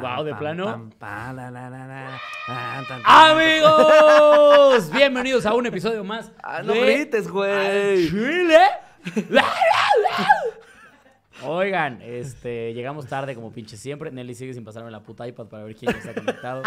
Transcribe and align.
Wow, 0.00 0.24
¿de 0.24 0.34
plano? 0.34 0.90
¡Ah, 3.04 3.30
Amigos, 3.30 4.90
bienvenidos 4.90 5.46
a 5.46 5.54
un 5.54 5.66
episodio 5.66 6.02
más. 6.02 6.32
Ah, 6.42 6.62
no 6.62 6.72
de 6.72 6.80
grites, 6.80 7.28
güey. 7.28 8.08
Chile. 8.08 8.58
Oigan, 11.42 12.00
este, 12.02 12.72
llegamos 12.72 13.06
tarde 13.06 13.34
como 13.34 13.52
pinche 13.52 13.76
siempre. 13.76 14.10
Nelly 14.10 14.34
sigue 14.34 14.54
sin 14.54 14.64
pasarme 14.64 14.90
la 14.90 15.00
puta 15.00 15.26
iPad 15.28 15.46
para 15.46 15.64
ver 15.64 15.76
quién 15.76 15.94
está 15.94 16.14
conectado. 16.14 16.62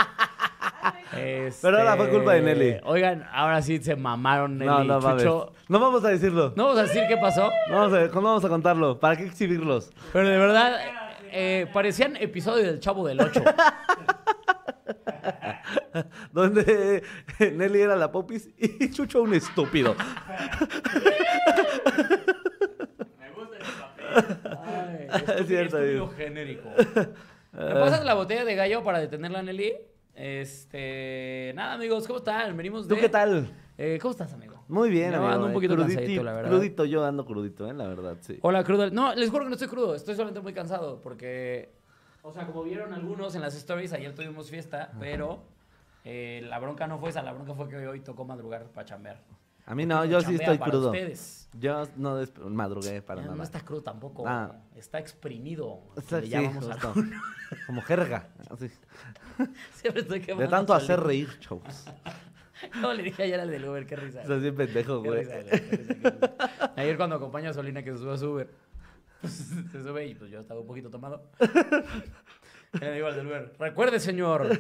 Este, 1.16 1.60
Pero 1.62 1.78
ahora 1.80 1.96
fue 1.98 2.10
culpa 2.10 2.34
de 2.34 2.42
Nelly. 2.42 2.78
Oigan, 2.84 3.28
ahora 3.32 3.62
sí 3.62 3.78
se 3.80 3.96
mamaron 3.96 4.58
Nelly 4.58 4.70
No, 4.70 4.84
y 4.84 4.88
no 4.88 5.00
mames. 5.00 5.24
Chucho. 5.24 5.54
No 5.68 5.80
vamos 5.80 6.04
a 6.04 6.10
decirlo. 6.10 6.54
No 6.56 6.66
vamos 6.66 6.80
a 6.80 6.84
decir 6.84 7.04
qué 7.08 7.18
pasó, 7.18 7.50
No 7.70 7.76
vamos 7.76 7.94
a, 7.94 8.08
no 8.08 8.22
vamos 8.22 8.46
a 8.46 8.50
contarlo. 8.50 9.00
¿Para 9.00 9.16
qué 9.18 9.24
exhibirlos? 9.26 9.92
pero 10.14 10.28
de 10.28 10.38
verdad 10.38 10.80
eh, 11.32 11.68
parecían 11.74 12.16
episodios 12.18 12.68
del 12.68 12.80
Chavo 12.80 13.08
del 13.08 13.22
8. 13.22 13.44
Donde 16.32 17.04
Nelly 17.40 17.82
era 17.82 17.96
la 17.96 18.12
popis 18.12 18.50
y 18.58 18.90
Chucho 18.92 19.22
un 19.22 19.34
estúpido. 19.34 19.96
Ay, 24.64 25.08
Es 25.40 25.48
cierto, 25.48 25.78
estúpido 25.80 26.10
genérico. 26.10 26.70
¿Me 27.54 27.74
pasas 27.74 28.06
la 28.06 28.14
botella 28.14 28.46
de 28.46 28.56
gallo 28.56 28.84
para 28.84 29.00
detenerla, 29.00 29.42
Nelly? 29.42 29.74
Este, 30.18 31.52
nada, 31.56 31.74
amigos, 31.74 32.08
¿cómo 32.08 32.18
están? 32.18 32.58
Venimos 32.58 32.88
de... 32.88 32.96
¿Tú 32.96 33.00
qué 33.00 33.08
tal? 33.08 33.52
Eh, 33.78 34.00
¿Cómo 34.02 34.12
estás, 34.12 34.34
amigo? 34.34 34.64
Muy 34.68 34.90
bien, 34.90 35.12
Yo 35.12 35.18
amigo. 35.18 35.32
ando 35.32 35.46
un 35.48 35.54
poquito 35.54 35.76
Cruditi- 35.76 35.94
cansadito, 35.96 36.24
la 36.24 36.34
verdad. 36.34 36.50
Crudito, 36.50 36.86
yo 36.86 37.06
ando 37.06 37.24
crudito, 37.26 37.70
eh, 37.70 37.74
la 37.76 37.88
verdad, 37.88 38.18
sí. 38.22 38.40
Hola, 38.42 38.64
crudo. 38.64 38.90
No, 38.90 39.14
les 39.14 39.30
juro 39.30 39.44
que 39.44 39.50
no 39.50 39.54
estoy 39.56 39.68
crudo. 39.68 39.94
Estoy 39.94 40.16
solamente 40.16 40.40
muy 40.42 40.54
cansado 40.54 41.00
porque, 41.02 41.72
o 42.24 42.34
sea, 42.34 42.48
como 42.48 42.64
vieron 42.64 42.94
algunos 42.94 43.36
en 43.36 43.42
las 43.42 43.56
stories, 43.56 43.94
ayer 43.94 44.16
tuvimos 44.16 44.50
fiesta, 44.50 44.92
pero 45.00 45.44
eh, 46.04 46.42
la 46.50 46.58
bronca 46.58 46.88
no 46.88 46.98
fue 46.98 47.12
esa. 47.12 47.22
La 47.22 47.34
bronca 47.34 47.54
fue 47.54 47.70
que 47.70 47.76
hoy 47.88 48.00
tocó 48.00 48.26
madrugar 48.26 48.66
para 48.72 48.86
chambear. 48.86 49.22
A 49.68 49.76
mí 49.76 49.86
no, 49.86 50.04
yo 50.06 50.22
sí 50.22 50.34
estoy 50.36 50.58
para 50.58 50.72
crudo. 50.72 50.88
Ustedes. 50.88 51.50
Yo 51.60 51.84
no 51.98 52.20
madrugué 52.50 53.02
para 53.02 53.20
Ya, 53.22 53.26
nada. 53.28 53.38
no 53.38 53.44
está 53.44 53.60
crudo 53.62 53.84
tampoco. 53.84 54.24
Ah. 54.26 54.56
Está 54.76 54.98
exprimido. 54.98 55.82
Está- 55.96 56.20
le 56.22 56.26
sí, 56.28 56.32
llamamos 56.32 56.66
justo. 56.66 56.94
Como 57.68 57.82
jerga. 57.82 58.30
así. 58.50 58.72
Siempre 59.74 60.02
estoy 60.02 60.20
De 60.20 60.26
quemando 60.26 60.50
tanto 60.50 60.74
a 60.74 60.78
hacer 60.78 61.00
reír, 61.00 61.30
chavos. 61.40 61.86
No, 62.82 62.92
le 62.92 63.04
dije 63.04 63.22
ayer 63.22 63.40
al 63.40 63.52
del 63.52 63.66
Uber, 63.70 63.86
qué 63.86 63.96
risa. 63.96 64.24
Estás 64.24 64.42
bien 64.42 64.56
pendejo, 64.56 65.04
Qué 65.04 65.10
güey. 65.10 65.20
risa, 65.24 65.44
qué 65.44 65.58
risa, 65.58 65.70
qué 65.70 65.84
risa. 65.84 66.74
Ayer 66.76 66.98
cuando 66.98 67.16
acompaño 67.18 67.52
a 67.52 67.54
Solina 67.54 67.84
que 67.84 67.92
se 67.92 68.00
sube 68.00 68.14
a 68.14 68.18
su 68.18 68.32
Uber, 68.32 68.50
pues, 69.22 69.34
se 69.72 69.84
sube 69.84 70.08
y 70.08 70.16
pues 70.16 70.32
yo 70.32 70.40
estaba 70.40 70.60
un 70.60 70.66
poquito 70.66 70.90
tomado. 70.90 71.30
Le 72.82 72.92
digo 72.94 73.06
al 73.06 73.16
del 73.16 73.28
Uber, 73.28 73.54
recuerde 73.60 74.00
señor, 74.00 74.60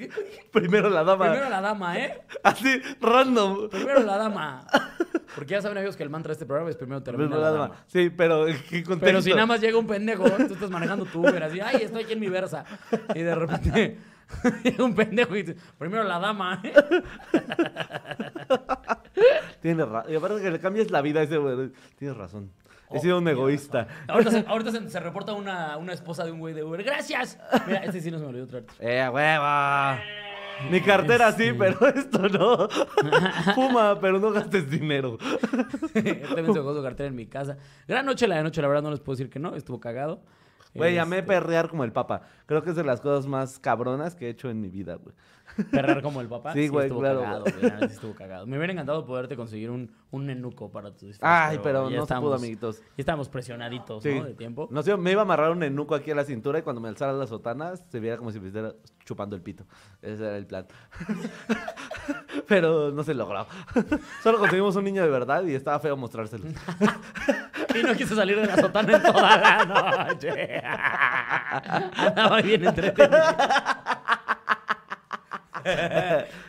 Primero 0.52 0.90
la 0.90 1.04
dama. 1.04 1.26
primero 1.26 1.48
la 1.50 1.60
dama, 1.60 1.98
¿eh? 1.98 2.20
Así, 2.42 2.80
random. 3.00 3.68
Primero 3.68 4.00
la 4.02 4.16
dama. 4.18 4.66
Porque 5.34 5.52
ya 5.52 5.60
saben 5.62 5.76
amigos 5.78 5.96
que 5.96 6.02
el 6.02 6.10
mantra 6.10 6.28
de 6.30 6.34
este 6.34 6.46
programa 6.46 6.70
es 6.70 6.76
primero 6.76 7.02
termina 7.02 7.28
Primero 7.28 7.42
la 7.42 7.50
dama. 7.50 7.68
dama. 7.68 7.84
Sí, 7.88 8.10
pero 8.10 8.48
¿en 8.48 8.56
qué 8.68 8.82
contexto? 8.82 9.04
Pero 9.04 9.22
si 9.22 9.30
nada 9.30 9.46
más 9.46 9.60
llega 9.60 9.76
un 9.78 9.86
pendejo, 9.86 10.24
tú 10.30 10.54
estás 10.54 10.70
manejando 10.70 11.04
tu 11.04 11.20
Uber 11.20 11.42
así, 11.42 11.60
ay, 11.60 11.82
estoy 11.82 12.04
aquí 12.04 12.12
en 12.14 12.20
mi 12.20 12.28
Versa. 12.28 12.64
Y 13.14 13.20
de 13.20 13.34
repente 13.34 13.98
llega 14.64 14.84
un 14.84 14.94
pendejo 14.94 15.36
y 15.36 15.42
dice, 15.42 15.60
primero 15.78 16.04
la 16.04 16.18
dama, 16.18 16.60
¿eh? 16.64 16.72
Tienes 19.60 19.88
razón. 19.88 20.12
Y 20.12 20.16
aparte 20.16 20.42
que 20.42 20.50
le 20.50 20.60
cambias 20.60 20.90
la 20.90 21.02
vida 21.02 21.20
a 21.20 21.22
ese 21.24 21.36
güey. 21.38 21.70
Tienes 21.98 22.16
razón. 22.16 22.50
He 22.90 22.98
sido 23.00 23.18
un 23.18 23.26
Oh, 23.26 23.30
egoísta. 23.30 23.88
Ahorita, 24.08 24.30
se, 24.30 24.44
ahorita 24.46 24.70
se, 24.70 24.90
se 24.90 25.00
reporta 25.00 25.32
una, 25.32 25.76
una 25.76 25.92
esposa 25.92 26.24
de 26.24 26.30
un 26.30 26.38
güey 26.38 26.54
de 26.54 26.62
Uber. 26.62 26.82
¡Gracias! 26.82 27.38
Mira, 27.66 27.84
este 27.84 28.00
sí 28.00 28.10
no 28.10 28.18
se 28.18 28.24
me 28.24 28.30
olvidó 28.30 28.46
traerte. 28.46 28.72
¡Eh, 28.80 29.08
hueva! 29.08 30.00
Mi 30.70 30.80
cartera 30.80 31.32
sí, 31.32 31.52
pero 31.56 31.86
esto 31.88 32.28
no. 32.28 32.68
Fuma, 33.54 33.98
pero 34.00 34.18
no 34.18 34.30
gastes 34.32 34.70
dinero. 34.70 35.18
También 35.92 36.46
se 36.46 36.54
su 36.54 36.82
cartera 36.82 37.08
en 37.08 37.14
mi 37.14 37.26
casa. 37.26 37.56
Gran 37.86 38.06
noche 38.06 38.26
la 38.26 38.36
de 38.36 38.42
noche, 38.42 38.62
la 38.62 38.68
verdad 38.68 38.82
no 38.82 38.90
les 38.90 39.00
puedo 39.00 39.16
decir 39.16 39.30
que 39.30 39.38
no. 39.38 39.54
Estuvo 39.54 39.80
cagado. 39.80 40.22
Güey, 40.76 40.94
llamé 40.94 41.18
Este, 41.18 41.28
perrear 41.28 41.68
como 41.68 41.84
el 41.84 41.92
papa. 41.92 42.22
Creo 42.46 42.62
que 42.62 42.70
es 42.70 42.76
de 42.76 42.84
las 42.84 43.00
cosas 43.00 43.26
más 43.26 43.58
cabronas 43.58 44.14
que 44.14 44.26
he 44.26 44.30
hecho 44.30 44.48
en 44.50 44.60
mi 44.60 44.68
vida, 44.68 44.96
güey. 44.96 45.14
Perrar 45.70 46.02
como 46.02 46.20
el 46.20 46.28
papá. 46.28 46.52
Sí, 46.52 46.68
güey, 46.68 46.86
estuvo 46.86 47.00
claro, 47.00 47.20
cagado, 47.22 47.44
güey. 47.44 47.70
sí 47.88 47.94
estuvo 47.94 48.14
cagado. 48.14 48.46
Me 48.46 48.56
hubiera 48.58 48.72
encantado 48.72 49.06
poderte 49.06 49.36
conseguir 49.36 49.70
un, 49.70 49.90
un 50.10 50.26
nenuco 50.26 50.70
para 50.70 50.90
tu 50.92 51.06
disfraz. 51.06 51.50
Ay, 51.52 51.60
pero 51.62 51.88
ya 51.88 51.96
no 51.98 52.06
se 52.06 52.14
pudo, 52.14 52.18
estábamos- 52.34 52.38
amiguitos. 52.40 52.80
Ya 52.80 52.84
estábamos 52.98 53.28
presionaditos, 53.28 54.02
Sí. 54.02 54.18
¿no? 54.18 54.24
De 54.24 54.34
tiempo. 54.34 54.68
No 54.70 54.82
sé, 54.82 54.96
me 54.96 55.12
iba 55.12 55.22
a 55.22 55.24
amarrar 55.24 55.52
un 55.52 55.62
enuco 55.62 55.94
aquí 55.94 56.10
a 56.10 56.14
la 56.16 56.24
cintura 56.24 56.58
y 56.58 56.62
cuando 56.62 56.80
me 56.80 56.88
alzara 56.88 57.12
las 57.12 57.28
sotanas 57.28 57.82
se 57.88 58.00
viera 58.00 58.16
como 58.18 58.32
si 58.32 58.40
me 58.40 58.48
estuviera 58.48 58.74
chupando 59.04 59.36
el 59.36 59.42
pito. 59.42 59.64
Ese 60.02 60.24
era 60.26 60.36
el 60.36 60.46
plan. 60.46 60.66
Pero 62.48 62.90
no 62.90 63.02
se 63.02 63.14
logró. 63.14 63.46
Solo 64.22 64.38
conseguimos 64.38 64.76
un 64.76 64.84
niño 64.84 65.02
de 65.02 65.10
verdad 65.10 65.42
y 65.44 65.54
estaba 65.54 65.78
feo 65.78 65.96
mostrárselo. 65.96 66.44
Y 67.78 67.82
no 67.82 67.94
quiso 67.94 68.14
salir 68.14 68.40
de 68.40 68.46
la 68.46 68.56
sotana 68.56 68.96
en 68.96 69.02
toda 69.02 69.36
la 69.36 70.06
noche. 70.06 70.62
Andaba 71.96 72.40
bien 72.42 72.64
entretenido. 72.64 73.18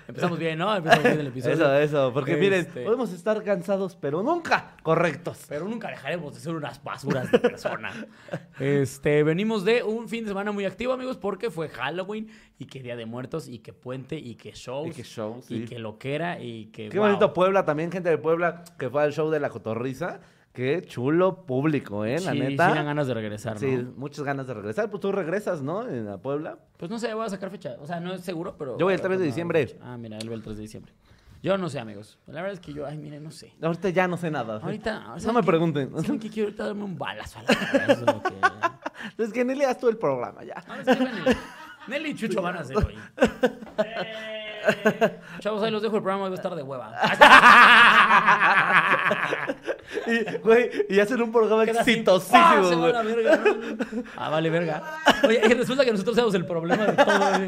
Empezamos 0.07 0.39
bien, 0.39 0.57
¿no? 0.57 0.75
Empezamos 0.75 1.03
bien 1.03 1.19
el 1.19 1.27
episodio. 1.27 1.55
Eso, 1.55 1.75
eso. 1.75 2.13
Porque 2.13 2.35
miren, 2.35 2.61
Este, 2.61 2.83
podemos 2.83 3.11
estar 3.11 3.43
cansados, 3.43 3.95
pero 3.95 4.23
nunca 4.23 4.75
correctos. 4.83 5.45
Pero 5.49 5.67
nunca 5.67 5.89
dejaremos 5.89 6.33
de 6.33 6.39
ser 6.39 6.53
unas 6.53 6.83
basuras 6.83 7.31
de 7.31 7.39
personas. 7.39 7.95
Este, 8.59 9.23
venimos 9.23 9.65
de 9.65 9.83
un 9.83 10.07
fin 10.09 10.23
de 10.23 10.29
semana 10.29 10.51
muy 10.51 10.65
activo, 10.65 10.93
amigos, 10.93 11.17
porque 11.17 11.49
fue 11.51 11.69
Halloween 11.69 12.29
y 12.57 12.65
que 12.65 12.81
Día 12.81 12.95
de 12.95 13.05
Muertos 13.05 13.47
y 13.47 13.59
que 13.59 13.73
Puente 13.73 14.17
y 14.17 14.35
que 14.35 14.51
shows. 14.51 14.87
Y 14.87 14.91
que 14.91 15.03
shows, 15.03 15.49
y 15.51 15.59
sí. 15.59 15.65
que 15.65 15.79
loquera 15.79 16.39
y 16.39 16.67
que. 16.67 16.89
Qué 16.89 16.97
wow. 16.97 17.07
bonito 17.07 17.33
Puebla 17.33 17.65
también, 17.65 17.91
gente 17.91 18.09
de 18.09 18.17
Puebla 18.17 18.63
que 18.77 18.89
fue 18.89 19.03
al 19.03 19.13
show 19.13 19.29
de 19.29 19.39
la 19.39 19.49
cotorriza. 19.49 20.19
Qué 20.57 20.81
chulo 20.81 21.45
público, 21.45 22.03
¿eh? 22.03 22.19
La 22.19 22.31
Sí, 22.31 22.39
neta. 22.39 22.69
sí 22.69 22.75
dan 22.75 22.85
ganas 22.87 23.05
de 23.05 23.13
regresar, 23.13 23.53
¿no? 23.53 23.59
Sí, 23.59 23.87
muchas 23.95 24.25
ganas 24.25 24.47
de 24.47 24.55
regresar. 24.55 24.89
Pues 24.89 24.99
tú 25.01 25.11
regresas, 25.11 25.61
¿no? 25.61 25.87
En 25.87 26.07
la 26.07 26.17
Puebla. 26.17 26.57
Pues 26.77 26.89
no 26.89 26.97
sé, 26.97 27.13
voy 27.13 27.27
a 27.27 27.29
sacar 27.29 27.51
fecha. 27.51 27.75
O 27.79 27.85
sea, 27.85 27.99
no 27.99 28.11
es 28.15 28.21
seguro, 28.21 28.55
pero. 28.57 28.75
Yo 28.75 28.85
voy 28.87 28.95
el 28.95 29.01
3 29.01 29.19
de 29.19 29.25
no, 29.25 29.27
diciembre. 29.27 29.77
Ah, 29.83 29.97
mira, 29.97 30.17
él 30.17 30.31
va 30.31 30.33
el 30.33 30.41
3 30.41 30.55
de 30.57 30.63
diciembre. 30.63 30.93
Yo 31.43 31.59
no 31.59 31.69
sé, 31.69 31.79
amigos. 31.79 32.17
La 32.25 32.41
verdad 32.41 32.53
es 32.53 32.59
que 32.59 32.73
yo, 32.73 32.87
ay, 32.87 32.97
mire, 32.97 33.19
no 33.19 33.29
sé. 33.29 33.53
Ahorita 33.61 33.89
ya 33.89 34.07
no 34.07 34.17
sé 34.17 34.31
nada. 34.31 34.59
Ahorita. 34.59 34.99
No 35.09 35.19
¿saben 35.19 35.35
me 35.35 35.43
pregunten. 35.43 35.91
¿Saben 36.01 36.19
qué 36.19 36.27
quiero 36.31 36.47
ahorita 36.47 36.65
darme 36.65 36.85
un 36.85 36.97
balazo 36.97 37.37
a 37.37 37.43
la? 37.43 37.49
Eso 37.53 37.91
es 37.91 38.01
lo 38.01 38.23
que- 38.23 38.33
Es 39.23 39.31
que 39.31 39.45
Nelly 39.45 39.63
haz 39.63 39.77
tú 39.77 39.89
el 39.89 39.97
programa 39.97 40.43
ya. 40.43 40.55
Sí, 40.83 40.89
Nelly. 40.99 41.37
Nelly 41.87 42.09
y 42.09 42.15
Chucho 42.15 42.41
van 42.41 42.57
a 42.57 42.61
hacer 42.61 42.77
hoy. 42.77 42.95
Chavos, 45.39 45.61
ahí 45.61 45.69
los 45.71 45.83
dejo 45.83 45.97
el 45.97 46.01
programa, 46.01 46.23
va 46.27 46.31
a 46.31 46.33
estar 46.33 46.55
de 46.55 46.63
hueva. 46.63 46.91
Y, 50.05 50.37
güey, 50.39 50.69
y 50.89 50.99
hacen 50.99 51.21
un 51.21 51.31
programa 51.31 51.63
exitosísimo. 51.63 52.87
Ah, 54.15 54.29
vale, 54.29 54.49
verga. 54.49 54.83
Oye, 55.25 55.41
y 55.49 55.53
resulta 55.53 55.85
que 55.85 55.91
nosotros 55.91 56.15
somos 56.15 56.33
el 56.35 56.45
problema 56.45 56.85
de 56.87 56.93
todo. 56.93 57.17
güey. 57.19 57.47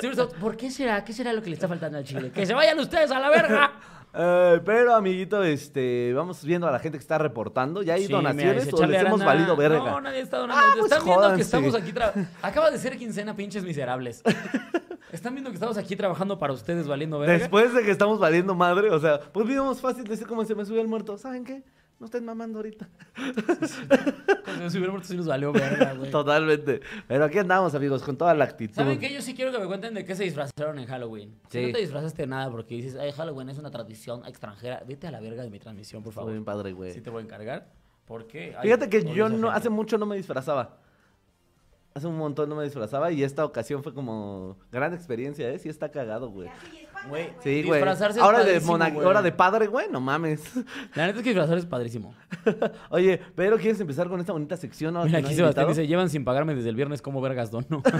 Siempre 0.00 0.10
estamos, 0.10 0.34
¿Por 0.34 0.56
qué 0.56 0.70
será? 0.70 1.04
¿Qué 1.04 1.12
será 1.12 1.32
lo 1.32 1.42
que 1.42 1.48
le 1.50 1.54
está 1.54 1.68
faltando 1.68 1.98
al 1.98 2.04
chile? 2.04 2.30
¡Que 2.32 2.44
se 2.44 2.54
vayan 2.54 2.78
ustedes 2.78 3.10
a 3.10 3.18
la 3.18 3.30
verga! 3.30 3.72
Eh, 4.18 4.60
pero, 4.64 4.94
amiguito, 4.94 5.42
este, 5.42 6.12
vamos 6.14 6.42
viendo 6.42 6.66
a 6.66 6.70
la 6.70 6.78
gente 6.78 6.96
que 6.96 7.02
está 7.02 7.18
reportando. 7.18 7.82
¿Ya 7.82 7.94
hay 7.94 8.02
Sí, 8.02 8.08
mira, 8.08 8.18
donaciones 8.18 8.64
dice, 8.64 8.76
o 8.76 8.86
les 8.86 9.00
hemos 9.02 9.20
Arana, 9.20 9.24
valido 9.26 9.56
verga? 9.56 9.78
No, 9.78 10.00
nadie 10.00 10.20
está 10.20 10.38
donando. 10.38 10.62
Ah, 10.64 10.74
pues 10.78 10.90
Están 10.90 11.04
viendo 11.04 11.34
que 11.36 11.42
estamos 11.42 11.74
aquí 11.74 11.92
trabajando. 11.92 12.28
Acaba 12.40 12.70
de 12.70 12.78
ser 12.78 12.96
quincena, 12.96 13.36
pinches 13.36 13.62
miserables. 13.62 14.22
Están 15.16 15.34
viendo 15.34 15.50
que 15.50 15.54
estamos 15.54 15.78
aquí 15.78 15.96
trabajando 15.96 16.38
para 16.38 16.52
ustedes 16.52 16.86
valiendo 16.86 17.18
verga. 17.18 17.38
Después 17.38 17.72
de 17.74 17.82
que 17.82 17.90
estamos 17.90 18.18
valiendo 18.18 18.54
madre, 18.54 18.90
o 18.90 19.00
sea, 19.00 19.18
pues 19.18 19.46
vimos 19.48 19.80
fácil 19.80 20.04
decir 20.04 20.26
como 20.26 20.44
se 20.44 20.54
me 20.54 20.64
subió 20.66 20.82
el 20.82 20.88
muerto. 20.88 21.16
¿Saben 21.16 21.42
qué? 21.42 21.62
No 21.98 22.04
estén 22.04 22.22
mamando 22.26 22.58
ahorita. 22.58 22.86
Cuando 24.44 24.68
se 24.68 24.76
hubiera 24.76 24.90
muerto 24.92 25.08
sí 25.08 25.16
nos 25.16 25.26
valió 25.26 25.52
verga, 25.52 25.94
güey. 25.94 26.10
Totalmente. 26.10 26.80
Pero 27.08 27.24
aquí 27.24 27.38
andamos, 27.38 27.74
amigos, 27.74 28.02
con 28.02 28.18
toda 28.18 28.34
la 28.34 28.44
actitud. 28.44 28.74
¿Saben 28.74 28.98
qué? 28.98 29.12
Yo 29.12 29.22
sí 29.22 29.34
quiero 29.34 29.50
que 29.52 29.58
me 29.58 29.66
cuenten 29.66 29.94
de 29.94 30.04
qué 30.04 30.14
se 30.14 30.24
disfrazaron 30.24 30.78
en 30.78 30.86
Halloween. 30.86 31.34
Si 31.48 31.58
Sí. 31.60 31.66
no 31.68 31.72
te 31.72 31.80
disfrazaste 31.80 32.22
de 32.22 32.28
nada 32.28 32.50
porque 32.50 32.74
dices, 32.74 32.96
ay, 32.96 33.12
Halloween 33.12 33.48
es 33.48 33.58
una 33.58 33.70
tradición 33.70 34.22
extranjera, 34.26 34.82
vete 34.86 35.06
a 35.06 35.10
la 35.10 35.20
verga 35.20 35.42
de 35.42 35.48
mi 35.50 35.58
transmisión, 35.58 36.02
por 36.02 36.12
favor. 36.12 36.32
bien 36.32 36.44
padre, 36.44 36.72
güey. 36.72 36.92
Sí 36.92 37.00
te 37.00 37.08
voy 37.08 37.22
a 37.22 37.24
encargar. 37.24 37.68
¿Por 38.04 38.26
qué? 38.26 38.54
Fíjate 38.60 38.90
que 38.90 39.02
yo 39.14 39.30
no, 39.30 39.50
hace 39.50 39.70
mucho 39.70 39.96
no 39.96 40.04
me 40.04 40.16
disfrazaba. 40.16 40.76
Hace 41.96 42.06
un 42.08 42.18
montón 42.18 42.50
no 42.50 42.56
me 42.56 42.64
disfrazaba 42.64 43.10
y 43.10 43.22
esta 43.22 43.42
ocasión 43.42 43.82
fue 43.82 43.94
como 43.94 44.58
gran 44.70 44.92
experiencia, 44.92 45.48
¿eh? 45.48 45.58
Sí 45.58 45.70
está 45.70 45.90
cagado, 45.90 46.28
güey. 46.28 46.50
Güey, 47.08 47.30
Sí, 47.42 47.62
güey. 47.62 47.78
disfrazarse 47.80 48.18
es 48.18 48.22
Ahora 48.24 48.40
de, 48.40 48.44
padrísimo, 48.44 48.72
mona- 48.72 48.90
güey. 48.90 49.06
ahora 49.06 49.22
de 49.22 49.32
padre, 49.32 49.66
güey, 49.66 49.86
no 49.90 50.00
mames. 50.02 50.42
La 50.94 51.06
neta 51.06 51.18
es 51.20 51.22
que 51.24 51.30
disfrazar 51.30 51.56
es 51.56 51.64
padrísimo. 51.64 52.14
Oye, 52.90 53.18
pero 53.34 53.56
¿quieres 53.56 53.80
empezar 53.80 54.08
con 54.10 54.20
esta 54.20 54.32
bonita 54.34 54.58
sección? 54.58 54.94
ahora 54.94 55.06
Mira, 55.06 55.18
que 55.18 55.22
no 55.22 55.26
aquí 55.28 55.32
hay 55.32 55.36
Sebastián 55.38 55.62
invitado? 55.64 55.68
dice, 55.82 55.88
llevan 55.88 56.10
sin 56.10 56.24
pagarme 56.24 56.54
desde 56.54 56.68
el 56.68 56.76
viernes 56.76 57.00
como 57.00 57.20
vergas 57.22 57.50
dono. 57.50 57.82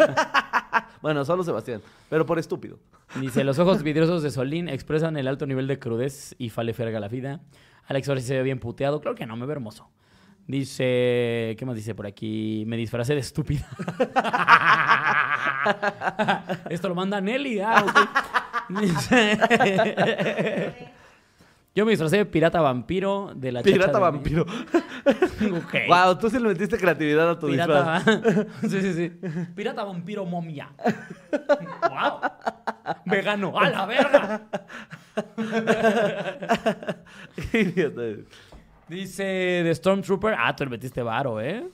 Bueno, 1.02 1.24
solo 1.24 1.44
Sebastián, 1.44 1.82
pero 2.08 2.26
por 2.26 2.38
estúpido. 2.38 2.78
Dice, 3.20 3.44
los 3.44 3.58
ojos 3.58 3.82
vidriosos 3.82 4.22
de 4.22 4.30
Solín 4.30 4.68
expresan 4.68 5.16
el 5.16 5.28
alto 5.28 5.46
nivel 5.46 5.66
de 5.68 5.78
crudez 5.78 6.34
y 6.38 6.50
fale 6.50 6.72
ferga 6.74 6.98
la 7.00 7.08
vida. 7.08 7.40
Alex 7.86 8.08
ahora 8.08 8.20
sí 8.20 8.26
se 8.26 8.34
ve 8.36 8.42
bien 8.42 8.58
puteado. 8.58 9.00
Claro 9.00 9.14
que 9.14 9.26
no, 9.26 9.36
me 9.36 9.46
ve 9.46 9.52
hermoso. 9.52 9.88
Dice, 10.46 11.56
¿qué 11.58 11.64
más 11.66 11.74
dice 11.74 11.94
por 11.94 12.06
aquí? 12.06 12.64
Me 12.66 12.76
disfracé 12.76 13.14
de 13.14 13.20
estúpida. 13.20 13.66
Esto 16.70 16.88
lo 16.88 16.94
manda 16.94 17.20
Nelly. 17.20 17.60
Ah. 17.60 17.84
Dice, 18.68 19.38
Yo 21.74 21.84
me 21.84 21.90
disfracé 21.90 22.18
de 22.18 22.26
pirata 22.26 22.60
vampiro 22.60 23.32
de 23.34 23.52
la 23.52 23.62
chacha 23.62 23.72
Pirata 23.74 23.98
de- 23.98 24.00
vampiro. 24.00 24.46
Ok. 25.06 25.74
Wow, 25.88 26.18
tú 26.18 26.28
sí 26.30 26.38
le 26.38 26.48
metiste 26.48 26.78
creatividad 26.78 27.30
a 27.30 27.38
tu 27.38 27.48
disfraz. 27.48 28.02
Sí, 28.62 28.80
sí, 28.80 28.92
sí. 28.94 29.12
Pirata 29.54 29.84
vampiro 29.84 30.24
momia. 30.24 30.70
wow. 31.90 32.20
Vegano. 33.04 33.52
¡A 33.58 33.70
la 33.70 33.86
verga! 33.86 34.42
Qué 37.52 37.60
idiota. 37.60 38.02
Dice 38.88 39.24
de 39.24 39.74
Stormtrooper. 39.74 40.34
Ah, 40.38 40.54
tú 40.54 40.64
le 40.64 40.70
metiste 40.70 41.02
varo, 41.02 41.40
¿eh? 41.40 41.66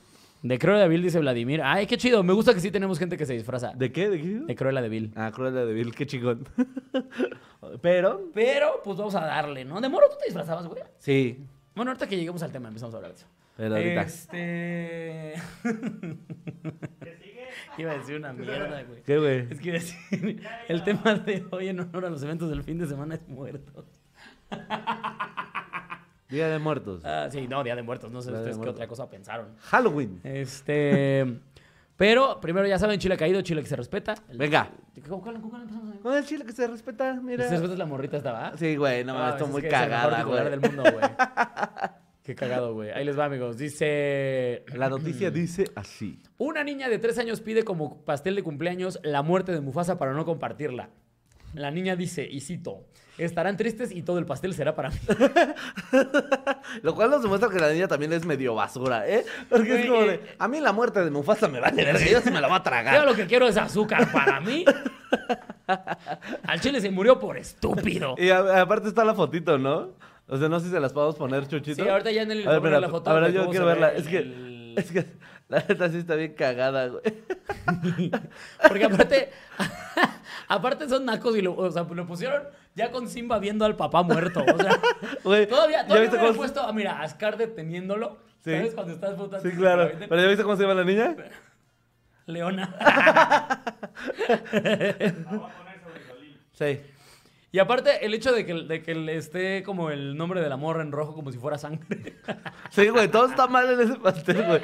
De 0.42 0.58
Cruella 0.58 0.82
de 0.82 0.88
Vil 0.88 1.02
dice 1.02 1.20
Vladimir. 1.20 1.62
Ay, 1.62 1.86
qué 1.86 1.96
chido. 1.96 2.22
Me 2.24 2.32
gusta 2.32 2.52
que 2.52 2.60
sí 2.60 2.70
tenemos 2.72 2.98
gente 2.98 3.16
que 3.16 3.26
se 3.26 3.34
disfraza. 3.34 3.72
¿De 3.74 3.92
qué? 3.92 4.08
¿De 4.10 4.20
qué? 4.20 4.26
De 4.40 4.54
Cruella 4.56 4.82
de 4.82 4.88
Vil. 4.88 5.12
Ah, 5.14 5.30
Cruella 5.32 5.64
de 5.64 5.72
Vil, 5.72 5.94
qué 5.94 6.06
chingón. 6.06 6.48
Pero, 7.80 8.28
Pero, 8.34 8.80
pues 8.82 8.98
vamos 8.98 9.14
a 9.14 9.20
darle, 9.24 9.64
¿no? 9.64 9.80
De 9.80 9.88
moro 9.88 10.08
tú 10.08 10.16
te 10.18 10.24
disfrazabas, 10.26 10.66
güey. 10.66 10.82
sí. 10.98 11.38
Bueno, 11.74 11.90
ahorita 11.92 12.06
que 12.06 12.16
lleguemos 12.16 12.42
al 12.42 12.52
tema 12.52 12.68
empezamos 12.68 12.92
a 12.94 12.98
hablar 12.98 13.12
de 13.12 13.16
eso. 13.18 13.26
Pero 13.56 13.76
ahorita. 13.76 14.02
Este. 14.02 15.34
Iba 17.78 17.92
a 17.92 17.98
decir 17.98 18.16
una 18.16 18.32
mierda, 18.34 18.82
güey. 18.82 19.02
¿Qué, 19.02 19.18
güey? 19.18 19.46
Es 19.50 19.58
que 19.60 19.68
iba 19.68 19.78
a 19.78 19.80
decir, 19.80 20.42
el 20.68 20.84
tema 20.84 21.14
de 21.14 21.46
hoy 21.50 21.68
en 21.68 21.80
honor 21.80 22.04
a 22.04 22.10
los 22.10 22.22
eventos 22.22 22.50
del 22.50 22.62
fin 22.62 22.78
de 22.78 22.86
semana 22.86 23.14
es 23.14 23.26
muertos. 23.28 23.86
Día 26.32 26.48
de 26.48 26.58
Muertos. 26.58 27.04
Ah, 27.04 27.28
sí, 27.30 27.46
no, 27.46 27.62
Día 27.62 27.76
de 27.76 27.82
Muertos. 27.82 28.10
No 28.10 28.20
sé 28.22 28.30
Día 28.30 28.38
de 28.40 28.44
ustedes 28.50 28.64
qué 28.64 28.70
otra 28.70 28.86
cosa 28.88 29.08
pensaron. 29.08 29.48
Halloween. 29.60 30.20
Este. 30.24 31.40
Pero, 31.96 32.40
primero 32.40 32.66
ya 32.66 32.78
saben, 32.78 32.98
Chile 32.98 33.16
caído, 33.16 33.40
Chile 33.42 33.62
que 33.62 33.68
se 33.68 33.76
respeta. 33.76 34.14
El- 34.28 34.38
Venga. 34.38 34.70
¿Con 35.08 35.20
cuál, 35.20 35.40
con 35.40 35.50
cuál 35.50 35.62
empezamos? 35.62 35.96
Con 36.02 36.14
el 36.16 36.24
chile 36.24 36.44
que 36.44 36.52
se 36.52 36.66
respeta, 36.66 37.14
mira. 37.22 37.44
Se 37.44 37.50
respeta 37.50 37.74
es 37.74 37.78
la 37.78 37.86
morrita 37.86 38.16
esta, 38.16 38.32
¿va? 38.32 38.56
Sí, 38.56 38.76
güey, 38.76 39.04
no 39.04 39.14
mames, 39.14 39.28
Ah, 39.28 39.30
estoy 39.36 39.46
es 39.46 39.52
muy 39.52 39.62
es 39.66 39.70
cagada, 39.70 40.16
titular 40.18 40.48
güey. 40.48 40.50
del 40.50 40.60
mundo, 40.60 40.82
güey. 40.90 41.04
Qué 42.24 42.34
cagado, 42.34 42.72
güey. 42.74 42.90
Ahí 42.90 43.04
les 43.04 43.18
va, 43.18 43.24
amigos. 43.26 43.56
Dice... 43.58 44.64
La 44.74 44.88
noticia 44.88 45.30
dice 45.32 45.64
así. 45.74 46.20
Una 46.38 46.62
niña 46.64 46.88
de 46.88 46.98
tres 46.98 47.18
años 47.18 47.40
pide 47.40 47.64
como 47.64 48.04
pastel 48.04 48.36
de 48.36 48.42
cumpleaños 48.42 48.98
la 49.02 49.22
muerte 49.22 49.52
de 49.52 49.60
Mufasa 49.60 49.98
para 49.98 50.12
no 50.12 50.24
compartirla. 50.24 50.90
La 51.54 51.70
niña 51.70 51.96
dice, 51.96 52.26
y 52.28 52.40
cito, 52.40 52.84
estarán 53.18 53.56
tristes 53.56 53.92
y 53.92 54.02
todo 54.02 54.18
el 54.18 54.26
pastel 54.26 54.54
será 54.54 54.74
para 54.74 54.90
mí. 54.90 54.96
Lo 56.82 56.94
cual 56.94 57.10
nos 57.10 57.22
demuestra 57.22 57.48
que 57.50 57.58
la 57.58 57.70
niña 57.72 57.88
también 57.88 58.12
es 58.12 58.24
medio 58.24 58.54
basura, 58.54 59.06
¿eh? 59.08 59.24
Porque 59.48 59.80
es 59.82 59.86
como 59.88 60.02
de, 60.04 60.34
a 60.38 60.48
mí 60.48 60.60
la 60.60 60.72
muerte 60.72 61.04
de 61.04 61.10
Mufasa 61.10 61.48
me 61.48 61.60
vale 61.60 61.84
verga, 61.84 62.04
yo 62.06 62.20
se 62.20 62.30
me 62.30 62.40
la 62.40 62.48
voy 62.48 62.56
a 62.56 62.58
Yo 62.58 62.62
tragar. 62.64 63.04
lo 63.06 63.14
que 63.14 63.26
quiero 63.26 63.46
es 63.48 63.56
azúcar 63.56 64.10
para 64.12 64.40
mí. 64.40 64.64
Al 66.44 66.60
chile 66.60 66.80
se 66.80 66.90
murió 66.90 67.18
por 67.18 67.36
estúpido. 67.36 68.14
Y 68.18 68.30
a- 68.30 68.60
aparte 68.62 68.88
está 68.88 69.04
la 69.04 69.14
fotito, 69.14 69.58
¿no? 69.58 69.90
O 70.28 70.36
sea, 70.38 70.48
no 70.48 70.58
sé 70.60 70.66
si 70.66 70.72
se 70.72 70.80
las 70.80 70.92
podemos 70.92 71.16
poner, 71.16 71.46
Chuchito. 71.46 71.82
Sí, 71.82 71.88
ahorita 71.88 72.10
ya 72.10 72.24
Nelly 72.24 72.42
A 72.42 72.44
le 72.44 72.48
ver, 72.48 72.56
espera, 72.56 72.80
la 72.80 72.88
foto 72.88 73.10
A 73.10 73.14
ver, 73.20 73.32
yo 73.32 73.48
quiero 73.50 73.66
verla. 73.66 73.90
ve 73.90 73.98
Es 73.98 74.06
que, 74.08 74.18
el- 74.18 74.74
es 74.76 74.90
que 74.90 75.06
la 75.52 75.62
neta 75.68 75.90
sí 75.90 75.98
está 75.98 76.14
bien 76.14 76.32
cagada, 76.32 76.86
güey. 76.88 77.02
Porque 78.68 78.84
aparte, 78.84 79.30
aparte 80.48 80.88
son 80.88 81.04
nacos 81.04 81.36
y 81.36 81.42
lo, 81.42 81.54
o 81.54 81.70
sea, 81.70 81.82
lo 81.82 82.06
pusieron 82.06 82.42
ya 82.74 82.90
con 82.90 83.06
Simba 83.06 83.38
viendo 83.38 83.66
al 83.66 83.76
papá 83.76 84.02
muerto. 84.02 84.42
O 84.42 84.56
sea, 84.58 84.80
Güey, 85.24 85.46
todavía, 85.46 85.82
¿ya 85.82 85.86
todavía 85.88 86.10
me 86.10 86.18
cómo- 86.18 86.32
puesto, 86.34 86.62
ah, 86.62 86.72
mira, 86.72 87.00
a 87.02 87.08
Scar 87.08 87.36
deteniéndolo. 87.36 88.16
Sí. 88.42 88.50
¿Sabes? 88.52 88.74
Cuando 88.74 88.92
estás 88.94 89.16
votando. 89.16 89.48
Sí, 89.48 89.54
claro. 89.54 89.90
¿Pero 89.98 90.20
ya 90.22 90.28
viste 90.28 90.42
cómo 90.42 90.56
se 90.56 90.62
llama 90.62 90.74
la 90.74 90.84
niña? 90.84 91.14
Leona. 92.26 92.74
Sí. 96.52 96.80
Y 97.54 97.58
aparte, 97.58 98.06
el 98.06 98.14
hecho 98.14 98.32
de 98.32 98.46
que, 98.46 98.54
de 98.54 98.82
que 98.82 98.94
le 98.94 99.14
esté 99.14 99.62
como 99.62 99.90
el 99.90 100.16
nombre 100.16 100.40
de 100.40 100.48
la 100.48 100.56
morra 100.56 100.80
en 100.80 100.90
rojo 100.90 101.14
como 101.14 101.30
si 101.30 101.38
fuera 101.38 101.58
sangre. 101.58 102.14
Sí, 102.70 102.88
güey, 102.88 103.08
todo 103.08 103.26
está 103.26 103.46
mal 103.46 103.70
en 103.70 103.80
ese 103.82 103.96
pastel, 103.96 104.42
güey. 104.46 104.60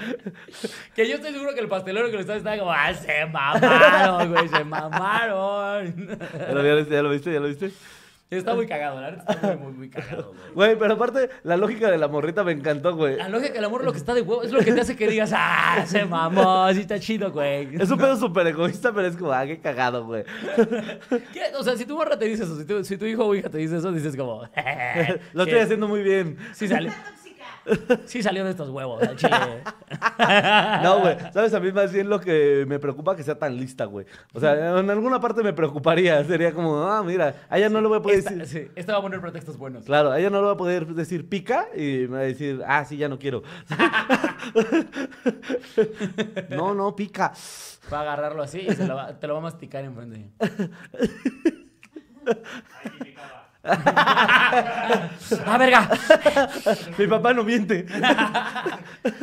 que 0.94 1.06
yo 1.06 1.16
estoy 1.16 1.32
seguro 1.32 1.52
que 1.52 1.60
el 1.60 1.68
pastelero 1.68 2.06
que 2.06 2.14
lo 2.14 2.20
estaba 2.20 2.38
estaba 2.38 2.56
como, 2.56 2.72
¡ah, 2.72 2.94
se 2.94 3.26
mamaron, 3.26 4.32
güey! 4.32 4.48
¡Se 4.48 4.64
mamaron! 4.64 6.18
¿Ya 6.38 6.52
lo, 6.54 6.76
viste? 6.76 6.94
¿Ya 6.94 7.02
lo 7.02 7.10
viste? 7.10 7.32
¿Ya 7.34 7.40
lo 7.40 7.48
viste? 7.48 7.70
Está 8.30 8.54
muy 8.54 8.66
cagado, 8.66 9.00
la 9.00 9.10
verdad 9.10 9.24
está 9.28 9.46
muy, 9.48 9.56
muy, 9.56 9.72
muy 9.72 9.90
cagado, 9.90 10.32
güey. 10.32 10.54
Güey, 10.54 10.78
pero 10.78 10.94
aparte, 10.94 11.30
la 11.44 11.56
lógica 11.56 11.90
de 11.90 11.98
la 11.98 12.08
morrita 12.08 12.44
me 12.44 12.52
encantó, 12.52 12.94
güey. 12.94 13.16
La 13.16 13.28
lógica 13.28 13.52
que 13.52 13.58
el 13.58 13.64
amor 13.64 13.84
lo 13.84 13.92
que 13.92 13.98
está 13.98 14.14
de 14.14 14.22
huevo 14.22 14.42
es 14.42 14.52
lo 14.52 14.60
que 14.60 14.72
te 14.72 14.80
hace 14.80 14.96
que 14.96 15.08
digas, 15.08 15.32
¡ah, 15.34 15.84
se 15.86 16.04
mamó! 16.04 16.72
Sí 16.72 16.80
está 16.80 16.98
chido, 17.00 17.32
güey. 17.32 17.68
Es 17.80 17.90
un 17.90 17.98
pedo 17.98 18.16
súper 18.16 18.46
egoísta, 18.48 18.92
pero 18.92 19.06
es 19.08 19.16
como, 19.16 19.32
ah, 19.32 19.46
qué 19.46 19.58
cagado, 19.58 20.04
güey. 20.04 20.24
¿Qué? 21.32 21.42
O 21.58 21.62
sea, 21.62 21.76
si 21.76 21.86
tu 21.86 21.96
morra 21.96 22.18
te 22.18 22.26
dice 22.26 22.44
eso, 22.44 22.58
si 22.58 22.64
tu, 22.64 22.84
si 22.84 22.96
tu 22.96 23.06
hijo 23.06 23.24
o 23.24 23.34
hija 23.34 23.48
te 23.48 23.58
dice 23.58 23.78
eso, 23.78 23.90
dices 23.92 24.16
como, 24.16 24.42
Lo 25.32 25.44
estoy 25.44 25.58
haciendo 25.60 25.88
muy 25.88 26.02
bien. 26.02 26.36
Sí 26.52 26.68
salió. 26.68 26.92
Sí 28.06 28.22
salió 28.22 28.44
de 28.44 28.50
estos 28.50 28.70
huevos, 28.70 29.02
al 29.02 29.16
chile. 29.16 29.36
No, 30.82 31.00
güey. 31.00 31.16
¿Sabes? 31.32 31.54
A 31.54 31.60
mí 31.60 31.72
más 31.72 31.92
bien 31.92 32.08
lo 32.08 32.20
que 32.20 32.64
me 32.68 32.78
preocupa 32.78 33.16
que 33.16 33.22
sea 33.22 33.38
tan 33.38 33.56
lista, 33.56 33.84
güey. 33.84 34.06
O 34.34 34.40
sea, 34.40 34.78
en 34.78 34.90
alguna 34.90 35.20
parte 35.20 35.42
me 35.42 35.52
preocuparía. 35.52 36.22
Sería 36.24 36.52
como, 36.52 36.82
ah, 36.84 37.02
mira, 37.02 37.34
a 37.48 37.58
ella 37.58 37.68
no 37.68 37.80
le 37.80 37.88
voy 37.88 37.98
a 37.98 38.02
poder 38.02 38.18
Esta, 38.18 38.30
decir... 38.34 38.66
sí, 38.66 38.72
esta 38.76 38.92
va 38.92 38.98
a 38.98 39.02
poner 39.02 39.20
pretextos 39.20 39.56
buenos. 39.56 39.84
Claro, 39.84 40.10
a 40.10 40.18
ella 40.18 40.30
no 40.30 40.40
le 40.40 40.46
va 40.46 40.52
a 40.52 40.56
poder 40.56 40.86
decir 40.86 41.28
pica 41.28 41.68
y 41.76 42.06
me 42.08 42.08
va 42.08 42.18
a 42.18 42.22
decir, 42.22 42.62
ah, 42.66 42.84
sí, 42.84 42.96
ya 42.96 43.08
no 43.08 43.18
quiero. 43.18 43.42
no, 46.50 46.74
no, 46.74 46.94
pica. 46.96 47.32
Va 47.92 47.98
a 47.98 48.02
agarrarlo 48.02 48.42
así 48.42 48.60
y 48.60 48.74
se 48.74 48.86
lo 48.86 48.96
va- 48.96 49.18
te 49.18 49.26
lo 49.26 49.34
va 49.34 49.40
a 49.40 49.42
masticar 49.42 49.84
enfrente. 49.84 50.30
¡Ah, 53.68 55.58
verga! 55.58 55.88
Mi 56.96 57.06
papá 57.06 57.34
no 57.34 57.44
miente. 57.44 57.86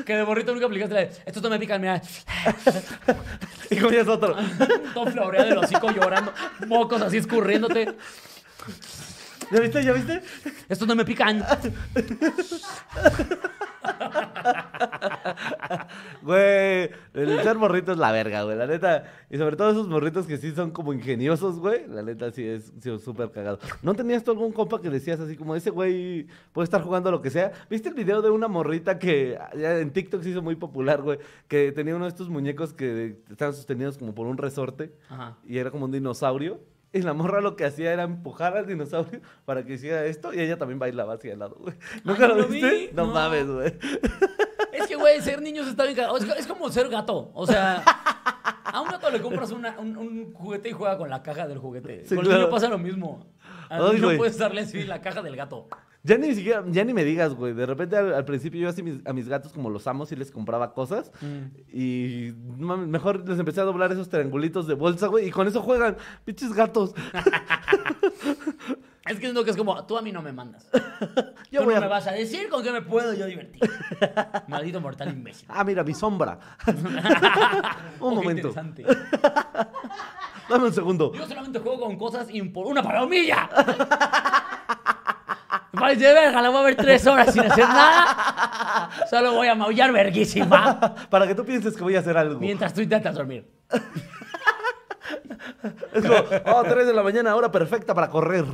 Que 0.06 0.15
de 0.15 0.24
borrito 0.24 0.53
nunca 0.53 0.68
aplicaste 0.68 0.94
la 0.94 1.00
de, 1.01 1.12
estos 1.25 1.42
no 1.42 1.50
me 1.50 1.59
pican, 1.59 1.81
mira. 1.81 2.01
Y 3.69 3.77
comías 3.77 4.07
otro. 4.07 4.36
Todo 4.94 5.07
floreado 5.07 5.50
del 5.50 5.57
hocico 5.57 5.91
llorando, 5.91 6.34
mocos 6.67 7.01
así 7.01 7.17
escurriéndote. 7.17 7.96
¿Ya 9.51 9.59
viste? 9.59 9.83
¿Ya 9.83 9.93
viste? 9.93 10.21
Estos 10.69 10.87
no 10.87 10.95
me 10.95 11.05
pican. 11.05 11.43
Güey, 16.21 16.89
el 17.13 17.39
ser 17.43 17.57
morrito 17.57 17.91
es 17.91 17.97
la 17.97 18.11
verga, 18.11 18.43
güey, 18.43 18.57
la 18.57 18.67
neta. 18.67 19.03
Y 19.29 19.37
sobre 19.37 19.55
todo 19.55 19.71
esos 19.71 19.87
morritos 19.87 20.25
que 20.25 20.37
sí 20.37 20.51
son 20.53 20.71
como 20.71 20.93
ingeniosos, 20.93 21.59
güey. 21.59 21.87
La 21.87 22.01
neta 22.01 22.31
sí 22.31 22.45
es 22.45 22.71
sí 22.79 22.97
súper 22.99 23.31
cagado. 23.31 23.59
¿No 23.81 23.93
tenías 23.93 24.23
tú 24.23 24.31
algún 24.31 24.51
compa 24.51 24.81
que 24.81 24.89
decías 24.89 25.19
así 25.19 25.35
como 25.35 25.55
ese 25.55 25.69
güey 25.69 26.27
puede 26.51 26.63
estar 26.65 26.81
jugando 26.81 27.11
lo 27.11 27.21
que 27.21 27.29
sea? 27.29 27.51
¿Viste 27.69 27.89
el 27.89 27.95
video 27.95 28.21
de 28.21 28.29
una 28.29 28.47
morrita 28.47 28.97
que 28.99 29.37
ya 29.57 29.79
en 29.79 29.91
TikTok 29.91 30.21
se 30.23 30.29
hizo 30.29 30.41
muy 30.41 30.55
popular, 30.55 31.01
güey? 31.01 31.19
Que 31.47 31.71
tenía 31.71 31.95
uno 31.95 32.05
de 32.05 32.09
estos 32.09 32.29
muñecos 32.29 32.73
que 32.73 33.17
estaban 33.29 33.53
sostenidos 33.53 33.97
como 33.97 34.13
por 34.15 34.27
un 34.27 34.37
resorte 34.37 34.93
Ajá. 35.09 35.37
y 35.45 35.57
era 35.57 35.71
como 35.71 35.85
un 35.85 35.91
dinosaurio. 35.91 36.59
Y 36.95 37.01
la 37.01 37.13
morra 37.13 37.41
lo 37.41 37.55
que 37.57 37.65
hacía 37.65 37.91
era 37.91 38.03
empujar 38.03 38.55
al 38.55 38.65
dinosaurio 38.67 39.19
para 39.43 39.65
que 39.65 39.73
hiciera 39.73 40.05
esto 40.05 40.33
y 40.33 40.39
ella 40.39 40.57
también 40.57 40.79
bailaba 40.79 41.15
hacia 41.15 41.33
el 41.33 41.39
lado, 41.39 41.57
güey. 41.59 41.75
¿Nunca 42.05 42.25
Ay, 42.25 42.29
lo 42.37 42.47
viste? 42.47 42.69
vi, 42.71 42.89
No, 42.93 43.07
no. 43.07 43.13
mames, 43.13 43.47
güey. 43.47 43.73
Es 44.71 44.87
que, 44.87 44.95
güey, 44.95 45.19
ser 45.21 45.41
niños 45.41 45.67
está 45.67 45.83
bien. 45.85 45.97
Es, 46.17 46.23
es 46.39 46.47
como 46.47 46.69
ser 46.69 46.87
gato. 46.89 47.31
O 47.33 47.45
sea, 47.45 47.83
a 48.63 48.81
un 48.81 48.87
gato 48.87 49.09
le 49.09 49.21
compras 49.21 49.51
una- 49.51 49.77
un, 49.79 49.97
un 49.97 50.33
juguete 50.33 50.69
y 50.69 50.71
juega 50.71 50.97
con 50.97 51.09
la 51.09 51.21
caja 51.21 51.47
del 51.47 51.57
juguete. 51.57 52.03
Sí, 52.05 52.15
con 52.15 52.19
el 52.19 52.25
claro. 52.25 52.39
niño 52.43 52.49
pasa 52.51 52.69
lo 52.69 52.77
mismo. 52.77 53.27
Al 53.69 53.85
Ay, 53.87 53.91
niño 53.95 54.05
güey. 54.07 54.17
puedes 54.17 54.37
darle 54.37 54.61
así 54.61 54.83
la 54.83 55.01
caja 55.01 55.21
del 55.21 55.35
gato. 55.35 55.67
Ya 56.07 56.17
ni 56.19 56.35
siquiera, 56.35 56.63
ya 56.67 56.83
ni 56.85 56.93
me 56.93 57.03
digas, 57.03 57.33
güey. 57.33 57.53
De 57.53 57.65
repente 57.65 57.97
al, 57.97 58.13
al 58.13 58.25
principio 58.25 58.62
yo 58.62 58.69
así 58.69 58.83
mis- 58.83 59.01
a 59.07 59.12
mis 59.13 59.27
gatos 59.27 59.51
como 59.51 59.71
los 59.71 59.88
amo, 59.88 60.05
sí 60.05 60.15
les 60.15 60.29
compraba 60.31 60.71
cosas. 60.74 61.12
Y 61.74 62.31
no 62.57 62.67
mames, 62.67 62.88
mejor 62.88 63.27
les 63.27 63.39
empecé 63.39 63.62
a 63.62 63.63
doblar 63.63 63.91
esos 63.91 64.07
triangulitos 64.09 64.67
de 64.67 64.75
bolsa, 64.75 65.07
güey. 65.07 65.27
Y 65.27 65.31
con 65.31 65.47
eso 65.47 65.62
juegan, 65.63 65.97
pinches 66.24 66.53
gatos. 66.53 66.93
Es 69.07 69.19
que 69.19 69.27
es 69.27 69.35
lo 69.35 69.43
que 69.43 69.51
es 69.51 69.57
como, 69.57 69.85
tú 69.85 70.00
a 70.00 70.01
mí 70.01 70.12
no 70.12 70.24
me 70.24 70.31
mandas. 70.33 70.67
Yo 71.51 71.59
tú 71.59 71.65
voy 71.65 71.75
no 71.75 71.77
a- 71.77 71.81
me 71.81 71.88
vas 71.88 72.07
a 72.07 72.12
decir 72.12 72.50
con 72.50 72.63
qué 72.63 72.71
me 72.71 72.81
puedo 72.81 73.13
yo 73.13 73.27
divertir. 73.27 73.62
Maldito 74.47 74.81
mortal 74.81 75.09
imbécil. 75.09 75.45
Ah, 75.47 75.63
mira, 75.63 75.83
mi 75.83 75.93
sombra. 75.93 76.39
Oh, 78.00 78.09
un 78.09 78.15
qué 78.19 78.24
momento. 78.24 78.47
interesante. 78.47 78.83
Dame 80.50 80.65
un 80.65 80.74
segundo. 80.74 81.13
Yo 81.13 81.27
solamente 81.27 81.59
juego 81.59 81.81
con 81.81 81.97
cosas 82.00 82.33
impor... 82.33 82.65
¡Una 82.65 82.81
palomilla! 82.81 83.47
Parece 85.79 86.05
de 86.08 86.13
verga, 86.13 86.41
la 86.41 86.50
voy 86.50 86.60
a 86.60 86.63
ver 86.63 86.75
tres 86.75 87.05
horas 87.08 87.34
sin 87.34 87.44
hacer 87.44 87.67
nada. 87.67 88.89
Solo 89.10 89.34
voy 89.34 89.48
a 89.48 89.55
maullar 89.55 89.91
verguísima. 89.91 90.96
Para 91.10 91.27
que 91.27 91.36
tú 91.36 91.46
pienses 91.46 91.75
que 91.75 91.84
voy 91.84 91.96
a 91.96 92.00
hacer 92.00 92.17
algo. 92.17 92.39
Mientras 92.39 92.74
tú 92.74 92.82
intentas 92.82 93.15
dormir. 93.15 93.46
Es 95.93 96.03
como, 96.03 96.15
oh, 96.45 96.63
3 96.63 96.88
de 96.88 96.93
la 96.93 97.03
mañana, 97.03 97.35
hora 97.35 97.51
perfecta 97.51 97.93
para 97.93 98.09
correr. 98.09 98.45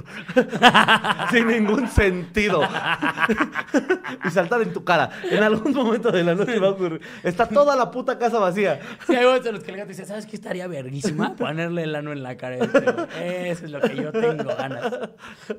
Sin 1.31 1.47
ningún 1.47 1.87
sentido. 1.87 2.61
y 4.25 4.29
saltar 4.29 4.61
en 4.61 4.73
tu 4.73 4.83
cara. 4.83 5.09
En 5.29 5.43
algún 5.43 5.73
momento 5.73 6.11
de 6.11 6.23
la 6.23 6.35
noche 6.35 6.59
va 6.59 6.67
a 6.67 6.71
ocurrir. 6.71 7.01
Está 7.23 7.47
toda 7.47 7.75
la 7.75 7.91
puta 7.91 8.17
casa 8.17 8.39
vacía. 8.39 8.79
Sí, 9.07 9.15
hay 9.15 9.25
momentos 9.25 9.47
en 9.47 9.55
los 9.55 9.63
que 9.63 9.71
el 9.71 9.77
gato 9.77 9.89
dice, 9.89 10.05
¿sabes 10.05 10.25
qué 10.25 10.35
estaría 10.35 10.67
verguísima? 10.67 11.35
Ponerle 11.35 11.83
el 11.83 11.95
ano 11.95 12.11
en 12.11 12.23
la 12.23 12.37
cara. 12.37 12.57
este. 12.57 13.49
Eso 13.51 13.65
es 13.65 13.71
lo 13.71 13.81
que 13.81 13.95
yo 13.95 14.11
tengo 14.11 14.55
ganas. 14.55 14.91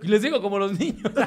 Y 0.02 0.08
les 0.08 0.22
digo 0.22 0.40
como 0.40 0.58
los 0.58 0.78
niños. 0.78 1.10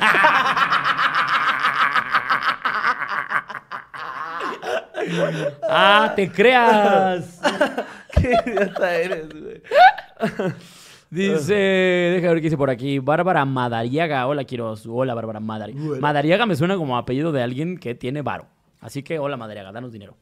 ah, 5.69 6.13
te 6.15 6.31
creas. 6.31 7.39
Qué 8.13 8.34
idiota 8.45 8.95
eres, 8.95 9.29
güey. 9.29 9.45
Dice, 11.10 11.53
deja 11.53 12.27
ver 12.29 12.38
qué 12.38 12.41
dice 12.45 12.57
por 12.57 12.69
aquí. 12.69 13.00
Bárbara 13.00 13.45
Madariaga. 13.45 14.27
Hola, 14.27 14.43
quiero. 14.43 14.74
Hola, 14.89 15.13
Bárbara 15.13 15.39
Madariaga. 15.39 16.00
Madariaga 16.01 16.45
me 16.45 16.55
suena 16.55 16.75
como 16.75 16.98
apellido 16.98 17.31
de 17.31 17.41
alguien 17.43 17.77
que 17.77 17.95
tiene 17.95 18.22
varo. 18.22 18.48
Así 18.81 19.03
que, 19.03 19.19
hola, 19.19 19.38
Madariaga, 19.38 19.72
danos 19.72 19.91
dinero. 19.93 20.17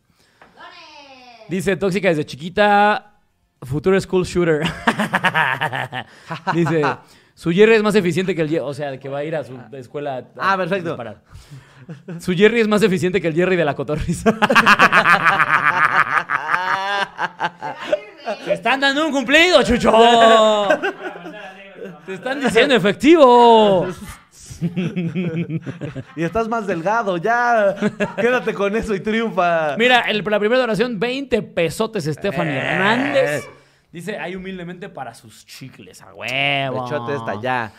Dice, 1.49 1.75
tóxica 1.77 2.09
desde 2.09 2.25
chiquita, 2.25 3.13
futuro 3.61 3.99
school 3.99 4.23
shooter. 4.25 4.63
Dice, 6.53 6.81
su 7.33 7.51
Jerry 7.51 7.73
es 7.75 7.83
más 7.83 7.95
eficiente 7.95 8.35
que 8.35 8.41
el 8.41 8.49
Jerry. 8.49 8.63
O 8.63 8.73
sea, 8.73 8.97
que 8.99 9.09
va 9.09 9.19
a 9.19 9.23
ir 9.23 9.35
a 9.35 9.43
su 9.43 9.57
escuela. 9.71 10.17
a- 10.37 10.53
Ah, 10.53 10.57
perfecto. 10.57 10.89
disparar. 10.89 11.21
Su 12.19 12.33
Jerry 12.33 12.59
es 12.61 12.67
más 12.67 12.83
eficiente 12.83 13.19
que 13.19 13.27
el 13.29 13.33
Jerry 13.35 13.55
de 13.55 13.65
la 13.65 13.75
cotorriza. 13.75 14.31
¡Te 18.45 18.53
están 18.53 18.79
dando 18.79 19.05
un 19.05 19.11
cumplido, 19.11 19.61
Chucho! 19.63 19.91
¡Te 22.05 22.13
están 22.15 22.39
diciendo 22.39 22.75
efectivo! 22.75 23.87
Y 26.15 26.23
estás 26.23 26.47
más 26.47 26.65
delgado, 26.65 27.17
ya. 27.17 27.75
Quédate 28.15 28.53
con 28.53 28.75
eso 28.77 28.95
y 28.95 29.01
triunfa. 29.01 29.75
Mira, 29.77 30.01
el- 30.01 30.23
la 30.25 30.39
primera 30.39 30.61
donación, 30.61 30.99
20 30.99 31.41
pesotes, 31.41 32.05
Stephanie 32.05 32.53
Eh. 32.57 32.59
Hernández. 32.61 33.49
Dice, 33.91 34.17
ahí 34.17 34.35
humildemente 34.37 34.87
para 34.89 35.13
sus 35.13 35.45
chicles, 35.45 36.01
a 36.01 36.13
huevo. 36.13 36.83
Pechote 36.85 37.13
está 37.15 37.31
allá. 37.31 37.71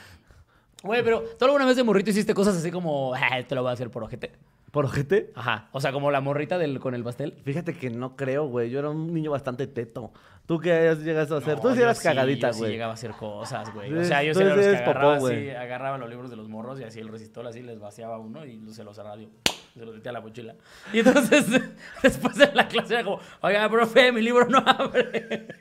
Güey, 0.82 1.02
pero 1.02 1.22
¿tú 1.38 1.44
alguna 1.46 1.64
vez 1.64 1.76
de 1.76 1.82
morrito 1.84 2.10
hiciste 2.10 2.34
cosas 2.34 2.54
así 2.56 2.70
como, 2.70 3.14
ah, 3.14 3.42
te 3.48 3.54
lo 3.54 3.62
voy 3.62 3.70
a 3.70 3.72
hacer 3.72 3.90
por 3.90 4.04
ojete? 4.04 4.32
¿Por 4.70 4.84
ojete? 4.84 5.32
Ajá. 5.34 5.68
O 5.72 5.80
sea, 5.80 5.90
como 5.92 6.10
la 6.10 6.20
morrita 6.20 6.58
del, 6.58 6.78
con 6.80 6.94
el 6.94 7.02
pastel. 7.02 7.32
Fíjate 7.44 7.74
que 7.74 7.88
no 7.90 8.14
creo, 8.16 8.46
güey. 8.46 8.68
Yo 8.70 8.80
era 8.80 8.90
un 8.90 9.12
niño 9.14 9.30
bastante 9.30 9.66
teto. 9.66 10.12
¿Tú 10.46 10.60
qué 10.60 10.94
llegado 11.02 11.36
a 11.36 11.38
hacer? 11.38 11.58
Tú 11.58 11.74
sí 11.74 11.80
eras 11.80 12.00
cagadita, 12.00 12.50
güey. 12.50 12.64
Sí 12.64 12.72
llegaba 12.72 12.92
a 12.92 12.94
hacer 12.94 13.12
cosas, 13.12 13.72
güey. 13.72 13.94
O 13.94 14.04
sea, 14.04 14.22
yo 14.22 14.34
sí 14.34 14.42
era 14.42 14.54
los 14.54 14.66
que 14.66 14.76
popó, 14.78 14.90
agarraba, 14.90 15.16
así, 15.16 15.50
agarraba 15.50 15.98
los 15.98 16.10
libros 16.10 16.30
de 16.30 16.36
los 16.36 16.48
morros 16.48 16.78
y 16.80 16.84
así 16.84 17.00
el 17.00 17.08
resistor 17.08 17.46
así 17.46 17.62
les 17.62 17.80
vaciaba 17.80 18.18
uno 18.18 18.44
y 18.44 18.60
se 18.70 18.84
los 18.84 18.96
yo, 18.96 19.30
se 19.72 19.86
los 19.86 19.94
metía 19.94 20.10
a 20.10 20.12
la 20.12 20.20
mochila. 20.20 20.54
Y 20.92 20.98
entonces, 20.98 21.46
después 22.02 22.36
de 22.36 22.52
la 22.52 22.68
clase 22.68 22.92
era 22.92 23.04
como, 23.04 23.20
oiga, 23.40 23.66
profe, 23.70 24.12
mi 24.12 24.20
libro 24.20 24.46
no 24.46 24.58
abre. 24.58 25.46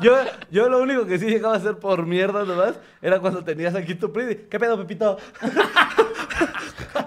Yo, 0.00 0.16
yo 0.50 0.68
lo 0.70 0.80
único 0.80 1.04
que 1.04 1.18
sí 1.18 1.26
llegaba 1.26 1.54
a 1.54 1.56
hacer 1.58 1.76
por 1.76 2.06
mierda 2.06 2.44
nomás 2.44 2.80
era 3.02 3.20
cuando 3.20 3.44
tenías 3.44 3.74
aquí 3.74 3.94
tu 3.94 4.10
pridi. 4.10 4.46
¿Qué 4.48 4.58
pedo, 4.58 4.78
Pepito? 4.78 5.18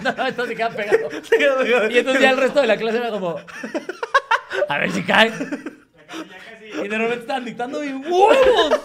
No, 0.01 0.11
no, 0.11 0.27
entonces 0.27 0.49
se 0.49 0.55
quedó 0.55 0.69
pegado. 0.75 1.89
Y 1.89 1.97
entonces 1.97 2.21
ya 2.21 2.31
el 2.31 2.37
resto 2.37 2.61
de 2.61 2.67
la 2.67 2.77
clase 2.77 2.97
era 2.97 3.09
como, 3.09 3.37
a 4.69 4.77
ver 4.77 4.91
si 4.91 5.03
cae. 5.03 5.31
Y 6.83 6.87
de 6.87 6.97
repente 6.97 7.21
estaban 7.21 7.45
dictando 7.45 7.83
y 7.83 7.93
¡huevos! 7.93 8.81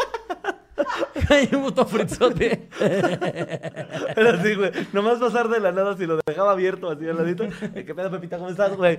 Hay 1.31 1.49
un 1.53 1.63
puto 1.65 1.85
fritzote. 1.87 2.69
Era 2.81 4.31
así, 4.39 4.55
güey. 4.55 4.71
Nomás 4.93 5.19
pasar 5.19 5.49
de 5.49 5.61
la 5.61 5.73
nada 5.73 5.97
si 5.97 6.07
lo 6.07 6.21
dejaba 6.27 6.53
abierto 6.53 6.91
así 6.91 7.09
al 7.09 7.17
ladito. 7.17 7.49
¿Qué 7.75 7.95
pedo, 7.95 8.11
Pepita? 8.11 8.39
¿Cómo 8.39 8.51
estás, 8.51 8.77
güey? 8.77 8.99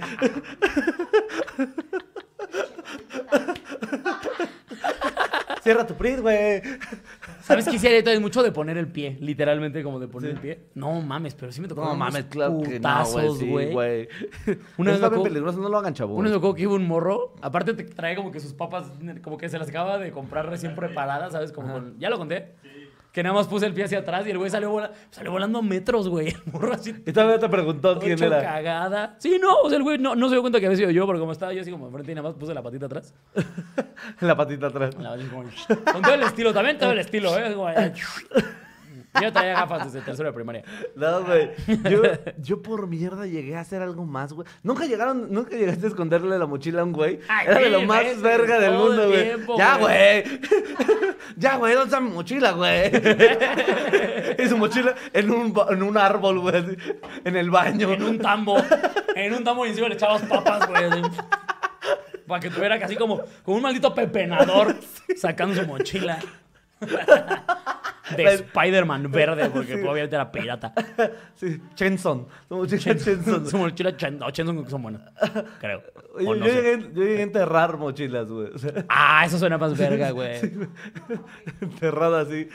Cierra 5.64 5.88
tu 5.88 5.96
prid, 5.96 6.20
güey. 6.20 6.62
¿Sabes 7.50 7.68
qué 7.68 7.76
hiciera 7.78 7.98
entonces 7.98 8.22
mucho 8.22 8.44
de 8.44 8.52
poner 8.52 8.78
el 8.78 8.88
pie? 8.88 9.18
Literalmente 9.20 9.84
como 9.84 10.00
de 10.00 10.08
poner 10.08 10.30
Sí. 10.30 10.36
el 10.36 10.42
pie. 10.42 10.60
No 10.76 11.02
mames, 11.02 11.34
pero 11.36 11.52
sí 11.52 11.60
me 11.62 11.68
tocó 11.68 11.82
No 11.82 11.88
unos 11.88 11.98
mames, 11.98 12.26
claro 12.26 12.52
que 12.52 12.56
no, 12.58 12.62
güey. 12.64 12.78
putazos, 12.78 13.44
güey. 13.44 13.72
güey. 13.74 14.08
Una 14.78 14.92
vez 14.92 15.02
bien 15.10 15.24
peligroso, 15.24 15.60
no 15.60 15.68
lo 15.68 15.78
hagan, 15.80 15.94
chavos. 15.96 16.18
Una 16.18 16.30
vez 16.30 16.40
me 16.42 16.54
que 16.56 16.62
iba 16.62 16.74
un 16.74 16.88
morro. 16.88 17.34
Aparte 17.42 17.74
te 17.74 17.84
trae 17.84 18.16
como 18.16 18.32
que 18.32 18.40
sus 18.40 18.54
papas, 18.54 18.92
como 19.24 19.38
que 19.38 19.50
se 19.50 19.58
las 19.58 19.68
acaba 19.70 19.98
de 19.98 20.12
comprar 20.12 20.48
recién 20.48 20.76
preparadas, 20.76 21.34
¿sabes? 21.34 21.52
Como 21.52 21.74
con- 21.74 22.00
¿Ya 22.00 22.10
lo 22.10 22.18
conté? 22.20 22.54
Que 23.12 23.24
nada 23.24 23.34
más 23.34 23.48
puse 23.48 23.66
el 23.66 23.74
pie 23.74 23.86
hacia 23.86 24.00
atrás 24.00 24.26
y 24.28 24.30
el 24.30 24.38
güey 24.38 24.52
salió, 24.52 24.70
vola- 24.70 24.92
salió 25.10 25.32
volando 25.32 25.62
metros, 25.64 26.08
güey. 26.08 26.28
El 26.30 26.42
morro 26.54 26.74
así 26.74 26.94
todavía 26.94 27.40
te 27.40 27.50
preguntó 27.50 27.98
quién 28.00 28.22
era. 28.22 28.42
cagada. 28.42 29.16
Sí, 29.18 29.40
no, 29.42 29.62
o 29.64 29.70
sea, 29.70 29.78
el 29.80 29.84
güey 29.84 29.98
no, 29.98 30.16
no 30.16 30.28
se 30.30 30.36
dio 30.36 30.42
cuenta 30.42 30.60
que 30.60 30.68
había 30.68 30.78
sido 30.78 30.92
yo, 30.92 31.06
porque 31.08 31.20
como 31.20 31.32
estaba 31.32 31.52
yo 31.54 31.62
así 31.62 31.72
como 31.72 31.88
enfrente 31.88 32.12
y 32.12 32.16
nada 32.16 32.28
más 32.30 32.38
puse 32.38 32.54
la 32.54 32.62
patita 32.62 32.86
atrás. 32.86 33.14
La 34.22 34.36
patita 34.38 34.68
atrás. 34.68 34.96
La 35.00 35.14
así 35.14 35.26
como, 35.26 35.44
con 35.92 36.02
todo 36.04 36.14
el 36.14 36.24
estilo, 36.24 36.54
también 36.54 36.78
todo 36.78 36.92
el 36.92 37.00
estilo, 37.00 37.36
¿eh? 37.38 37.54
Como, 37.54 37.70
yo 39.22 39.34
traía 39.34 39.54
gafas 39.54 39.86
desde 39.86 40.06
tercero 40.06 40.30
de 40.30 40.34
primaria. 40.34 40.64
No, 40.96 41.24
güey. 41.24 41.52
Yo, 41.90 42.02
yo 42.38 42.62
por 42.62 42.88
mierda 42.88 43.26
llegué 43.26 43.56
a 43.56 43.62
hacer 43.62 43.82
algo 43.82 44.06
más, 44.06 44.34
güey. 44.34 44.48
Nunca 44.64 44.86
llegaron, 44.86 45.32
nunca 45.32 45.56
llegaste 45.56 45.86
a 45.86 45.90
esconderle 45.90 46.38
la 46.38 46.46
mochila 46.46 46.82
a 46.82 46.84
un 46.84 46.94
güey. 46.94 47.20
Ay, 47.28 47.48
Era 47.48 47.60
de 47.60 47.70
lo 47.70 47.82
más 47.84 48.22
verga 48.22 48.60
del 48.60 48.74
mundo, 48.74 49.08
güey. 49.08 49.32
Ya, 49.58 49.78
güey. 49.78 50.24
ya, 51.38 51.56
güey, 51.58 51.74
¿dónde 51.74 51.88
está 51.88 52.00
mi 52.00 52.12
mochila, 52.12 52.52
güey? 52.52 52.92
y 54.38 54.48
su 54.48 54.58
mochila 54.58 54.96
en 55.14 55.32
un, 55.32 55.54
en 55.70 55.84
un 55.84 55.98
árbol, 55.98 56.40
güey. 56.40 56.78
En 57.24 57.36
el 57.36 57.50
baño. 57.50 57.94
En 57.94 58.04
un 58.04 58.20
tambo. 58.20 58.58
En 59.16 59.34
un 59.34 59.44
tambo 59.44 59.66
y 59.66 59.70
encima 59.70 59.88
le 59.90 59.96
echabas 59.96 60.22
papas, 60.24 60.68
güey. 60.68 61.02
Para 62.30 62.40
que 62.40 62.52
tuviera 62.52 62.80
casi 62.80 62.96
como, 62.96 63.22
como 63.44 63.58
un 63.58 63.64
maldito 63.64 63.94
pepenador 63.94 64.76
sacando 65.18 65.60
su 65.60 65.68
mochila. 65.68 66.20
De 68.16 68.24
Spider-Man 68.34 69.12
verde, 69.12 69.50
porque 69.50 69.74
obviamente 69.76 70.16
era 70.16 70.32
pirata. 70.32 70.74
Sí, 71.36 71.62
Chenson. 71.76 72.28
Chenson. 72.68 73.48
Su 73.48 73.58
mochila 73.58 73.96
Chenson 73.96 74.70
son 74.70 74.82
buenas. 74.82 75.02
Creo. 75.60 75.84
Oye, 76.28 76.40
no 76.40 76.46
yo, 76.46 76.52
sé. 76.54 76.62
llegué, 76.62 76.90
yo 76.94 77.04
llegué 77.04 77.20
a 77.20 77.24
enterrar 77.24 77.78
mochilas, 77.78 78.30
güey. 78.30 78.48
O 78.54 78.58
sea, 78.58 78.86
Ah, 78.90 79.24
eso 79.26 79.38
suena 79.40 79.58
más 79.58 79.78
verga, 79.78 80.12
güey. 80.12 80.40
enterrada 81.62 82.22
así. 82.22 82.48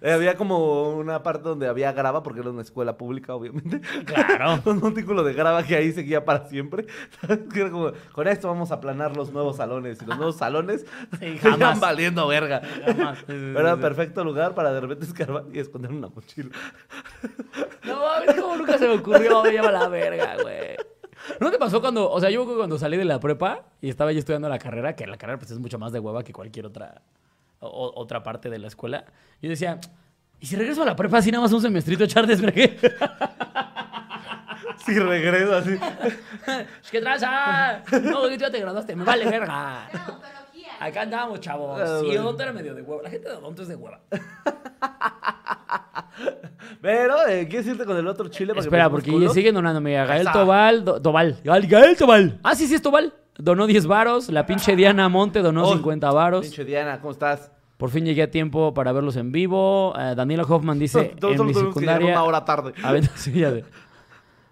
Eh, 0.00 0.12
había 0.12 0.36
como 0.36 0.90
una 0.96 1.22
parte 1.22 1.48
donde 1.48 1.68
había 1.68 1.92
grava, 1.92 2.22
porque 2.22 2.40
era 2.40 2.50
una 2.50 2.62
escuela 2.62 2.96
pública, 2.96 3.34
obviamente. 3.34 3.80
Claro. 4.04 4.60
un 4.70 4.78
montículo 4.80 5.22
de 5.22 5.32
grava 5.34 5.62
que 5.62 5.76
ahí 5.76 5.92
seguía 5.92 6.24
para 6.24 6.46
siempre. 6.48 6.86
Era 7.22 7.70
como, 7.70 7.92
con 8.12 8.28
esto 8.28 8.48
vamos 8.48 8.70
a 8.70 8.74
aplanar 8.74 9.16
los 9.16 9.32
nuevos 9.32 9.56
salones. 9.56 10.00
Y 10.02 10.06
los 10.06 10.16
nuevos 10.16 10.36
salones 10.36 10.84
Sí, 11.18 11.38
jamás. 11.38 11.78
valiendo 11.80 12.26
verga. 12.26 12.62
Jamás. 12.86 13.18
Sí, 13.18 13.24
sí, 13.26 13.32
sí, 13.32 13.50
Pero 13.54 13.60
era 13.60 13.74
sí. 13.76 13.80
perfecto 13.82 14.24
lugar 14.24 14.54
para 14.54 14.72
de 14.72 14.80
repente 14.80 15.04
escarbar 15.06 15.44
y 15.52 15.58
esconder 15.58 15.90
una 15.92 16.08
mochila. 16.08 16.50
No 17.84 18.00
mames, 18.00 18.34
como 18.40 18.56
nunca 18.56 18.78
se 18.78 18.88
me 18.88 18.94
ocurrió, 18.94 19.42
me 19.42 19.52
llama 19.52 19.70
la 19.72 19.88
verga, 19.88 20.36
güey. 20.42 20.71
¿No 21.40 21.50
te 21.50 21.58
pasó 21.58 21.80
cuando, 21.80 22.10
o 22.10 22.20
sea, 22.20 22.30
yo 22.30 22.44
cuando 22.56 22.78
salí 22.78 22.96
de 22.96 23.04
la 23.04 23.20
prepa 23.20 23.62
y 23.80 23.88
estaba 23.88 24.12
ya 24.12 24.18
estudiando 24.18 24.48
la 24.48 24.58
carrera, 24.58 24.94
que 24.96 25.06
la 25.06 25.16
carrera 25.16 25.38
pues 25.38 25.50
es 25.50 25.58
mucho 25.58 25.78
más 25.78 25.92
de 25.92 25.98
hueva 26.00 26.22
que 26.24 26.32
cualquier 26.32 26.66
otra, 26.66 27.02
o- 27.60 27.92
otra 27.96 28.22
parte 28.22 28.50
de 28.50 28.58
la 28.58 28.66
escuela? 28.68 29.04
Yo 29.40 29.48
decía, 29.48 29.78
¿y 30.40 30.46
si 30.46 30.56
regreso 30.56 30.82
a 30.82 30.86
la 30.86 30.96
prepa 30.96 31.18
así 31.18 31.30
nada 31.30 31.42
más 31.42 31.52
un 31.52 31.62
semestrito 31.62 32.02
a 32.02 32.06
echar 32.06 32.26
desbregue? 32.26 32.76
Si 34.84 34.98
regreso 34.98 35.56
así. 35.56 35.78
¿Qué 36.90 37.00
traza? 37.00 37.82
No, 38.02 38.28
ya 38.30 38.50
te 38.50 38.58
graduaste, 38.58 38.96
me 38.96 39.04
vale 39.04 39.24
verga. 39.26 39.88
Odontología. 39.92 40.41
Acá 40.86 41.02
andamos, 41.02 41.40
chavos. 41.40 41.80
Ah, 41.80 42.00
Y. 42.04 42.16
Odonto 42.16 42.42
era 42.42 42.52
medio 42.52 42.74
de 42.74 42.82
hueva. 42.82 43.02
La 43.02 43.10
gente 43.10 43.28
de 43.28 43.34
Odonto 43.36 43.62
es 43.62 43.68
de 43.68 43.76
hueva. 43.76 44.00
Pero, 46.80 47.26
eh, 47.28 47.46
¿quieres 47.48 47.66
irte 47.68 47.84
con 47.84 47.96
el 47.96 48.06
otro 48.06 48.28
chile? 48.28 48.52
para 48.52 48.60
Espera, 48.64 48.90
porque 48.90 49.10
culo? 49.10 49.32
siguen 49.32 49.54
donando. 49.54 49.80
Mira, 49.80 50.04
Gael. 50.04 50.26
Tobal, 50.32 50.84
Do- 50.84 51.00
Tobal. 51.00 51.38
Gael, 51.44 51.66
Gael 51.66 51.96
Tobal. 51.96 52.38
Ah, 52.42 52.54
sí, 52.54 52.66
sí, 52.66 52.74
es 52.74 52.82
Tobal. 52.82 53.12
Donó 53.38 53.66
10 53.66 53.86
varos. 53.86 54.28
La 54.28 54.44
pinche 54.46 54.76
Diana 54.76 55.08
Monte 55.08 55.40
donó 55.40 55.64
Oh, 55.68 55.72
50 55.72 56.10
varos. 56.10 56.42
Pinche 56.42 56.64
Diana, 56.64 56.98
¿cómo 57.00 57.12
estás? 57.12 57.50
Por 57.76 57.90
fin 57.90 58.04
llegué 58.04 58.22
a 58.22 58.30
tiempo 58.30 58.74
para 58.74 58.92
verlos 58.92 59.16
en 59.16 59.32
vivo. 59.32 59.94
Eh, 59.98 60.14
Daniela 60.16 60.42
Hoffman 60.44 60.78
dice 60.78 61.14
en 61.22 61.46
mi 61.46 61.52
que 61.52 61.60
secundaria. 61.60 62.12
una 62.12 62.22
hora 62.24 62.44
tarde. 62.44 62.72
A 62.82 62.92
ver, 62.92 63.06
sí, 63.14 63.32
ya 63.32 63.50
sé. 63.50 63.64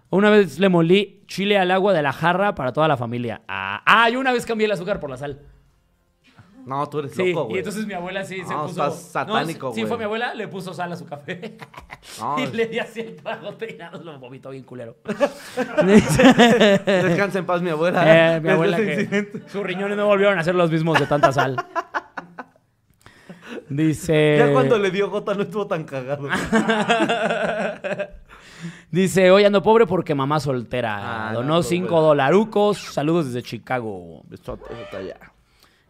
Una 0.09 0.29
vez 0.29 0.59
le 0.59 0.67
molí 0.67 1.23
chile 1.27 1.57
al 1.57 1.71
agua 1.71 1.93
de 1.93 2.01
la 2.01 2.11
jarra 2.11 2.55
para 2.55 2.73
toda 2.73 2.87
la 2.89 2.97
familia. 2.97 3.41
Ah, 3.47 3.81
ah, 3.85 4.09
yo 4.09 4.19
una 4.19 4.33
vez 4.33 4.45
cambié 4.45 4.65
el 4.65 4.71
azúcar 4.71 4.99
por 4.99 5.09
la 5.09 5.15
sal. 5.17 5.39
No, 6.65 6.87
tú 6.89 6.99
eres 6.99 7.13
Sí, 7.13 7.33
loco, 7.33 7.45
güey. 7.45 7.55
y 7.55 7.59
entonces 7.59 7.85
mi 7.87 7.93
abuela 7.93 8.23
sí 8.23 8.37
se 8.37 8.53
puso. 8.53 8.67
estás 8.67 9.01
satánico, 9.01 9.67
no, 9.67 9.73
sí, 9.73 9.75
sí, 9.75 9.81
güey. 9.81 9.87
fue 9.89 9.97
mi 9.97 10.03
abuela, 10.03 10.33
le 10.33 10.47
puso 10.47 10.73
sal 10.73 10.91
a 10.91 10.95
su 10.95 11.05
café. 11.05 11.57
No, 12.19 12.39
y 12.43 12.47
le 12.47 12.67
di 12.67 12.79
así 12.79 12.99
el 13.01 13.15
tragote 13.15 13.73
y 13.73 13.77
nada, 13.77 13.97
lo 13.97 14.17
vomitó 14.19 14.49
bien 14.51 14.63
culero. 14.63 14.97
Descansa 16.85 17.39
en 17.39 17.45
paz 17.45 17.61
mi 17.61 17.69
abuela. 17.69 18.35
Eh, 18.35 18.41
mi 18.41 18.49
abuela 18.49 18.77
que 18.77 19.41
sus 19.47 19.63
riñones 19.63 19.97
no 19.97 20.05
volvieron 20.07 20.37
a 20.37 20.43
ser 20.43 20.55
los 20.55 20.69
mismos 20.71 20.99
de 20.99 21.07
tanta 21.07 21.31
sal. 21.31 21.55
Dice. 23.69 24.35
Ya 24.37 24.51
cuando 24.51 24.77
le 24.77 24.91
dio 24.91 25.09
gota 25.09 25.33
no 25.33 25.43
estuvo 25.43 25.65
tan 25.67 25.83
cagado. 25.85 26.27
Dice, 28.91 29.31
hoy 29.31 29.43
ando 29.45 29.63
pobre 29.63 29.87
porque 29.87 30.13
mamá 30.13 30.39
soltera. 30.39 31.29
Ah, 31.29 31.33
Donó 31.33 31.55
no, 31.55 31.63
5 31.63 31.89
güey. 31.89 32.01
dolarucos. 32.03 32.77
Saludos 32.77 33.27
desde 33.27 33.41
Chicago. 33.41 34.21
Besote, 34.27 34.65
besote 34.73 34.97
allá. 34.97 35.30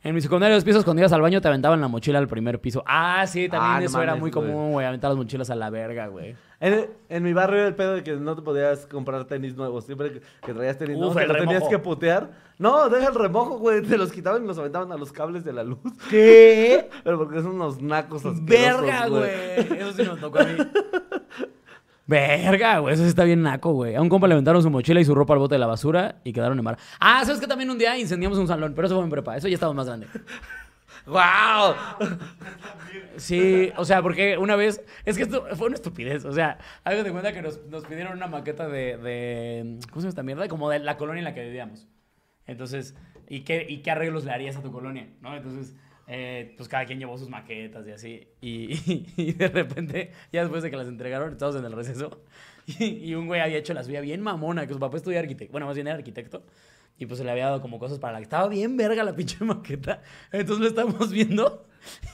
En 0.04 0.16
mi 0.16 0.22
secundaria, 0.22 0.56
los 0.56 0.64
pisos 0.64 0.84
cuando 0.84 1.02
ibas 1.02 1.14
al 1.14 1.22
baño 1.22 1.42
te 1.42 1.48
aventaban 1.48 1.80
la 1.80 1.88
mochila 1.88 2.18
al 2.18 2.28
primer 2.28 2.60
piso. 2.60 2.84
Ah, 2.88 3.26
sí, 3.28 3.48
también 3.48 3.72
Ah, 3.76 3.80
no 3.80 3.86
eso 3.86 4.02
era 4.02 4.14
mames, 4.14 4.22
muy 4.22 4.32
güey. 4.32 4.48
común, 4.52 4.72
güey. 4.72 4.86
Aventar 4.88 5.12
las 5.12 5.18
mochilas 5.18 5.50
a 5.52 5.56
la 5.56 5.70
verga, 5.70 6.08
güey. 6.08 6.36
En, 6.60 6.90
en 7.10 7.24
mi 7.24 7.34
barrio 7.34 7.60
era 7.60 7.68
el 7.68 7.76
pedo 7.76 7.94
de 7.94 8.04
que 8.04 8.14
no 8.16 8.36
te 8.36 8.42
podías 8.42 8.88
comprar 8.88 9.26
tenis 9.26 9.56
nuevos. 9.56 9.86
Siempre 9.86 10.12
que, 10.12 10.22
que 10.44 10.54
traías 10.56 10.78
tenis 10.80 10.96
Uf, 10.98 11.14
nuevos, 11.14 11.34
te 11.34 11.40
tenías 11.40 11.64
que 11.68 11.78
putear. 11.78 12.32
No, 12.58 12.90
deja 12.90 13.10
el 13.10 13.16
remojo, 13.16 13.60
güey. 13.60 13.84
Te 13.84 13.96
los 13.98 14.12
quitaban 14.12 14.44
y 14.44 14.48
los 14.48 14.58
aventaban 14.58 14.92
a 14.92 14.98
los 14.98 15.12
cables 15.12 15.44
de 15.44 15.54
la 15.54 15.64
luz. 15.64 15.78
¿Qué? 16.10 16.90
Pero 17.04 17.20
porque 17.20 17.42
son 17.42 17.52
unos 17.56 17.80
nacos 17.80 18.26
asquerosos, 18.26 18.82
Verga, 18.82 19.08
güey. 19.08 19.80
Eso 19.80 19.94
sí 19.94 20.04
nos 20.04 20.20
tocó 20.20 20.40
a 20.40 20.44
mí. 20.46 20.58
Verga, 22.08 22.80
güey. 22.80 22.94
Eso 22.94 23.04
sí 23.04 23.10
está 23.10 23.24
bien 23.24 23.42
naco, 23.42 23.74
güey. 23.74 23.96
A 23.96 24.02
un 24.02 24.10
compa 24.10 24.28
le 24.28 24.34
aventaron 24.34 24.62
su 24.62 24.70
mochila 24.70 25.00
y 25.00 25.06
su 25.06 25.16
ropa 25.16 25.34
al 25.34 25.40
bote 25.40 25.56
de 25.56 25.60
la 25.60 25.68
basura 25.68 26.16
y 26.24 26.34
quedaron 26.34 26.58
en 26.58 26.64
mar. 26.64 26.78
Ah, 27.00 27.24
¿sabes 27.26 27.40
que 27.40 27.48
también 27.48 27.70
un 27.70 27.78
día 27.78 27.98
incendiamos 27.98 28.38
un 28.38 28.48
salón? 28.48 28.74
Pero 28.76 28.88
eso 28.88 28.96
fue 28.96 29.04
en 29.04 29.10
prepa. 29.10 29.38
Eso 29.38 29.48
ya 29.48 29.56
estaba 29.56 29.74
más 29.74 29.88
grande. 29.88 30.08
¡Wow! 31.06 31.76
Sí, 33.18 33.72
o 33.78 33.86
sea, 33.86 34.02
porque 34.02 34.38
una 34.38 34.56
vez. 34.56 34.84
Es 35.06 35.18
que 35.18 35.24
esto 35.24 35.46
fue 35.56 35.68
una 35.68 35.76
estupidez. 35.76 36.26
O 36.26 36.34
sea, 36.34 36.58
hagan 36.84 37.04
de 37.04 37.12
cuenta 37.12 37.34
que 37.34 37.42
nos, 37.42 37.66
nos 37.68 37.86
pidieron 37.86 38.14
una 38.18 38.28
maqueta 38.28 38.68
de, 38.68 38.98
de. 38.98 39.80
¿Cómo 39.90 40.02
se 40.02 40.02
llama 40.02 40.10
esta 40.10 40.24
mierda? 40.24 40.48
Como 40.48 40.70
de 40.70 40.80
la 40.80 40.98
colonia 40.98 41.20
en 41.20 41.26
la 41.26 41.34
que 41.34 41.44
vivíamos. 41.44 41.88
Entonces, 42.46 42.96
¿y 43.30 43.42
qué, 43.42 43.66
y 43.68 43.78
qué 43.78 43.92
arreglos 43.92 44.26
le 44.26 44.32
harías 44.32 44.58
a 44.58 44.62
tu 44.62 44.72
colonia? 44.72 45.08
¿No? 45.22 45.36
Entonces, 45.36 45.76
eh, 46.08 46.54
pues 46.58 46.68
cada 46.70 46.86
quien 46.86 47.00
llevó 47.00 47.18
sus 47.18 47.30
maquetas 47.30 47.88
y 47.88 47.92
así. 47.92 48.28
Y, 48.42 49.06
y 49.18 49.34
de 49.34 49.48
repente, 49.48 50.12
ya 50.32 50.42
después 50.42 50.64
de 50.64 50.70
que 50.72 50.78
las 50.78 50.88
entregaron, 50.88 51.32
estábamos 51.32 51.60
en 51.60 51.66
el 51.66 51.74
receso. 51.74 52.22
Y, 52.68 53.10
y 53.10 53.16
un 53.16 53.26
güey 53.26 53.42
había 53.42 53.58
hecho 53.58 53.74
la 53.74 53.84
suya 53.84 54.02
bien 54.02 54.22
mamona, 54.22 54.68
que 54.68 54.74
su 54.74 54.80
papá 54.80 54.96
estudia 54.96 55.20
arquitecto. 55.20 55.52
Bueno, 55.52 55.66
más 55.66 55.76
bien 55.76 55.88
era 55.88 55.98
arquitecto. 55.98 56.44
Y 57.00 57.08
pues 57.08 57.18
se 57.18 57.24
le 57.26 57.32
había 57.32 57.46
dado 57.48 57.60
como 57.60 57.80
cosas 57.80 57.98
para 57.98 58.14
la 58.14 58.20
que 58.20 58.24
estaba 58.26 58.48
bien 58.48 58.78
verga 58.78 59.04
la 59.04 59.16
pinche 59.16 59.44
maqueta. 59.44 60.02
Entonces 60.32 60.60
lo 60.60 60.68
estábamos 60.68 61.12
viendo. 61.12 61.66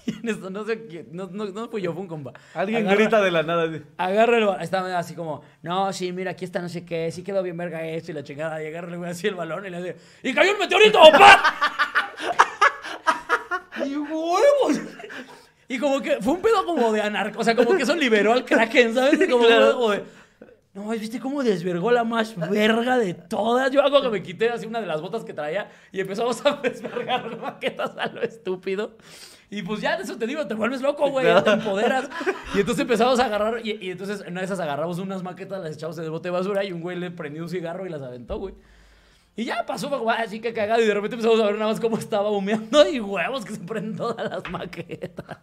Y 0.05 0.11
en 0.17 0.29
esto, 0.29 0.49
no 0.49 0.63
sé 0.63 0.87
quién, 0.87 1.07
no, 1.11 1.27
no, 1.27 1.45
no 1.47 1.67
fui 1.67 1.81
yo, 1.81 1.91
fue 1.91 2.01
un 2.01 2.07
compa. 2.07 2.31
Alguien 2.53 2.87
Agarra- 2.87 2.95
grita 2.95 3.21
de 3.21 3.31
la 3.31 3.43
nada. 3.43 3.63
así. 3.65 3.81
Agarra 3.97 4.37
el 4.37 4.45
balón. 4.45 4.61
Estaba 4.61 4.97
así 4.97 5.13
como, 5.15 5.41
no, 5.61 5.91
sí, 5.91 6.13
mira, 6.13 6.31
aquí 6.31 6.45
está 6.45 6.61
no 6.61 6.69
sé 6.69 6.85
qué, 6.85 7.11
sí 7.11 7.23
quedó 7.23 7.43
bien 7.43 7.57
verga 7.57 7.85
esto 7.85 8.11
y 8.11 8.13
la 8.15 8.23
chingada. 8.23 8.63
Y 8.63 8.67
agarra 8.67 8.89
el 8.89 8.97
güey 8.97 9.11
así 9.11 9.27
el 9.27 9.35
balón 9.35 9.65
y 9.65 9.69
le 9.69 9.77
hace, 9.77 9.95
¡y 10.23 10.33
cayó 10.33 10.53
un 10.53 10.59
meteorito, 10.59 10.97
papá! 11.11 11.86
Y 13.87 13.95
huevos. 13.97 14.79
Y 15.67 15.79
como 15.79 16.01
que 16.01 16.17
fue 16.21 16.33
un 16.33 16.41
pedo 16.41 16.65
como 16.65 16.91
de 16.93 17.01
anarco, 17.01 17.39
o 17.41 17.43
sea, 17.43 17.55
como 17.55 17.75
que 17.75 17.83
eso 17.83 17.95
liberó 17.95 18.31
al 18.33 18.45
Kraken, 18.45 18.93
¿sabes? 18.93 19.19
Y 19.21 19.27
como, 19.27 19.45
Claro. 19.45 19.73
como 19.73 19.91
de, 19.91 20.03
no, 20.73 20.89
¿viste 20.91 21.19
cómo 21.19 21.43
desvergó 21.43 21.91
la 21.91 22.03
más 22.03 22.35
verga 22.49 22.97
de 22.97 23.13
todas? 23.15 23.71
Yo 23.71 23.81
hago 23.81 24.01
que 24.01 24.09
me 24.09 24.23
quité 24.23 24.49
así 24.49 24.65
una 24.65 24.79
de 24.79 24.85
las 24.85 25.01
botas 25.01 25.23
que 25.23 25.33
traía 25.33 25.69
y 25.91 25.99
empezamos 25.99 26.45
a 26.45 26.51
desvergar 26.63 27.35
maquetas 27.37 27.97
a 27.97 28.07
lo 28.07 28.21
estúpido. 28.21 28.95
Y 29.49 29.61
pues 29.61 29.81
ya 29.81 29.97
de 29.97 30.03
eso 30.03 30.17
te 30.17 30.27
digo, 30.27 30.45
te 30.45 30.53
vuelves 30.53 30.81
loco, 30.81 31.09
güey, 31.09 31.25
te 31.43 31.49
empoderas. 31.51 32.09
Y 32.53 32.59
entonces 32.59 32.81
empezamos 32.81 33.19
a 33.19 33.25
agarrar, 33.25 33.65
y, 33.65 33.77
y 33.81 33.91
entonces 33.91 34.21
en 34.21 34.31
una 34.31 34.41
de 34.41 34.45
esas 34.45 34.59
agarramos 34.59 34.99
unas 34.99 35.21
maquetas, 35.23 35.61
las 35.63 35.75
echamos 35.75 35.97
en 35.97 36.05
el 36.05 36.11
bote 36.11 36.27
de 36.29 36.31
basura 36.31 36.63
y 36.63 36.71
un 36.71 36.81
güey 36.81 36.97
le 36.97 37.11
prendió 37.11 37.43
un 37.43 37.49
cigarro 37.49 37.85
y 37.85 37.89
las 37.89 38.01
aventó, 38.01 38.37
güey. 38.39 38.53
Y 39.37 39.45
ya 39.45 39.65
pasó, 39.65 39.87
fue 39.87 39.99
como, 39.99 40.09
"Ah, 40.09 40.17
así 40.25 40.39
que 40.41 40.51
cagado. 40.51 40.81
Y 40.81 40.85
de 40.85 40.93
repente 40.93 41.15
empezamos 41.15 41.39
a 41.39 41.45
ver 41.45 41.55
nada 41.59 41.71
más 41.71 41.79
cómo 41.79 41.97
estaba 41.97 42.29
humeando 42.31 42.89
y 42.89 42.99
huevos 42.99 43.45
que 43.45 43.53
se 43.53 43.59
prenden 43.59 43.95
todas 43.95 44.29
las 44.29 44.49
maquetas. 44.51 45.37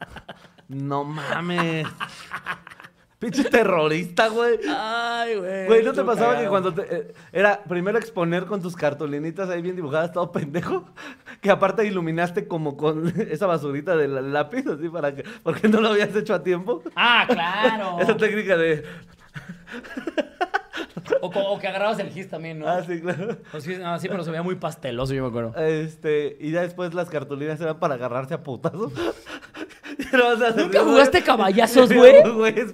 No 0.69 1.05
mames. 1.05 1.87
Pinche 3.21 3.45
terrorista, 3.45 4.29
güey. 4.29 4.59
Ay, 4.69 5.37
güey. 5.37 5.67
Güey, 5.67 5.83
¿no 5.85 5.93
te 5.93 6.03
pasaba 6.05 6.39
que 6.41 6.49
cuando 6.49 6.75
te, 6.75 6.83
eh, 6.95 7.15
era 7.33 7.63
primero 7.63 7.97
exponer 7.97 8.45
con 8.45 8.61
tus 8.61 8.75
cartulinitas 8.77 9.49
ahí 9.49 9.63
bien 9.63 9.77
dibujadas, 9.77 10.13
todo 10.13 10.31
pendejo? 10.33 10.85
Que 11.41 11.51
aparte 11.51 11.87
iluminaste 11.87 12.49
como 12.49 12.77
con 12.77 13.13
esa 13.31 13.47
basurita 13.47 13.97
del 13.97 14.33
lápiz, 14.33 14.67
así 14.67 14.89
para 14.89 15.15
que. 15.15 15.23
Porque 15.43 15.69
no 15.69 15.81
lo 15.81 15.89
habías 15.91 16.15
hecho 16.17 16.35
a 16.35 16.43
tiempo. 16.43 16.83
Ah, 16.97 17.27
claro. 17.29 17.99
Esa 18.01 18.17
técnica 18.17 18.57
de. 18.57 18.83
O, 21.27 21.59
que 21.59 21.69
agarrabas 21.69 21.99
el 21.99 22.11
gis 22.11 22.29
también, 22.29 22.59
¿no? 22.59 22.69
Ah, 22.69 22.83
sí, 22.83 23.01
claro. 23.01 23.37
Sí, 23.59 23.77
no, 23.77 23.99
sí, 23.99 24.09
pero 24.09 24.25
se 24.25 24.31
veía 24.31 24.43
muy 24.43 24.57
pasteloso, 24.57 25.15
yo 25.15 25.23
me 25.23 25.29
acuerdo. 25.29 25.55
Este, 25.57 26.37
y 26.41 26.51
ya 26.51 26.63
después 26.63 26.95
las 26.95 27.09
cartulinas 27.09 27.61
eran 27.61 27.79
para 27.79 27.95
agarrarse 27.95 28.35
a 28.35 28.43
putazos. 28.43 28.93
¿Nunca 30.57 30.81
jugaste 30.81 31.23
caballazos, 31.23 31.93
güey? 31.93 32.15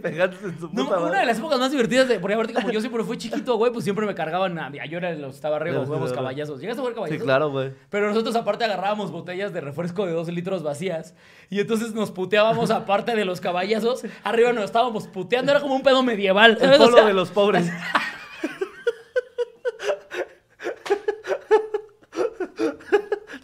Pegándose 0.00 0.46
en 0.46 0.60
su 0.60 0.68
No, 0.72 0.84
puta 0.84 1.00
una 1.00 1.20
de 1.20 1.26
las 1.26 1.38
épocas 1.38 1.58
más 1.58 1.70
divertidas 1.70 2.08
de. 2.08 2.18
Porque 2.18 2.34
aparte, 2.34 2.54
como 2.54 2.70
yo 2.70 2.80
siempre 2.80 3.04
fui 3.04 3.18
chiquito, 3.18 3.56
güey, 3.56 3.72
pues 3.72 3.84
siempre 3.84 4.06
me 4.06 4.14
cargaban. 4.14 4.58
A, 4.58 4.70
yo 4.86 4.98
era 4.98 5.12
los 5.14 5.34
estaba 5.36 5.56
arriba, 5.56 5.84
jugábamos 5.84 6.12
caballazos. 6.12 6.60
¿Llegaste 6.60 6.80
a 6.80 6.82
jugar 6.82 6.94
Sí, 6.94 6.96
caballazos? 6.96 7.24
claro, 7.24 7.50
güey. 7.50 7.72
Pero 7.90 8.08
nosotros 8.08 8.34
aparte 8.36 8.64
agarrábamos 8.64 9.10
botellas 9.10 9.52
de 9.52 9.60
refresco 9.60 10.06
de 10.06 10.12
dos 10.12 10.28
litros 10.28 10.62
vacías 10.62 11.14
y 11.48 11.60
entonces 11.60 11.94
nos 11.94 12.10
puteábamos 12.10 12.70
aparte 12.70 13.14
de 13.14 13.24
los 13.24 13.40
caballazos. 13.40 14.02
Arriba 14.24 14.52
nos 14.52 14.64
estábamos 14.64 15.06
puteando, 15.08 15.52
era 15.52 15.60
como 15.60 15.74
un 15.74 15.82
pedo 15.82 16.02
medieval. 16.02 16.52
El 16.52 16.58
¿sabes? 16.58 16.80
O 16.80 16.84
polo 16.84 16.96
sea, 16.96 17.06
de 17.06 17.14
los 17.14 17.30
pobres. 17.30 17.70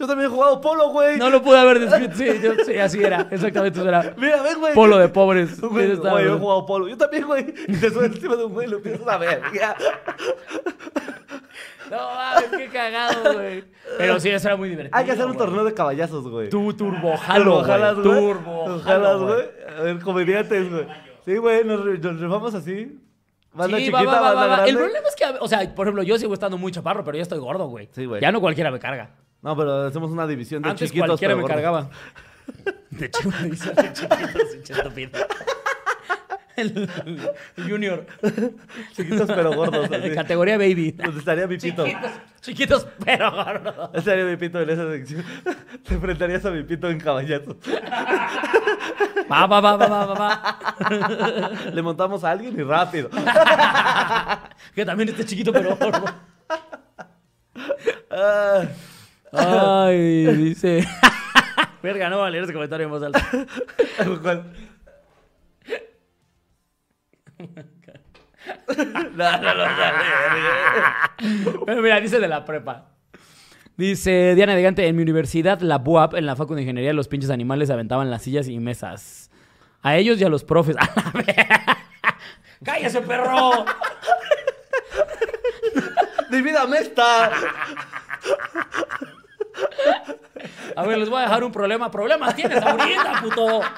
Yo 0.07 0.11
también 0.12 0.31
he 0.31 0.35
jugado 0.35 0.61
polo, 0.61 0.90
güey. 0.90 1.19
No 1.19 1.31
lo 1.31 1.42
pude 1.42 1.59
haber 1.59 1.81
descrito. 1.81 2.14
Sí, 2.14 2.27
yo- 2.40 2.64
sí, 2.64 2.79
así 2.79 3.03
era. 3.03 3.27
Exactamente 3.29 3.81
eso 3.81 3.88
era. 3.88 4.14
Mira, 4.16 4.40
ven, 4.40 4.61
güey. 4.61 4.73
Polo 4.73 4.99
de 4.99 5.09
pobres. 5.09 5.61
Güey, 5.61 5.97
yo 5.97 6.37
he 6.37 6.38
jugado 6.38 6.64
polo. 6.64 6.87
Yo 6.87 6.97
también, 6.97 7.27
güey. 7.27 7.53
Y 7.66 7.77
te 7.77 7.90
subes 7.90 8.12
encima 8.12 8.37
de 8.37 8.45
un 8.45 8.53
güey 8.53 8.69
y 8.69 8.71
lo 8.71 8.77
empiezas 8.77 9.09
a 9.09 9.19
ver. 9.19 9.42
Ya. 9.53 9.75
No 11.90 11.99
mames, 11.99 12.51
qué 12.57 12.66
cagado, 12.69 13.35
güey. 13.35 13.62
Pero 13.97 14.19
sí, 14.19 14.29
eso 14.29 14.49
era 14.49 14.57
muy 14.57 14.69
divertido. 14.69 14.97
Hay 14.97 15.05
que 15.05 15.12
hacer 15.12 15.25
un 15.25 15.35
güey. 15.35 15.47
torneo 15.47 15.64
de 15.64 15.73
caballazos, 15.73 16.29
güey. 16.29 16.51
Tu 16.51 16.73
turbo 16.75 17.16
jalo, 17.16 17.64
güey. 17.64 18.03
Turbo 18.03 18.81
jalas, 18.81 19.19
güey. 19.21 19.45
A 19.79 19.83
ver, 19.83 19.99
comediantes, 20.01 20.69
güey. 20.69 20.87
Sí, 21.25 21.37
güey, 21.37 21.64
nos, 21.64 21.85
nos 21.85 22.21
rifamos 22.21 22.55
así. 22.57 23.01
Banda 23.53 23.79
Sí, 23.79 23.85
chiquita, 23.85 24.03
va, 24.05 24.21
va, 24.21 24.35
va, 24.35 24.47
banda. 24.49 24.66
El 24.66 24.77
problema 24.77 25.09
es 25.09 25.14
que, 25.14 25.25
o 25.40 25.47
sea, 25.47 25.75
por 25.77 25.87
ejemplo, 25.87 26.03
yo 26.03 26.19
sigo 26.19 26.35
estando 26.35 26.59
muy 26.59 26.73
chaparro, 26.73 27.05
pero 27.05 27.16
ya 27.19 27.23
estoy 27.23 27.38
gordo, 27.38 27.69
güey. 27.69 27.88
Sí, 27.92 28.05
güey. 28.05 28.21
Ya 28.21 28.33
no 28.33 28.40
cualquiera 28.40 28.73
me 28.73 28.81
carga. 28.81 29.11
No, 29.42 29.57
pero 29.57 29.87
hacemos 29.87 30.11
una 30.11 30.27
división 30.27 30.62
de 30.62 30.70
Antes 30.70 30.88
chiquitos, 30.90 31.09
cualquiera 31.20 31.35
pero 31.35 31.37
me 31.37 31.42
gordos. 31.42 31.57
cargaba. 31.57 31.90
De 32.90 33.11
dice 33.51 33.70
de 33.70 33.92
chiquitos, 33.92 34.42
pinche 34.53 34.72
estúpido. 34.72 35.11
El, 36.57 36.88
el 37.59 37.70
junior. 37.70 38.07
Chiquitos, 38.94 39.27
pero 39.29 39.53
gordos. 39.55 39.90
así. 39.92 40.11
Categoría 40.14 40.57
baby. 40.57 40.92
Donde 40.92 41.18
estaría 41.18 41.46
mi 41.46 41.59
pito. 41.59 41.85
Chiquitos, 41.85 42.11
chiquitos, 42.40 42.87
pero 43.05 43.31
gordos. 43.31 43.90
Estaría 43.92 44.25
mi 44.25 44.37
pito 44.38 44.61
en 44.62 44.70
esa 44.70 44.90
sección. 44.90 45.22
Te 45.87 45.94
enfrentarías 45.94 46.44
a 46.46 46.51
mi 46.51 46.62
pito 46.62 46.88
en 46.88 46.99
caballazo. 46.99 47.59
Va, 49.31 49.46
va, 49.46 49.61
va, 49.61 49.77
va, 49.77 49.87
va, 49.87 50.07
va, 50.07 50.14
va. 50.14 51.53
Le 51.75 51.83
montamos 51.83 52.25
a 52.25 52.31
alguien 52.31 52.59
y 52.59 52.62
rápido. 52.62 53.11
Que 54.75 54.85
también 54.87 55.11
esté 55.11 55.25
chiquito, 55.27 55.53
pero 55.53 55.77
gordo. 55.77 56.05
Ah, 58.11 58.62
Ay, 59.32 60.26
dice. 60.36 60.86
Verga, 61.82 62.08
no 62.10 62.18
va 62.18 62.26
a 62.26 62.30
leer 62.30 62.44
ese 62.44 62.52
comentario 62.52 62.84
en 62.84 62.90
voz 62.90 63.02
alta. 63.02 63.20
¿cuál? 64.22 64.52
No, 69.16 69.32
no, 69.38 69.54
no, 69.54 69.66
no, 69.66 71.64
Pero 71.66 71.82
mira, 71.82 72.00
dice 72.00 72.20
de 72.20 72.28
la 72.28 72.44
prepa. 72.44 72.90
Dice 73.76 74.34
Diana 74.34 74.54
de 74.54 74.62
Gante, 74.62 74.86
en 74.86 74.94
mi 74.96 75.02
universidad, 75.02 75.60
la 75.60 75.78
BUAP, 75.78 76.14
en 76.14 76.26
la 76.26 76.36
Facu 76.36 76.54
de 76.54 76.62
Ingeniería, 76.62 76.92
los 76.92 77.08
pinches 77.08 77.30
animales 77.30 77.70
aventaban 77.70 78.10
las 78.10 78.22
sillas 78.22 78.48
y 78.48 78.58
mesas. 78.58 79.30
A 79.82 79.96
ellos 79.96 80.20
y 80.20 80.24
a 80.24 80.28
los 80.28 80.44
profes. 80.44 80.76
¡A 80.78 80.88
la 80.96 81.10
verga! 81.12 81.78
¡Cállese, 82.64 83.00
perro! 83.02 83.64
Divídame 86.30 86.78
esta. 86.78 87.32
A 90.77 90.83
ver, 90.87 90.99
les 90.99 91.09
voy 91.09 91.19
a 91.21 91.23
dejar 91.23 91.45
un 91.45 91.53
problema. 91.53 91.90
¿Problemas 91.90 92.35
tienes 92.37 92.62
ahorita, 92.62 93.21
puto? 93.23 93.61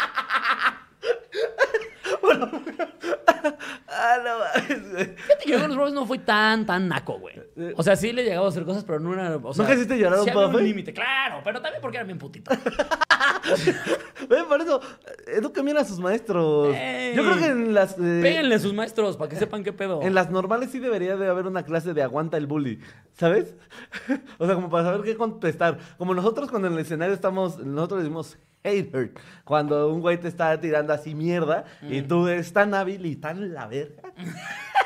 Ah, 3.91 4.17
no 4.25 4.39
mames, 4.39 4.91
güey. 4.93 5.07
Fíjate 5.17 5.45
que 5.45 5.51
yo 5.51 5.59
con 5.59 5.69
los 5.69 5.77
profes 5.77 5.95
no 5.95 6.07
fui 6.07 6.19
tan, 6.19 6.65
tan 6.67 6.89
naco, 6.89 7.19
güey. 7.19 7.35
O 7.77 7.83
sea, 7.83 7.97
sí 7.97 8.13
le 8.13 8.25
llegaba 8.25 8.47
a 8.47 8.49
hacer 8.51 8.65
cosas, 8.65 8.85
pero 8.85 9.01
no 9.01 9.13
era. 9.13 9.37
O 9.43 9.53
sea, 9.55 9.65
¿Nunca 9.65 9.75
hiciste 9.75 9.99
llorar 9.99 10.19
a 10.19 10.23
un 10.23 10.25
sí 10.25 10.31
había 10.31 10.49
profe? 10.49 10.65
límite, 10.65 10.93
claro, 10.93 11.41
pero 11.43 11.61
también 11.61 11.81
porque 11.83 11.97
era 11.97 12.05
bien 12.07 12.19
putito. 12.19 12.51
Ve, 14.29 14.45
por 14.49 14.61
eso, 14.61 14.81
eduquen 15.27 15.65
bien 15.65 15.77
a 15.79 15.85
sus 15.85 15.99
maestros. 15.99 16.75
Ey. 16.75 17.15
Yo 17.17 17.23
creo 17.25 17.39
que 17.39 17.47
en 17.47 17.75
las... 17.75 17.93
eh, 17.99 18.21
Péguenle 18.23 18.55
a 18.55 18.59
sus 18.59 18.75
maestros 18.75 19.17
para 19.17 19.29
que 19.31 19.37
sepan 19.37 19.65
qué 19.65 19.73
pedo. 19.73 20.03
En 20.03 20.15
las 20.15 20.31
normales 20.31 20.71
sí 20.71 20.79
debería 20.79 21.17
de 21.17 21.29
haber 21.29 21.47
una 21.47 21.63
clase 21.65 21.95
de 21.95 22.03
aguanta 22.03 22.37
el 22.37 22.47
bully, 22.47 22.81
¿sabes? 23.15 23.55
o 24.39 24.47
sea, 24.47 24.55
como 24.55 24.71
para 24.71 24.85
saber 24.85 25.03
qué 25.03 25.17
contestar. 25.17 25.79
Como 25.97 26.15
nosotros 26.15 26.51
cuando 26.51 26.69
en 26.69 26.75
el 26.75 26.81
escenario 26.81 27.15
estamos, 27.15 27.59
nosotros 27.59 28.03
decimos 28.03 28.39
hater, 28.65 29.13
cuando 29.45 29.93
un 29.93 30.01
güey 30.01 30.19
te 30.19 30.29
está 30.29 30.59
tirando 30.61 30.93
así 30.93 31.15
mierda 31.15 31.65
y 31.83 32.01
Mm. 32.03 32.09
tú 32.09 32.27
eres 32.29 32.53
tan 32.53 32.75
hábil 32.75 33.05
y 33.07 33.17
tan 33.17 33.53
la 33.55 33.67
verga 33.67 34.03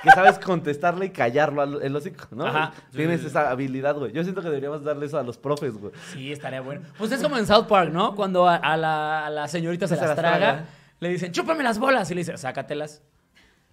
que 0.03 0.11
sabes 0.11 0.39
contestarle 0.39 1.07
y 1.07 1.11
callarlo 1.11 1.63
al 1.63 1.83
el 1.83 1.95
hocico, 1.97 2.27
¿no? 2.33 2.47
Ajá. 2.47 2.73
Tienes 2.91 3.21
sí, 3.21 3.29
esa 3.29 3.51
habilidad, 3.51 3.95
güey. 3.97 4.13
Yo 4.13 4.23
siento 4.25 4.41
que 4.43 4.49
deberíamos 4.49 4.83
darle 4.85 5.07
eso 5.07 5.19
a 5.19 5.23
los 5.23 5.39
profes, 5.39 5.75
güey. 5.75 5.93
Sí, 6.13 6.33
estaría 6.33 6.61
bueno. 6.61 6.83
Pues 6.99 7.13
es 7.13 7.23
como 7.23 7.39
en 7.39 7.47
South 7.47 7.67
Park, 7.67 7.93
¿no? 7.93 8.15
Cuando 8.17 8.49
a, 8.49 8.57
a 8.57 8.77
la, 8.77 9.27
a 9.27 9.31
la 9.31 9.47
señorita 9.49 9.87
se, 9.87 9.95
Se 9.95 10.01
las, 10.01 10.11
las 10.11 10.19
traga, 10.19 10.39
traga. 10.39 10.65
le 11.01 11.09
dicen, 11.11 11.31
chúpame 11.33 11.63
las 11.63 11.79
bolas. 11.79 12.11
Y 12.11 12.15
le 12.15 12.21
dice, 12.23 12.37
sácatelas. 12.37 13.01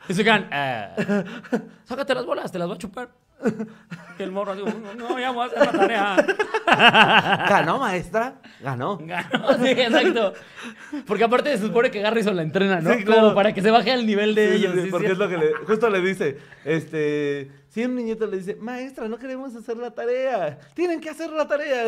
Y 0.08 0.14
se 0.14 0.24
quedan, 0.24 0.48
"Eh, 0.54 1.24
sácate 1.84 2.14
las 2.14 2.26
bolas, 2.26 2.52
te 2.52 2.60
las 2.60 2.68
voy 2.68 2.76
a 2.76 2.80
chupar. 2.80 3.10
Y 4.17 4.23
el 4.23 4.32
morro, 4.32 4.54
digo, 4.54 4.67
no, 4.97 5.17
ya 5.17 5.32
voy 5.32 5.43
a 5.43 5.45
hacer 5.47 5.60
la 5.60 5.71
tarea. 5.71 6.25
¿Ganó, 7.49 7.80
maestra? 7.80 8.36
Ganó. 8.62 8.97
Ganó, 8.97 9.54
sí, 9.58 9.67
exacto. 9.69 10.34
Porque 11.08 11.23
aparte 11.23 11.58
se 11.58 11.65
supone 11.65 11.89
que 11.89 12.02
Garrison 12.02 12.36
la 12.36 12.41
entrena, 12.41 12.82
¿no? 12.82 12.93
Sí, 12.93 13.06
claro. 13.06 13.21
Como 13.21 13.36
para 13.36 13.54
que 13.54 13.62
se 13.62 13.71
baje 13.71 13.91
al 13.91 14.06
nivel 14.06 14.36
de 14.36 14.58
Sí, 14.58 14.65
ellos. 14.65 14.88
porque 14.91 15.08
es 15.08 15.17
lo 15.17 15.30
que 15.30 15.38
le, 15.38 15.54
justo 15.65 15.89
le 15.89 16.02
dice, 16.02 16.38
este, 16.65 17.49
si 17.69 17.86
un 17.86 17.95
niñito 17.95 18.28
le 18.28 18.38
dice, 18.38 18.56
maestra, 18.56 19.08
no 19.08 19.17
queremos 19.17 19.56
hacer 19.56 19.78
la 19.78 19.91
tarea, 19.91 20.60
tienen 20.73 20.99
que 20.99 21.10
hacer 21.10 21.30
la 21.32 21.47
tarea. 21.47 21.86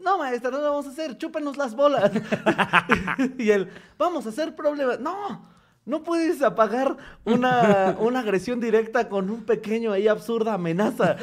No, 0.00 0.18
maestra, 0.18 0.50
no 0.52 0.58
la 0.58 0.68
vamos 0.68 0.86
a 0.86 0.90
hacer, 0.90 1.18
chúpenos 1.18 1.56
las 1.56 1.74
bolas. 1.74 2.12
y 3.38 3.50
él, 3.50 3.68
vamos 3.98 4.26
a 4.26 4.28
hacer 4.28 4.54
problemas. 4.54 5.00
No, 5.00 5.44
no 5.86 6.02
puedes 6.02 6.40
apagar 6.42 6.96
una, 7.24 7.94
una 8.00 8.20
agresión 8.20 8.60
directa 8.60 9.08
con 9.08 9.28
un 9.30 9.44
pequeño 9.44 9.92
ahí 9.92 10.08
absurda 10.08 10.54
amenaza. 10.54 11.16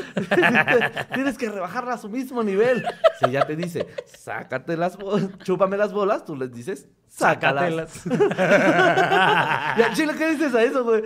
Tienes 1.14 1.38
que 1.38 1.50
rebajarla 1.50 1.94
a 1.94 1.98
su 1.98 2.10
mismo 2.10 2.44
nivel. 2.44 2.86
Si 3.20 3.26
ella 3.26 3.46
te 3.46 3.56
dice, 3.56 3.88
sácate 4.06 4.78
las 4.78 4.98
bolas, 4.98 5.30
chúpame 5.44 5.78
las 5.78 5.92
bolas, 5.94 6.26
tú 6.26 6.36
les 6.36 6.52
dices, 6.52 6.88
sácalas. 7.08 8.04
Y 9.78 9.82
al 9.82 9.94
chile, 9.94 10.14
¿qué 10.18 10.32
dices 10.32 10.54
a 10.54 10.62
eso, 10.64 10.84
güey? 10.84 11.04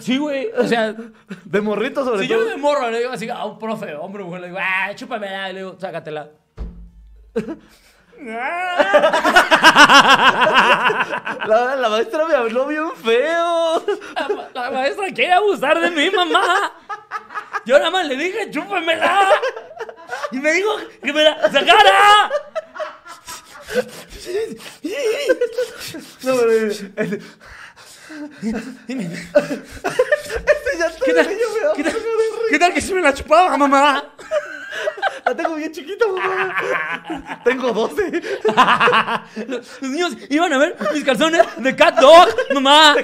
Sí, 0.00 0.18
güey. 0.18 0.48
O 0.56 0.66
sea, 0.66 0.94
De 1.44 1.60
morrito 1.60 2.04
sobre 2.04 2.22
si 2.22 2.28
todo. 2.28 2.42
yo 2.44 2.48
de 2.48 2.56
morro 2.56 2.90
le 2.90 2.98
digo 2.98 3.10
así 3.10 3.28
a 3.28 3.44
un 3.44 3.58
profe, 3.58 3.94
hombre 3.94 4.22
mujer, 4.24 4.40
le 4.42 4.46
digo, 4.48 4.58
ah, 4.60 4.90
chúpamela. 4.94 5.50
Y 5.50 5.54
le 5.54 5.58
digo, 5.60 5.76
sácatela. 5.78 6.30
La, 11.46 11.76
la 11.76 11.88
maestra 11.88 12.26
me 12.26 12.34
habló 12.34 12.66
bien 12.66 12.90
feo. 12.96 13.84
La, 14.14 14.28
ma- 14.28 14.48
la 14.54 14.70
maestra 14.70 15.06
quiere 15.14 15.32
abusar 15.32 15.80
de 15.80 15.90
mi 15.90 16.10
mamá. 16.10 16.72
Yo 17.64 17.78
nada 17.78 17.90
más 17.90 18.06
le 18.06 18.16
dije, 18.16 18.50
chúpamela. 18.50 19.28
Y 20.32 20.38
me 20.38 20.52
dijo 20.52 20.70
que 21.02 21.12
me 21.12 21.22
la 21.22 21.40
sacara. 21.50 22.30
No, 26.22 26.34
pero, 26.36 27.18
eh, 28.42 28.54
Y 28.88 28.94
me- 28.94 29.04
este 29.04 30.78
ya 30.78 30.86
está 30.86 31.04
¿Qué 31.04 31.12
tal? 31.12 31.28
¿Qué 31.76 31.82
tal? 31.84 31.96
¿Qué 32.50 32.58
tal 32.58 32.74
que 32.74 32.80
se 32.80 32.94
me 32.94 33.00
la 33.02 33.12
chupaba, 33.14 33.56
mamá? 33.56 34.04
La 35.24 35.34
tengo 35.34 35.56
bien 35.56 35.72
chiquita, 35.72 36.06
mamá. 36.06 37.40
Tengo 37.44 37.72
12. 37.72 38.22
Los 39.48 39.82
niños 39.82 40.16
iban 40.30 40.52
a 40.52 40.58
ver 40.58 40.76
mis 40.94 41.04
calzones 41.04 41.42
de 41.56 41.76
cat 41.76 41.98
dog, 42.00 42.28
mamá. 42.54 42.96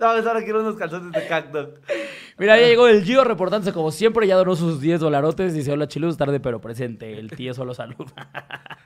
No, 0.00 0.12
pues 0.12 0.26
ahora 0.26 0.42
quiero 0.42 0.60
unos 0.60 0.76
calzones 0.76 1.12
de 1.12 1.26
cactus. 1.26 1.68
Mira, 2.38 2.58
ya 2.58 2.66
llegó 2.66 2.88
el 2.88 3.04
Gio 3.04 3.22
reportándose 3.24 3.72
como 3.72 3.90
siempre, 3.90 4.26
ya 4.26 4.36
donó 4.36 4.56
sus 4.56 4.80
10 4.80 5.00
dolarotes. 5.00 5.52
Dice, 5.52 5.72
hola 5.72 5.86
chilus, 5.88 6.16
tarde 6.16 6.40
pero 6.40 6.60
presente. 6.60 7.18
El 7.18 7.30
tío 7.30 7.52
solo 7.54 7.74
saluda. 7.74 8.12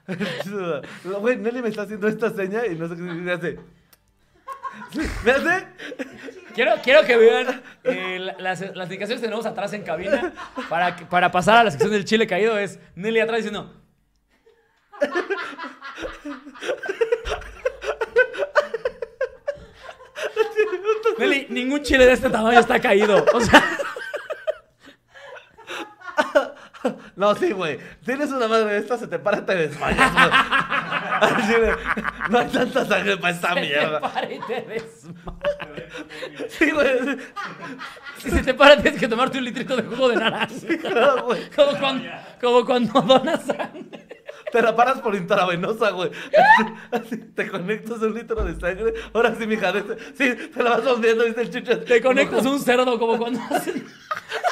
Güey, 1.21 1.37
Nelly 1.39 1.63
me 1.63 1.69
está 1.69 1.83
haciendo 1.83 2.09
esta 2.09 2.31
seña 2.31 2.67
y 2.67 2.75
no 2.75 2.89
sé 2.89 2.97
qué 2.97 3.01
me 3.03 3.33
hace. 3.33 3.59
¿Me 5.25 5.31
hace? 5.31 5.67
Quiero, 6.55 6.73
quiero 6.83 7.03
que 7.05 7.17
vean 7.17 7.63
eh, 7.85 8.19
la- 8.21 8.37
las, 8.39 8.61
las 8.61 8.87
indicaciones 8.87 9.21
que 9.21 9.27
tenemos 9.29 9.47
atrás 9.47 9.73
en 9.73 9.83
cabina 9.83 10.33
para, 10.69 10.97
para 11.09 11.31
pasar 11.33 11.59
a 11.59 11.65
la 11.65 11.71
sección 11.71 11.91
del 11.93 12.05
chile 12.05 12.27
caído. 12.27 12.59
Es 12.59 12.79
Nelly 12.97 13.21
atrás 13.21 13.39
diciendo... 13.39 13.73
Nelly, 21.19 21.47
ningún 21.51 21.83
chile 21.83 22.07
de 22.07 22.13
este 22.13 22.31
tamaño 22.31 22.61
está 22.61 22.81
caído. 22.81 23.25
O 23.33 23.41
sea, 23.41 23.63
No, 27.17 27.35
sí, 27.35 27.53
güey. 27.53 27.79
Tienes 28.05 28.31
una 28.31 28.47
madre 28.47 28.75
de 28.75 28.79
esta, 28.79 28.99
se 28.99 29.07
te 29.07 29.19
para, 29.19 29.45
te 29.45 29.55
desmayas. 29.55 30.13
güey. 30.13 30.29
Así 31.21 31.53
de, 31.53 31.77
No 32.29 32.39
hay 32.39 32.49
tanta 32.49 32.85
sangre 32.85 33.17
para 33.17 33.35
esta 33.35 33.49
se 33.49 33.55
te 33.55 33.61
mierda. 33.61 34.01
para 34.01 34.33
y 34.33 34.39
te 34.41 34.55
desmayas. 34.63 35.09
Sí, 36.49 36.71
güey. 36.71 37.19
Si 38.19 38.31
se 38.31 38.43
te 38.43 38.55
para, 38.55 38.77
tienes 38.77 39.01
que 39.01 39.09
tomarte 39.09 39.39
un 39.39 39.45
litrito 39.45 39.77
de 39.77 39.83
jugo 39.83 40.09
de 40.09 40.17
naranja. 40.17 40.49
Claro, 40.81 41.25
güey. 41.25 41.51
Como 41.51 41.79
cuando, 41.79 42.11
como 42.41 42.65
cuando 42.67 43.01
donas 43.01 43.45
sangre. 43.45 44.24
Te 44.55 44.63
la 44.63 44.77
paras 44.77 45.01
por 45.01 45.17
intravenosa, 45.17 45.91
güey. 45.91 46.13
Así, 46.93 47.17
te 47.17 47.51
conectas 47.51 47.99
un 48.01 48.15
litro 48.15 48.45
de 48.45 48.55
sangre. 48.61 48.95
Ahora 49.13 49.35
sí, 49.37 49.49
mija. 49.49 49.73
de 49.73 49.83
Sí, 50.17 50.49
te 50.55 50.63
la 50.63 50.71
vas 50.77 50.85
rompiendo, 50.85 51.25
dice 51.25 51.41
el 51.41 51.51
chucho. 51.51 51.81
Te 51.81 52.01
conectas 52.01 52.47
a 52.47 52.51
un 52.51 52.61
cerdo 52.61 52.97
como 52.97 53.19
cuando 53.19 53.41
hacen, 53.51 53.85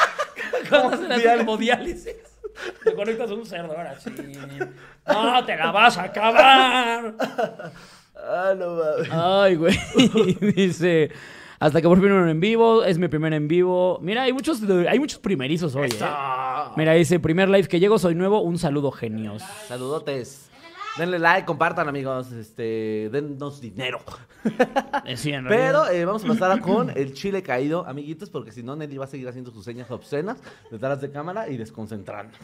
cuando 0.69 0.89
hacen 0.89 1.13
así 1.13 1.21
Diálisis. 1.23 1.47
como 1.47 1.57
diálisis. 1.57 2.17
Te 2.83 2.95
conectas 2.95 3.31
a 3.31 3.35
un 3.35 3.47
cerdo, 3.47 3.77
ahora 3.77 3.97
sí. 4.01 4.11
No, 5.07 5.45
te 5.45 5.57
la 5.57 5.71
vas 5.71 5.97
a 5.97 6.03
acabar. 6.03 7.15
Ah, 8.17 8.55
no 8.59 8.75
mames. 8.75 9.09
Ay, 9.13 9.55
güey. 9.55 9.79
Dice, 10.57 11.13
hasta 11.63 11.81
que 11.81 11.87
por 11.87 12.01
fin 12.01 12.11
en 12.11 12.41
vivo, 12.41 12.83
es 12.83 12.99
mi 12.99 13.07
primer 13.07 13.33
en 13.33 13.47
vivo. 13.47 13.99
Mira, 14.03 14.23
hay 14.23 14.33
muchos, 14.33 14.61
hay 14.89 14.99
muchos 14.99 15.21
primerizos 15.21 15.75
hoy, 15.77 15.89
¿eh? 15.89 16.05
Mira, 16.77 16.93
dice, 16.95 17.21
primer 17.21 17.49
live 17.49 17.69
que 17.69 17.79
llego, 17.79 17.99
soy 18.01 18.17
nuevo, 18.17 18.41
un 18.41 18.59
saludo 18.59 18.91
genios. 18.91 19.43
Saludotes. 19.69 20.49
Denle 20.99 21.21
like, 21.21 21.47
compartan, 21.47 21.89
amigos. 21.89 22.33
Este, 22.33 23.09
dennos 23.13 23.61
dinero. 23.61 24.01
Eh, 25.05 25.17
sí, 25.17 25.33
en 25.33 25.47
Pero 25.47 25.89
eh, 25.89 26.05
vamos 26.05 26.25
a 26.25 26.29
pasar 26.29 26.61
con 26.61 26.91
el 26.91 27.15
chile 27.15 27.45
caído, 27.45 27.87
amiguitos, 27.87 28.29
porque 28.29 28.51
si 28.51 28.65
no, 28.65 28.75
Nelly 28.75 28.99
va 28.99 29.05
a 29.05 29.09
seguir 29.09 29.29
haciendo 29.29 29.53
sus 29.53 29.65
señas 29.65 29.89
obscenas 29.91 30.39
detrás 30.71 31.01
de 31.01 31.13
cámara 31.13 31.49
y 31.49 31.57
desconcentrando. 31.57 32.37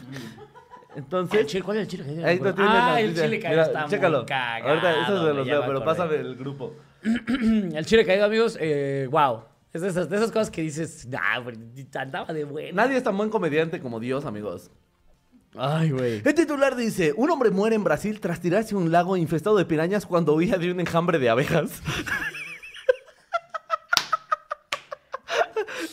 El 0.95 1.03
Entonces, 1.03 1.45
chile, 1.45 1.61
¿Cuál 1.63 1.77
es 1.77 1.83
el 1.83 1.87
chile 1.89 2.03
caído? 2.05 2.25
ahí 2.25 2.37
tú 2.39 2.43
tienes 2.53 2.73
Ah, 2.73 3.01
el 3.01 3.13
chile 3.15 3.39
caído 3.39 3.61
está 3.63 3.85
chécalo. 3.85 4.17
muy 4.19 4.25
cagado. 4.27 4.69
Ahorita 4.69 5.01
eso 5.03 5.27
se 5.27 5.33
los 5.33 5.45
veo, 5.45 5.63
pero 5.67 5.83
pásame 5.83 6.15
el 6.15 6.35
grupo. 6.35 6.73
El 7.73 7.85
chile 7.85 8.05
caído, 8.05 8.25
amigos, 8.25 8.57
eh, 8.59 9.07
wow. 9.11 9.43
Es 9.71 9.81
de 9.81 9.89
esas, 9.89 10.09
de 10.09 10.15
esas 10.15 10.31
cosas 10.31 10.49
que 10.49 10.61
dices, 10.61 11.07
ah, 11.17 11.39
güey, 11.39 11.55
andaba 11.93 12.33
de 12.33 12.43
bueno. 12.43 12.75
Nadie 12.75 12.97
es 12.97 13.03
tan 13.03 13.15
buen 13.15 13.29
comediante 13.29 13.79
como 13.79 13.99
Dios, 13.99 14.25
amigos. 14.25 14.71
Ay, 15.55 15.91
güey. 15.91 16.21
El 16.25 16.33
titular 16.33 16.75
dice, 16.75 17.13
un 17.15 17.29
hombre 17.29 17.51
muere 17.51 17.75
en 17.75 17.83
Brasil 17.83 18.19
tras 18.19 18.39
tirarse 18.39 18.75
a 18.75 18.77
un 18.77 18.91
lago 18.91 19.15
infestado 19.17 19.57
de 19.57 19.65
pirañas 19.65 20.05
cuando 20.05 20.33
huía 20.33 20.57
de 20.57 20.71
un 20.71 20.79
enjambre 20.79 21.19
de 21.19 21.29
abejas. 21.29 21.81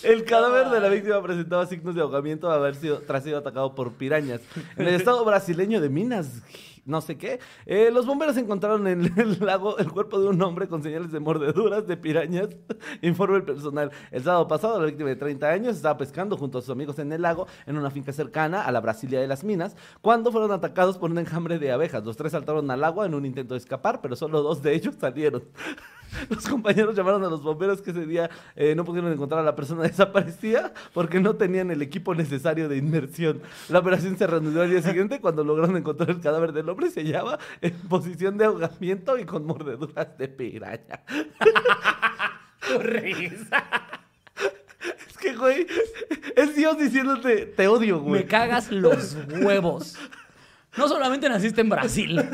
El 0.02 0.24
cadáver 0.24 0.68
de 0.68 0.80
la 0.80 0.88
víctima 0.88 1.20
presentaba 1.20 1.66
signos 1.66 1.94
de 1.96 2.00
ahogamiento 2.00 2.48
de 2.48 2.54
haber 2.54 2.76
sido, 2.76 3.00
tras 3.00 3.24
sido 3.24 3.38
atacado 3.38 3.74
por 3.74 3.94
pirañas. 3.94 4.40
En 4.76 4.86
el 4.86 4.94
estado 4.94 5.24
brasileño 5.24 5.80
de 5.80 5.88
Minas, 5.88 6.42
no 6.86 7.00
sé 7.00 7.18
qué, 7.18 7.40
eh, 7.66 7.90
los 7.92 8.06
bomberos 8.06 8.36
encontraron 8.36 8.86
en 8.86 9.04
el 9.18 9.38
lago 9.40 9.76
el 9.78 9.90
cuerpo 9.90 10.18
de 10.20 10.28
un 10.28 10.40
hombre 10.40 10.68
con 10.68 10.82
señales 10.82 11.12
de 11.12 11.20
mordeduras 11.20 11.86
de 11.86 11.96
pirañas, 11.96 12.48
informa 13.02 13.36
el 13.36 13.42
personal. 13.42 13.90
El 14.10 14.22
sábado 14.22 14.48
pasado, 14.48 14.80
la 14.80 14.86
víctima 14.86 15.08
de 15.08 15.16
30 15.16 15.48
años 15.48 15.76
estaba 15.76 15.98
pescando 15.98 16.36
junto 16.36 16.58
a 16.58 16.60
sus 16.62 16.70
amigos 16.70 16.98
en 16.98 17.12
el 17.12 17.22
lago, 17.22 17.46
en 17.66 17.76
una 17.76 17.90
finca 17.90 18.12
cercana 18.12 18.62
a 18.62 18.72
la 18.72 18.80
Brasilia 18.80 19.20
de 19.20 19.26
las 19.26 19.44
Minas, 19.44 19.76
cuando 20.00 20.32
fueron 20.32 20.52
atacados 20.52 20.96
por 20.96 21.10
un 21.10 21.18
enjambre 21.18 21.58
de 21.58 21.72
abejas. 21.72 22.04
Los 22.04 22.16
tres 22.16 22.32
saltaron 22.32 22.70
al 22.70 22.84
agua 22.84 23.06
en 23.06 23.14
un 23.14 23.26
intento 23.26 23.54
de 23.54 23.58
escapar, 23.58 24.00
pero 24.00 24.16
solo 24.16 24.42
dos 24.42 24.62
de 24.62 24.74
ellos 24.74 24.94
salieron. 24.98 25.42
Los 26.30 26.46
compañeros 26.48 26.94
llamaron 26.94 27.24
a 27.24 27.28
los 27.28 27.42
bomberos 27.42 27.82
que 27.82 27.90
ese 27.90 28.06
día 28.06 28.30
eh, 28.54 28.74
no 28.74 28.84
pudieron 28.84 29.12
encontrar 29.12 29.40
a 29.40 29.44
la 29.44 29.56
persona 29.56 29.82
desaparecida 29.82 30.72
porque 30.94 31.20
no 31.20 31.34
tenían 31.34 31.70
el 31.70 31.82
equipo 31.82 32.14
necesario 32.14 32.68
de 32.68 32.76
inmersión. 32.76 33.42
La 33.68 33.80
operación 33.80 34.16
se 34.16 34.26
reanudó 34.26 34.62
al 34.62 34.70
día 34.70 34.82
siguiente 34.82 35.20
cuando 35.20 35.44
lograron 35.44 35.76
encontrar 35.76 36.10
el 36.10 36.20
cadáver 36.20 36.52
del 36.52 36.68
hombre. 36.68 36.75
Se 36.90 37.00
hallaba 37.00 37.38
en 37.60 37.74
posición 37.88 38.38
de 38.38 38.44
ahogamiento 38.44 39.18
y 39.18 39.24
con 39.24 39.46
mordeduras 39.46 40.16
de 40.18 40.28
piraña. 40.28 41.02
Tu 42.66 42.78
risa. 42.78 43.64
Es 45.08 45.16
que, 45.18 45.36
güey, 45.36 45.66
es 46.36 46.56
Dios 46.56 46.78
diciéndote, 46.78 47.46
te 47.46 47.68
odio, 47.68 48.00
güey. 48.00 48.22
Me 48.22 48.28
cagas 48.28 48.70
los 48.72 49.16
huevos. 49.40 49.96
No 50.76 50.88
solamente 50.88 51.28
naciste 51.28 51.60
en 51.60 51.68
Brasil. 51.68 52.18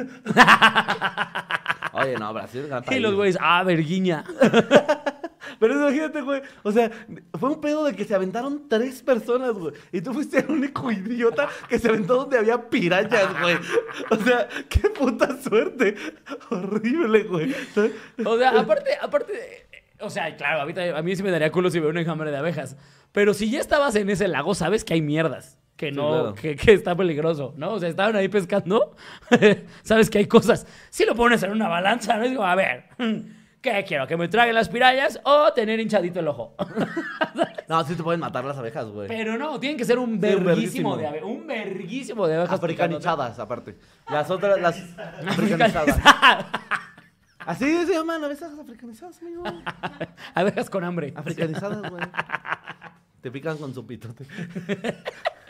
Oye, 1.93 2.17
no, 2.19 2.33
Brasil 2.33 2.63
es 2.63 2.69
gran 2.69 2.85
Y 2.91 2.99
los 3.01 3.15
güeyes, 3.15 3.39
ah, 3.41 3.63
verguiña. 3.65 4.25
Pero 5.59 5.75
imagínate, 5.75 6.23
güey. 6.23 6.43
O 6.63 6.73
sea, 6.73 6.91
fue 7.39 7.51
un 7.51 7.61
pedo 7.61 7.85
de 7.85 7.95
que 7.95 8.05
se 8.05 8.15
aventaron 8.15 8.69
tres 8.69 9.03
personas, 9.03 9.53
güey. 9.53 9.75
Y 9.93 10.01
tú 10.01 10.13
fuiste 10.13 10.41
el 10.41 10.51
único 10.51 10.91
idiota 10.91 11.49
que 11.69 11.79
se 11.79 11.89
aventó 11.89 12.17
donde 12.17 12.39
había 12.39 12.69
pirañas, 12.69 13.29
güey. 13.41 13.57
O 14.11 14.17
sea, 14.17 14.49
qué 14.69 14.91
puta 14.91 15.41
suerte. 15.41 15.95
Horrible, 16.51 17.25
güey. 17.25 17.55
O 18.25 18.39
sea, 18.39 18.59
aparte, 18.59 18.91
aparte, 19.01 19.69
o 20.01 20.11
sea, 20.11 20.35
claro, 20.37 20.63
a 20.63 20.67
mí, 20.67 20.73
a 20.77 21.03
mí 21.03 21.17
sí 21.17 21.23
me 21.23 21.31
daría 21.31 21.53
culo 21.53 21.71
si 21.71 21.79
veo 21.79 21.91
un 21.91 21.99
enjambre 21.99 22.31
de 22.31 22.39
abejas. 22.39 22.77
Pero 23.13 23.35
si 23.35 23.51
ya 23.51 23.61
estabas 23.61 23.95
en 23.95 24.11
ese 24.11 24.27
lago, 24.29 24.55
sabes 24.55 24.85
que 24.85 24.95
hay 24.95 25.03
mierdas. 25.03 25.59
Que 25.83 25.91
Sí, 25.91 25.97
no, 25.97 26.11
claro. 26.11 26.35
que, 26.37 26.55
que 26.55 26.75
está 26.75 26.95
peligroso, 26.95 27.55
¿no? 27.57 27.73
O 27.73 27.81
sea, 27.81 27.89
estaban 27.89 28.15
ahí 28.15 28.29
pescando. 28.29 28.95
sabes 29.83 30.09
que 30.11 30.19
hay 30.19 30.27
cosas. 30.27 30.65
Si 30.91 31.05
lo 31.05 31.17
pones 31.17 31.43
en 31.43 31.51
una 31.51 31.67
balanza, 31.67 32.19
¿no? 32.19 32.27
Como, 32.37 32.47
a 32.47 32.55
ver, 32.55 32.85
¿qué 33.61 33.85
quiero? 33.85 34.07
¿Que 34.07 34.17
me 34.17 34.29
traguen 34.29 34.55
las 34.55 34.69
pirañas 34.69 35.19
o 35.25 35.53
tener 35.53 35.81
hinchadito 35.81 36.21
el 36.21 36.29
ojo? 36.29 36.55
No, 37.69 37.83
sí 37.85 37.95
te 37.95 38.03
pueden 38.03 38.21
matar 38.21 38.45
las 38.45 38.59
abejas, 38.59 38.87
güey. 38.89 39.09
Pero 39.09 39.39
no, 39.39 39.59
tienen 39.59 39.79
que 39.79 39.85
ser 39.87 39.99
un 39.99 40.21
verguísimo 40.21 40.95
de 40.97 41.07
abejas. 41.07 41.27
Un 41.29 41.47
verguísimo 41.47 42.27
de 42.29 42.35
abejas. 42.37 42.59
Africanizadas, 42.59 43.39
aparte. 43.39 43.79
Las 44.11 44.31
otras, 44.31 44.61
las 44.61 44.77
africanizadas. 45.27 45.99
Así 47.39 47.87
se 47.87 47.95
llaman 47.95 48.23
abejas 48.23 48.53
africanizadas, 48.59 49.21
amigo. 49.23 49.43
abejas 50.35 50.69
con 50.69 50.85
hambre. 50.85 51.15
Africanizadas, 51.17 51.91
güey. 51.91 52.03
Te 53.23 53.31
pican 53.31 53.57
con 53.57 53.73
su 53.73 53.87
pitote. 53.87 54.27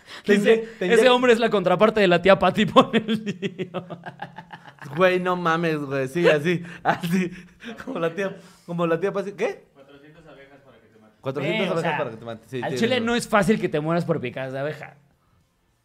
Ese, 0.26 0.68
te 0.78 0.92
ese 0.92 1.08
hombre 1.08 1.32
es 1.32 1.38
la 1.38 1.50
contraparte 1.50 2.00
de 2.00 2.08
la 2.08 2.20
tía 2.22 2.38
Patty 2.38 2.66
por 2.66 2.94
el 2.94 3.24
lío. 3.24 3.86
Güey, 4.96 5.20
no 5.20 5.36
mames, 5.36 5.78
güey. 5.78 6.08
Sí, 6.08 6.28
así, 6.28 6.60
así. 6.82 7.30
Como 7.84 8.00
la 8.00 8.12
tía, 8.12 8.36
como 8.66 8.84
la 8.84 8.98
tía 8.98 9.12
Pasi- 9.12 9.34
¿Qué? 9.36 9.64
400 9.74 10.26
abejas 10.26 10.60
para 10.60 10.78
que 10.80 10.88
te 10.88 10.98
maten. 10.98 11.18
400 11.20 11.60
Ve, 11.60 11.68
o 11.68 11.72
abejas 11.72 11.82
sea, 11.82 11.98
para 11.98 12.10
que 12.10 12.16
te 12.16 12.24
maten. 12.24 12.48
Sí, 12.48 12.56
Al 12.56 12.62
tienes 12.62 12.80
chile 12.80 13.00
no 13.00 13.14
es 13.14 13.28
fácil 13.28 13.60
que 13.60 13.68
te 13.68 13.78
mueras 13.78 14.04
por 14.04 14.20
picadas 14.20 14.52
de 14.52 14.58
abeja. 14.58 14.96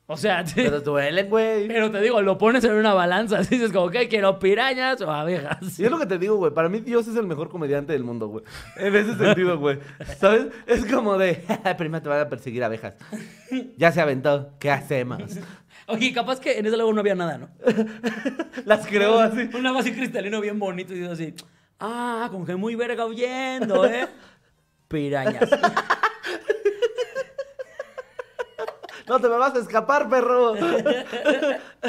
O 0.09 0.15
sea, 0.15 0.43
te- 0.43 0.53
Pero 0.63 0.79
duelen, 0.79 1.29
güey. 1.29 1.67
pero 1.67 1.91
te 1.91 1.99
digo, 2.01 2.21
lo 2.21 2.37
pones 2.37 2.63
en 2.63 2.71
una 2.73 2.93
balanza. 2.93 3.39
Dices 3.49 3.73
como, 3.73 3.89
¿qué 3.89 4.07
quiero? 4.07 4.39
¿Pirañas 4.39 5.01
o 5.01 5.11
abejas? 5.11 5.77
Y 5.77 5.83
es 5.83 5.91
lo 5.91 5.99
que 5.99 6.05
te 6.05 6.17
digo, 6.17 6.37
güey. 6.37 6.53
Para 6.53 6.69
mí 6.69 6.79
Dios 6.79 7.07
es 7.07 7.15
el 7.17 7.27
mejor 7.27 7.49
comediante 7.49 7.91
del 7.93 8.05
mundo, 8.05 8.27
güey. 8.29 8.43
En 8.77 8.95
ese 8.95 9.17
sentido, 9.17 9.59
güey. 9.59 9.79
¿Sabes? 10.17 10.47
Es 10.65 10.85
como 10.85 11.17
de, 11.17 11.43
primero 11.77 12.01
te 12.01 12.09
van 12.09 12.21
a 12.21 12.29
perseguir 12.29 12.63
abejas. 12.63 12.93
Ya 13.75 13.91
se 13.91 13.99
aventó. 14.01 14.51
¿Qué 14.59 14.71
hacemos? 14.71 15.21
Oye, 15.87 16.13
capaz 16.13 16.39
que 16.39 16.57
en 16.57 16.65
ese 16.65 16.77
lago 16.77 16.91
no 16.93 16.99
había 17.01 17.15
nada, 17.15 17.37
¿no? 17.37 17.49
Las 18.65 18.87
creó 18.87 19.19
así. 19.19 19.49
Un 19.53 19.63
lago 19.63 19.79
así 19.79 19.91
cristalino 19.93 20.39
bien 20.41 20.57
bonito 20.59 20.93
y 20.95 21.03
así, 21.05 21.33
ah, 21.79 22.27
como 22.31 22.45
que 22.45 22.55
muy 22.55 22.75
verga 22.75 23.05
huyendo, 23.05 23.85
¿eh? 23.85 24.07
Pirañas. 24.87 25.49
No 29.07 29.19
te 29.19 29.29
me 29.29 29.37
vas 29.37 29.55
a 29.55 29.59
escapar, 29.59 30.09
perro. 30.09 30.53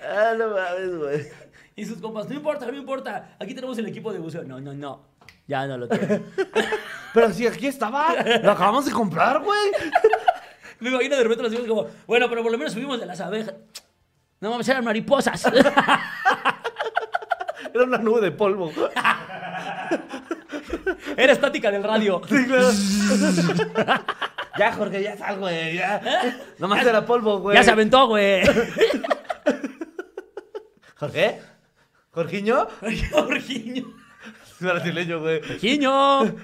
ah, 0.00 0.34
no 0.38 0.48
mames, 0.48 0.96
güey. 0.98 1.28
Y 1.76 1.84
sus 1.84 1.98
compas, 1.98 2.26
no 2.28 2.34
importa, 2.34 2.66
no 2.66 2.76
importa. 2.76 3.36
Aquí 3.38 3.54
tenemos 3.54 3.76
el 3.76 3.86
equipo 3.86 4.10
de 4.12 4.18
buceo. 4.18 4.42
No, 4.44 4.58
no, 4.60 4.72
no. 4.72 5.02
Ya 5.46 5.66
no 5.66 5.76
lo 5.76 5.86
tengo. 5.86 6.24
Pero 7.14 7.32
si 7.32 7.46
aquí 7.46 7.66
estaba, 7.66 8.14
lo 8.42 8.52
acabamos 8.52 8.86
de 8.86 8.92
comprar, 8.92 9.42
güey. 9.42 9.70
Me 10.80 10.88
imagino 10.90 11.16
de 11.16 11.22
repente 11.22 11.42
los 11.42 11.52
hijos 11.52 11.66
como, 11.66 11.86
bueno, 12.06 12.28
pero 12.28 12.42
por 12.42 12.52
lo 12.52 12.58
menos 12.58 12.74
subimos 12.74 13.00
de 13.00 13.06
las 13.06 13.18
abejas. 13.22 13.54
No 14.40 14.50
vamos 14.50 14.68
a 14.68 14.72
eran 14.72 14.84
mariposas. 14.84 15.42
Era 17.72 17.84
una 17.84 17.96
nube 17.96 18.20
de 18.20 18.30
polvo. 18.30 18.70
Era 21.16 21.32
estática 21.32 21.70
del 21.70 21.82
radio. 21.82 22.20
Sí, 22.28 22.44
claro. 22.44 22.68
Ya, 24.58 24.72
Jorge, 24.72 25.02
ya 25.02 25.16
sal, 25.16 25.38
güey. 25.38 25.74
Ya. 25.76 26.00
Nomás 26.58 26.84
era 26.86 27.04
polvo, 27.04 27.38
güey. 27.40 27.56
Ya 27.56 27.62
se 27.62 27.70
aventó, 27.70 28.06
güey. 28.08 28.42
¿Jorge? 30.96 31.40
¿Jorgiño? 32.10 32.66
Jorginho. 33.12 33.86
Es 34.58 34.60
brasileño, 34.60 35.20
güey. 35.20 35.40
Jorginho. 35.42 36.22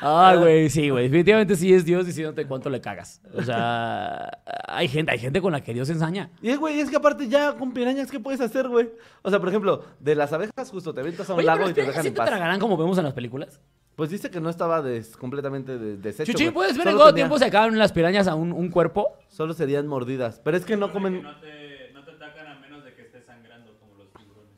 Ay, 0.00 0.36
güey, 0.36 0.68
sí, 0.70 0.90
güey. 0.90 1.04
Definitivamente 1.04 1.56
sí 1.56 1.72
es 1.72 1.84
Dios 1.84 2.06
diciéndote 2.06 2.46
cuánto 2.46 2.68
le 2.68 2.80
cagas. 2.80 3.22
O 3.34 3.42
sea, 3.42 4.30
hay 4.68 4.88
gente, 4.88 5.12
hay 5.12 5.18
gente 5.18 5.40
con 5.40 5.52
la 5.52 5.62
que 5.62 5.72
Dios 5.72 5.88
ensaña. 5.90 6.30
Y 6.42 6.50
es, 6.50 6.58
güey, 6.58 6.80
es 6.80 6.90
que 6.90 6.96
aparte 6.96 7.28
ya 7.28 7.54
con 7.54 7.72
pirañas, 7.72 8.10
¿qué 8.10 8.20
puedes 8.20 8.40
hacer, 8.40 8.68
güey? 8.68 8.90
O 9.22 9.30
sea, 9.30 9.38
por 9.38 9.48
ejemplo, 9.48 9.84
de 10.00 10.14
las 10.14 10.32
abejas 10.32 10.70
justo 10.70 10.92
te 10.92 11.00
aventas 11.00 11.28
a 11.30 11.32
un 11.34 11.38
Oye, 11.38 11.46
lago 11.46 11.60
pero 11.60 11.70
y 11.70 11.74
te 11.74 11.82
dejan 11.86 12.02
¿sí 12.02 12.08
en 12.08 12.14
te 12.14 12.18
paz. 12.18 12.28
tragarán 12.28 12.60
como 12.60 12.76
vemos 12.76 12.98
en 12.98 13.04
las 13.04 13.14
películas? 13.14 13.60
Pues 13.96 14.10
dice 14.10 14.30
que 14.30 14.40
no 14.40 14.48
estaba 14.50 14.80
des- 14.82 15.16
completamente 15.16 15.78
de- 15.78 15.96
deshecho, 15.98 16.32
Chuchín, 16.32 16.46
güey. 16.46 16.54
¿puedes 16.54 16.76
ver 16.76 16.84
Solo 16.84 16.90
en 16.90 16.96
cuánto 16.96 17.12
tenía- 17.14 17.24
tiempo 17.26 17.38
se 17.38 17.44
acaban 17.44 17.78
las 17.78 17.92
pirañas 17.92 18.26
a 18.26 18.34
un, 18.34 18.52
un 18.52 18.68
cuerpo? 18.70 19.16
Solo 19.28 19.52
serían 19.54 19.86
mordidas. 19.86 20.40
Pero 20.42 20.56
es 20.56 20.64
que 20.64 20.76
no 20.76 20.86
Que 20.88 20.92
comen... 20.94 21.22
no 21.22 21.36
te, 21.40 21.90
no 21.92 22.02
te 22.04 22.10
atacan 22.12 22.46
a 22.46 22.54
menos 22.60 22.84
de 22.84 22.94
que 22.94 23.02
estés 23.02 23.24
sangrando 23.26 23.76
como 23.78 23.94
los 23.96 24.10
tiburones. 24.14 24.52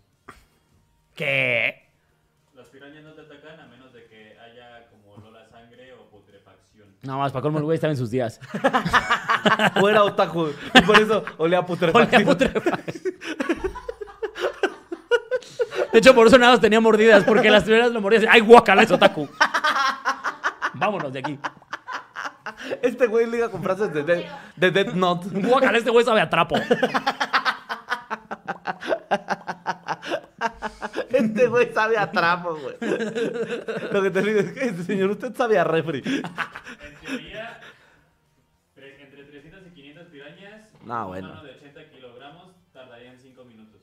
¿Qué? 1.14 1.88
Las 2.54 2.68
pirañas 2.68 3.02
no 3.04 3.12
te 3.14 3.22
atacan 3.22 3.58
a 3.60 3.66
menos 3.66 3.92
de 3.92 4.04
que 4.06 4.38
haya 4.38 4.88
como 4.90 5.12
olor 5.14 5.36
a 5.36 5.48
sangre 5.50 5.92
o 5.94 6.08
putrefacción. 6.10 6.88
No 7.02 7.18
más, 7.18 7.32
para 7.32 7.42
colmo 7.42 7.58
el 7.58 7.64
güey 7.64 7.74
estaba 7.74 7.92
en 7.92 7.96
sus 7.98 8.10
días. 8.10 8.40
O 9.82 9.88
era 9.90 10.02
otaku. 10.04 10.48
Y 10.74 10.80
por 10.82 10.96
eso 10.98 11.22
olía 11.36 11.58
a 11.58 11.60
Olía 11.60 11.66
putrefacción. 11.66 12.24
putrefacción. 12.24 13.14
De 15.94 16.00
hecho, 16.00 16.12
por 16.12 16.26
eso 16.26 16.36
nada 16.38 16.50
más 16.52 16.60
tenía 16.60 16.80
mordidas, 16.80 17.22
porque 17.22 17.48
las 17.52 17.62
primeras 17.62 17.92
lo 17.92 18.00
mordías. 18.00 18.24
¡Ay, 18.28 18.40
guacala, 18.40 18.82
es 18.82 18.90
otaku! 18.90 19.28
Vámonos 20.74 21.12
de 21.12 21.20
aquí. 21.20 21.38
Este 22.82 23.06
güey 23.06 23.30
liga 23.30 23.48
con 23.48 23.62
frases 23.62 23.94
de, 23.94 24.02
de, 24.02 24.26
de 24.56 24.70
Death 24.72 24.94
Note. 24.94 25.28
Guacala, 25.32 25.78
este 25.78 25.90
güey 25.90 26.04
sabe 26.04 26.20
a 26.20 26.28
trapo. 26.28 26.56
Este 31.10 31.46
güey 31.46 31.72
sabe 31.72 31.96
a 31.96 32.10
trapo, 32.10 32.56
güey. 32.56 32.74
Lo 33.92 34.02
que 34.02 34.10
te 34.10 34.22
digo 34.22 34.40
es 34.40 34.52
que, 34.52 34.72
señor, 34.82 35.10
usted 35.10 35.34
sabe 35.34 35.58
a 35.58 35.64
refri. 35.64 35.98
En 36.04 36.24
teoría, 37.06 37.60
tre- 38.76 39.00
entre 39.00 39.22
300 39.24 39.62
y 39.66 39.70
500 39.70 40.06
pirañas, 40.08 40.68
No, 40.84 41.02
un 41.02 41.08
bueno. 41.08 41.28
humano 41.28 41.44
de 41.44 41.50
80 41.52 41.90
kilogramos 41.90 42.52
tardarían 42.72 43.16
5 43.20 43.44
minutos. 43.44 43.80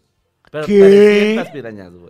Pero 0.52 0.66
¿Qué? 0.66 0.80
300 0.80 1.50
pirañas, 1.54 1.92
güey. 1.94 2.01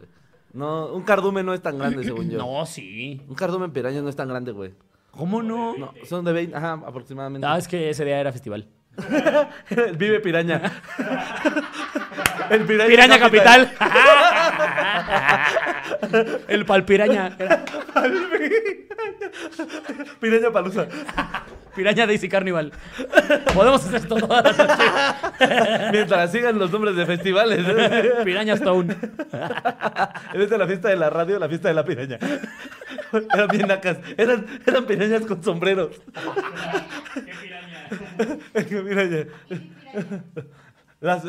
No, 0.53 0.93
un 0.93 1.03
cardumen 1.03 1.45
no 1.45 1.53
es 1.53 1.61
tan 1.61 1.77
grande, 1.77 2.03
según 2.03 2.29
yo. 2.29 2.37
No, 2.45 2.65
sí. 2.65 3.21
Un 3.27 3.35
cardumen 3.35 3.71
piraña 3.71 4.01
no 4.01 4.09
es 4.09 4.15
tan 4.15 4.27
grande, 4.27 4.51
güey. 4.51 4.73
¿Cómo 5.11 5.41
no? 5.43 5.77
No, 5.77 5.93
son 6.05 6.23
de 6.23 6.31
20, 6.31 6.55
ajá, 6.55 6.73
aproximadamente. 6.85 7.45
Ah, 7.45 7.57
es 7.57 7.67
que 7.67 7.89
ese 7.89 8.05
día 8.05 8.19
era 8.19 8.31
festival. 8.31 8.67
El 9.69 9.95
vive 9.97 10.19
piraña. 10.19 10.61
El 12.49 12.65
piraña, 12.65 12.89
Piraña 12.89 13.19
Capital. 13.19 13.71
El 16.47 16.65
palpiraña. 16.65 17.37
Piraña 20.19 20.51
palusa. 20.51 20.87
Piraña 21.75 22.05
Daisy 22.05 22.27
Carnival. 22.27 22.73
Podemos 23.53 23.85
hacer 23.85 24.01
esto. 24.01 24.17
Mientras 25.91 26.31
sigan 26.31 26.59
los 26.59 26.69
nombres 26.71 26.97
de 26.97 27.05
festivales. 27.05 27.65
Piraña 28.25 28.55
Stone. 28.55 28.93
Vez 30.33 30.49
de 30.49 30.57
la 30.57 30.67
fiesta 30.67 30.89
de 30.89 30.97
la 30.97 31.09
radio, 31.09 31.39
la 31.39 31.47
fiesta 31.47 31.69
de 31.69 31.73
la 31.73 31.85
piraña. 31.85 32.19
Eran 33.33 33.47
bien 33.47 33.67
nacas. 33.67 33.97
Eran, 34.17 34.45
eran 34.65 34.85
pirañas 34.85 35.25
con 35.25 35.43
sombreros. 35.43 36.01
¿Qué 37.13 37.33
piraña? 37.41 37.87
Que 38.53 38.63
piraña. 38.63 39.27
Las, 40.99 41.23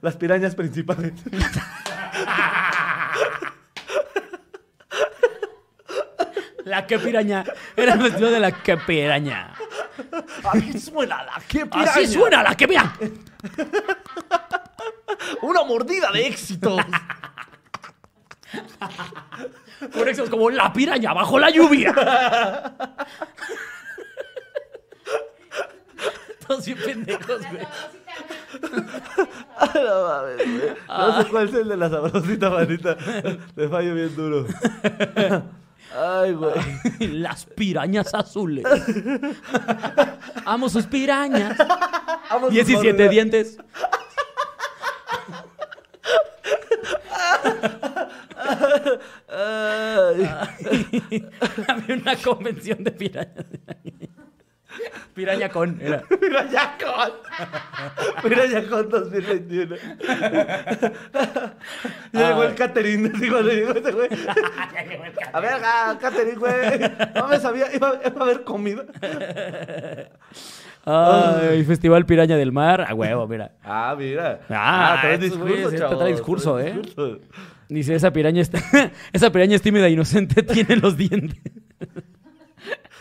las 0.00 0.16
pirañas 0.16 0.54
principales. 0.54 1.12
La 6.64 6.86
que 6.86 6.98
piraña. 6.98 7.44
Era 7.76 7.94
el 7.94 8.00
vestido 8.00 8.30
de 8.30 8.40
la 8.40 8.50
que 8.50 8.76
piraña. 8.76 9.54
Así 10.44 10.78
suena 10.80 11.22
la 11.24 11.40
que 11.46 11.66
piraña. 11.66 11.90
Así 11.90 12.06
suena 12.06 12.42
la 12.42 12.54
que 12.54 12.66
piraña. 12.66 12.92
Una 15.42 15.62
mordida 15.64 16.10
de 16.10 16.26
éxito. 16.26 16.76
Por 19.92 20.08
eso 20.08 20.24
es 20.24 20.30
como 20.30 20.50
la 20.50 20.72
piraña 20.72 21.12
bajo 21.12 21.38
la 21.38 21.50
lluvia. 21.50 21.92
Todos 26.46 26.64
bien 26.66 26.78
pendejos, 26.84 27.40
güey. 27.50 27.64
No 29.74 30.08
mames, 30.08 30.36
güey. 30.36 30.74
No 30.88 31.22
sé 31.22 31.28
cuál 31.28 31.48
es 31.48 31.54
el 31.54 31.68
de 31.68 31.76
la 31.76 31.90
sabrosita 31.90 32.50
manita. 32.50 32.96
Te 33.54 33.68
fallo 33.68 33.94
bien 33.94 34.14
duro. 34.14 34.46
Ay, 35.96 36.32
güey. 36.32 36.52
Las 37.00 37.44
pirañas 37.46 38.14
azules. 38.14 38.64
Amo 40.44 40.68
sus 40.68 40.86
pirañas. 40.86 41.56
Vamos, 42.30 42.50
17 42.50 42.88
por 42.88 42.96
favor. 42.96 43.10
dientes. 43.10 43.58
Ay. 49.28 50.28
Había 51.68 51.96
una 51.96 52.16
convención 52.16 52.84
de 52.84 52.90
pirañas. 52.92 53.46
Piraña 55.14 55.48
con. 55.48 55.80
Era. 55.80 56.02
Ya 56.50 56.76
con. 56.78 57.12
Mira 58.24 58.46
ya 58.46 58.66
con 58.68 58.88
2021. 58.88 59.76
Ya 62.12 62.28
llegó 62.28 62.44
el 62.44 62.54
catering. 62.54 63.12
Así 63.14 63.28
cuando 63.28 63.50
llegó 63.50 63.72
ese 63.72 63.92
güey. 63.92 64.08
A 65.32 65.40
ver, 65.40 65.52
ah, 65.64 65.96
catering, 66.00 66.38
güey. 66.38 66.80
No 67.14 67.28
me 67.28 67.38
sabía. 67.38 67.74
Iba, 67.74 68.00
iba 68.04 68.20
a 68.20 68.22
haber 68.22 68.44
comida. 68.44 68.84
Ay, 70.84 71.64
Festival 71.64 72.04
Piraña 72.06 72.36
del 72.36 72.52
Mar. 72.52 72.84
A 72.88 72.94
huevo, 72.94 73.26
mira. 73.26 73.52
Ah, 73.62 73.94
mira. 73.96 74.40
Ah, 74.50 74.98
trae 75.00 75.14
estos 75.14 75.38
güeyes, 75.38 75.66
este 75.66 75.78
chavos, 75.78 75.98
trae 75.98 76.12
discurso, 76.12 76.54
trae 76.56 76.68
¿eh? 76.68 76.72
discurso. 76.82 77.20
Dice, 77.68 77.94
esa 77.94 78.12
piraña 78.12 78.42
está. 78.42 78.60
esa 79.12 79.30
piraña 79.30 79.56
es 79.56 79.62
tímida 79.62 79.86
e 79.86 79.90
inocente, 79.90 80.42
tiene 80.54 80.76
los 80.76 80.96
dientes. 80.96 81.38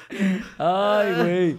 Ay, 0.58 1.14
güey. 1.16 1.58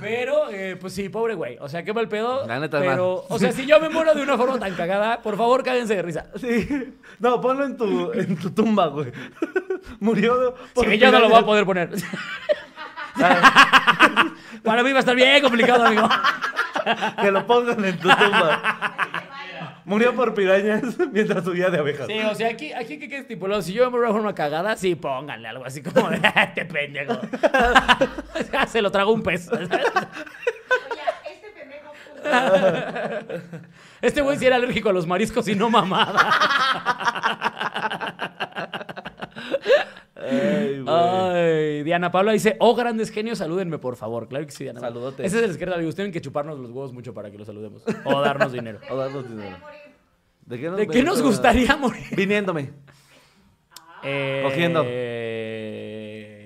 Pero, 0.00 0.50
eh, 0.50 0.76
pues 0.80 0.92
sí, 0.92 1.08
pobre 1.08 1.34
güey. 1.34 1.56
O 1.60 1.68
sea, 1.68 1.84
qué 1.84 1.92
mal 1.92 2.08
pedo. 2.08 2.46
La 2.46 2.58
neta, 2.58 2.80
pero, 2.80 3.24
o 3.28 3.38
sea, 3.38 3.52
si 3.52 3.66
yo 3.66 3.80
me 3.80 3.88
muero 3.88 4.14
de 4.14 4.22
una 4.22 4.36
forma 4.36 4.58
tan 4.58 4.74
cagada, 4.74 5.22
por 5.22 5.36
favor, 5.36 5.62
cáguense 5.62 5.94
de 5.94 6.02
risa. 6.02 6.26
Sí. 6.40 6.94
No, 7.18 7.40
ponlo 7.40 7.64
en 7.64 7.76
tu, 7.76 8.12
en 8.12 8.36
tu 8.36 8.50
tumba, 8.50 8.88
güey. 8.88 9.12
Murió. 10.00 10.54
por 10.72 10.86
Sí, 10.86 10.98
yo 10.98 11.12
no 11.12 11.20
lo 11.20 11.28
voy 11.28 11.38
a 11.38 11.44
poder 11.44 11.64
poner. 11.64 11.90
Para 14.64 14.82
mí 14.82 14.90
va 14.92 14.98
a 14.98 15.00
estar 15.00 15.14
bien 15.14 15.42
complicado, 15.42 15.84
amigo. 15.84 16.08
Que 17.20 17.30
lo 17.30 17.46
pongan 17.46 17.84
en 17.84 17.98
tu 17.98 18.08
tumba. 18.08 18.62
Murió 19.86 20.14
por 20.16 20.34
pirañas 20.34 20.82
mientras 21.12 21.44
subía 21.44 21.70
de 21.70 21.78
abejas. 21.78 22.08
Sí, 22.08 22.18
o 22.18 22.34
sea, 22.34 22.48
aquí, 22.48 22.72
aquí 22.72 22.98
que 22.98 23.08
quede 23.08 23.20
estipulado. 23.20 23.62
Si 23.62 23.72
yo 23.72 23.84
me 23.84 23.90
muero 23.90 24.08
de 24.08 24.12
forma 24.14 24.34
cagada, 24.34 24.74
sí, 24.74 24.96
pónganle 24.96 25.46
algo 25.46 25.64
así 25.64 25.80
como 25.80 26.10
de, 26.10 26.16
este 26.36 26.64
pendejo. 26.64 27.20
Se 28.66 28.82
lo 28.82 28.90
trago 28.90 29.12
un 29.12 29.22
pez. 29.22 29.48
Este. 29.52 29.80
Este 34.02 34.20
güey 34.22 34.36
sí 34.36 34.46
era 34.46 34.56
alérgico 34.56 34.88
a 34.88 34.92
los 34.92 35.06
mariscos 35.06 35.46
y 35.46 35.54
no 35.54 35.70
mamada. 35.70 36.30
Ay, 40.28 41.82
Diana 41.82 42.10
Paula 42.10 42.32
dice, 42.32 42.56
oh, 42.60 42.74
grandes 42.74 43.10
genios, 43.10 43.38
salúdenme, 43.38 43.78
por 43.78 43.96
favor. 43.96 44.28
Claro 44.28 44.44
que 44.46 44.52
sí, 44.52 44.64
Diana. 44.64 44.80
Saludotes. 44.80 45.26
Ese 45.26 45.38
es 45.38 45.44
el 45.44 45.50
izquierda, 45.50 45.74
amigos. 45.76 45.94
Tienen 45.94 46.12
que 46.12 46.20
chuparnos 46.20 46.58
los 46.58 46.70
huevos 46.70 46.92
mucho 46.92 47.12
para 47.14 47.30
que 47.30 47.38
los 47.38 47.46
saludemos. 47.46 47.82
O 48.04 48.20
darnos 48.20 48.52
dinero. 48.52 48.78
O 48.90 48.96
darnos 48.96 49.28
dinero. 49.28 49.56
¿De 50.46 50.58
qué 50.60 50.68
nos, 50.68 50.76
¿De 50.78 50.86
qué 50.86 51.02
nos 51.02 51.22
gustaría 51.22 51.76
morir? 51.76 52.04
Viniéndome. 52.16 52.70
Eh, 54.04 54.42
Cogiendo. 54.44 54.84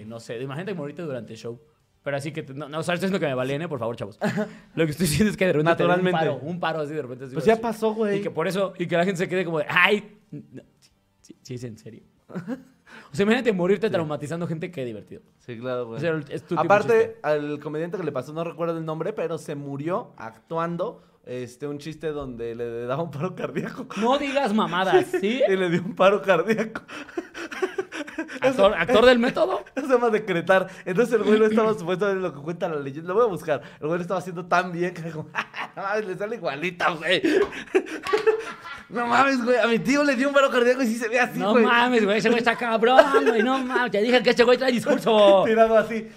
No 0.08 0.18
sé, 0.20 0.40
imagínate 0.40 0.74
morirte 0.74 1.02
durante 1.02 1.32
el 1.34 1.38
show. 1.38 1.60
Pero 2.02 2.16
así 2.16 2.32
que, 2.32 2.42
te- 2.42 2.54
no, 2.54 2.66
no, 2.68 2.78
o 2.78 2.82
sea, 2.82 2.94
estoy 2.94 3.08
diciendo 3.08 3.20
que 3.20 3.26
me 3.26 3.34
valene, 3.34 3.68
por 3.68 3.78
favor, 3.78 3.94
chavos. 3.94 4.18
Lo 4.74 4.86
que 4.86 4.92
estoy 4.92 5.06
diciendo 5.06 5.30
es 5.30 5.36
que 5.36 5.46
de 5.46 5.52
repente 5.52 5.76
te 5.76 5.82
dé 5.82 5.84
un 5.84 5.88
Naturalmente. 5.90 6.18
paro, 6.18 6.36
un 6.42 6.58
paro 6.58 6.80
así 6.80 6.94
de 6.94 7.02
repente. 7.02 7.24
así, 7.26 7.34
Pues 7.34 7.44
así. 7.46 7.54
ya 7.54 7.60
pasó, 7.60 7.92
güey. 7.94 8.18
Y 8.18 8.22
que 8.22 8.30
por 8.30 8.48
eso, 8.48 8.72
y 8.78 8.86
que 8.86 8.96
la 8.96 9.04
gente 9.04 9.18
se 9.18 9.28
quede 9.28 9.44
como 9.44 9.58
de, 9.58 9.66
ay, 9.68 10.16
no, 10.30 10.62
sí, 10.78 10.90
sí, 11.20 11.36
sí, 11.42 11.54
es 11.56 11.64
en 11.64 11.76
serio. 11.76 12.02
O 13.12 13.16
sea, 13.16 13.24
imagínate 13.24 13.52
morirte 13.52 13.90
traumatizando 13.90 14.46
gente, 14.46 14.70
qué 14.70 14.84
divertido. 14.84 15.22
Sí, 15.38 15.58
claro, 15.58 15.86
güey. 15.86 15.98
O 15.98 16.00
sea, 16.00 16.20
es 16.28 16.42
tu 16.42 16.54
tipo 16.54 16.60
Aparte, 16.60 17.18
al 17.22 17.58
comediante 17.60 17.96
que 17.96 18.04
le 18.04 18.12
pasó, 18.12 18.32
no 18.32 18.44
recuerdo 18.44 18.78
el 18.78 18.84
nombre, 18.84 19.12
pero 19.12 19.38
se 19.38 19.54
murió 19.54 20.12
actuando 20.16 21.02
este, 21.26 21.66
un 21.66 21.78
chiste 21.78 22.08
donde 22.08 22.54
le 22.54 22.86
daba 22.86 23.02
un 23.02 23.10
paro 23.10 23.34
cardíaco. 23.34 23.86
No 24.00 24.18
digas 24.18 24.54
mamadas, 24.54 25.06
¿sí? 25.20 25.42
Y 25.48 25.56
le 25.56 25.70
dio 25.70 25.82
un 25.82 25.94
paro 25.94 26.22
cardíaco. 26.22 26.82
Actor, 28.40 28.74
actor 28.74 29.06
del 29.06 29.18
método. 29.18 29.64
Se 29.74 29.82
llama 29.86 30.10
decretar. 30.10 30.68
Entonces 30.84 31.14
el 31.14 31.22
güey 31.24 31.38
lo 31.38 31.46
estaba 31.46 31.74
supuestamente 31.74 32.20
lo 32.22 32.34
que 32.34 32.40
cuenta 32.40 32.68
la 32.68 32.76
leyenda. 32.80 33.08
Lo 33.08 33.14
voy 33.14 33.24
a 33.24 33.28
buscar. 33.28 33.60
El 33.80 33.86
güey 33.86 33.98
lo 33.98 34.02
estaba 34.02 34.20
haciendo 34.20 34.46
tan 34.46 34.72
bien 34.72 34.92
que 34.94 35.02
dijo, 35.02 35.26
no 35.76 36.00
le 36.06 36.16
sale 36.16 36.36
igualita, 36.36 36.90
güey. 36.90 37.22
No 38.88 39.06
mames, 39.06 39.44
güey. 39.44 39.56
A 39.58 39.66
mi 39.66 39.78
tío 39.78 40.02
le 40.04 40.16
dio 40.16 40.28
un 40.28 40.34
paro 40.34 40.50
cardíaco 40.50 40.82
y 40.82 40.86
sí 40.86 40.96
se 40.96 41.08
ve 41.08 41.20
así, 41.20 41.38
No 41.38 41.52
güey. 41.52 41.64
mames, 41.64 42.04
güey, 42.04 42.18
ese 42.18 42.28
güey 42.28 42.38
está 42.40 42.56
cabrón, 42.56 43.04
güey, 43.26 43.42
no 43.42 43.58
mames. 43.58 43.92
Te 43.92 44.02
dije 44.02 44.22
que 44.22 44.30
este 44.30 44.42
güey 44.44 44.58
trae 44.58 44.72
discurso. 44.72 45.44
Tirado 45.46 45.76
así, 45.78 46.08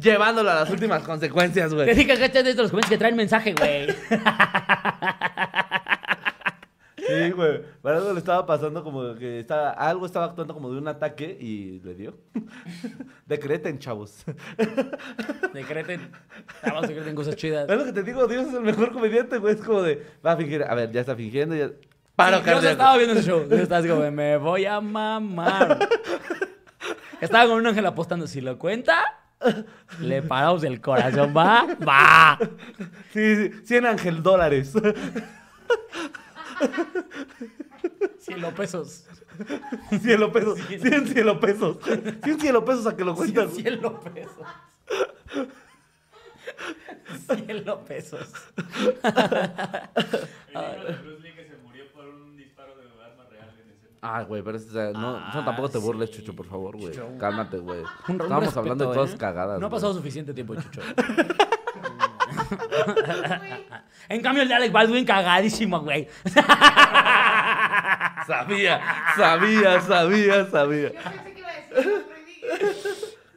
llevándolo 0.00 0.50
a 0.50 0.54
las 0.54 0.70
últimas 0.70 1.02
consecuencias, 1.02 1.68
Te 1.70 1.74
güey. 1.76 1.94
dije 1.94 2.06
que 2.16 2.24
este 2.24 2.38
es 2.38 2.44
de 2.44 2.54
los 2.54 2.70
comentarios 2.70 2.88
que 2.90 2.98
traen 2.98 3.16
mensaje, 3.16 3.54
güey. 3.54 3.86
Sí, 7.12 7.30
güey. 7.30 7.62
Para 7.82 7.98
algo 7.98 8.12
le 8.12 8.18
estaba 8.18 8.46
pasando 8.46 8.82
como 8.82 9.14
que 9.14 9.40
estaba, 9.40 9.70
algo 9.70 10.06
estaba 10.06 10.26
actuando 10.26 10.54
como 10.54 10.70
de 10.70 10.78
un 10.78 10.88
ataque 10.88 11.36
y 11.40 11.80
le 11.80 11.94
dio. 11.94 12.14
Decreten, 13.26 13.78
chavos. 13.78 14.24
Decreten. 15.54 16.10
Vamos, 16.62 16.88
decreten 16.88 17.14
cosas 17.14 17.36
chidas. 17.36 17.68
Es 17.68 17.76
lo 17.76 17.84
que 17.84 17.92
te 17.92 18.02
digo, 18.02 18.26
Dios 18.26 18.48
es 18.48 18.54
el 18.54 18.62
mejor 18.62 18.92
comediante, 18.92 19.38
güey. 19.38 19.54
Es 19.54 19.60
como 19.60 19.82
de, 19.82 20.06
va 20.24 20.32
a 20.32 20.36
fingir, 20.36 20.62
a 20.62 20.74
ver, 20.74 20.90
ya 20.90 21.00
está 21.00 21.14
fingiendo, 21.14 21.54
ya. 21.54 21.70
Paro 22.16 22.38
Sí, 22.38 22.50
yo 22.50 22.68
estaba 22.68 22.96
viendo 22.96 23.14
ese 23.14 23.28
show. 23.28 23.48
Yo 23.48 23.56
estaba 23.56 23.78
así 23.78 23.88
como 23.88 24.02
de, 24.02 24.10
me 24.10 24.36
voy 24.36 24.66
a 24.66 24.80
mamar. 24.80 25.88
Estaba 27.20 27.48
con 27.48 27.58
un 27.58 27.66
ángel 27.66 27.86
apostando. 27.86 28.26
Si 28.26 28.40
lo 28.40 28.58
cuenta, 28.58 29.02
le 30.00 30.22
paramos 30.22 30.62
el 30.64 30.80
corazón. 30.80 31.32
¿Va? 31.36 31.66
¡Va! 31.86 32.38
Sí, 33.12 33.36
sí, 33.36 33.52
100 33.64 33.86
ángel 33.86 34.22
dólares. 34.22 34.74
Cielo 38.18 38.54
pesos. 38.54 39.06
cien 39.88 40.00
Cielo 40.00 40.32
pesos. 40.32 40.58
Cien 40.68 41.06
cielo 41.06 41.40
pesos. 41.40 41.78
Cien 42.22 42.40
cielo 42.40 42.64
pesos 42.64 42.86
a 42.86 42.96
que 42.96 43.04
lo 43.04 43.14
cuentas. 43.14 43.52
Cien 43.52 43.64
cielo 43.64 44.00
pesos. 44.00 44.46
cien 47.26 47.46
Cielo 47.46 47.84
pesos. 47.84 48.32
Ah, 54.04 54.24
güey, 54.24 54.42
pero 54.42 54.56
o 54.56 54.60
sea, 54.60 54.90
no, 54.90 55.16
ah, 55.16 55.30
no, 55.32 55.44
tampoco 55.44 55.68
te 55.68 55.78
burles. 55.78 56.10
Chucho, 56.10 56.34
por 56.34 56.46
favor, 56.46 56.76
güey. 56.76 56.92
Cálmate, 57.18 57.58
güey. 57.58 57.84
Estamos 58.08 58.56
hablando 58.56 58.88
de 58.88 58.96
cosas 58.96 59.14
¿eh? 59.14 59.18
cagadas. 59.18 59.60
No 59.60 59.68
ha 59.68 59.70
pasado 59.70 59.94
suficiente 59.94 60.34
tiempo, 60.34 60.56
Chucho. 60.56 60.80
en 64.08 64.20
cambio, 64.22 64.42
el 64.42 64.48
de 64.48 64.54
Alec 64.54 64.72
Baldwin 64.72 65.04
cagadísimo, 65.04 65.80
güey. 65.80 66.08
Sabía, 68.26 68.80
sabía, 69.16 69.80
sabía, 69.80 70.46
sabía. 70.46 70.92
Yo 70.92 71.00
pensé 71.02 71.32
que 71.32 71.40
iba 71.40 71.48
a 71.48 71.54
decir 71.56 71.92
otro 71.92 72.14
y 72.20 72.24
dije, 72.24 72.46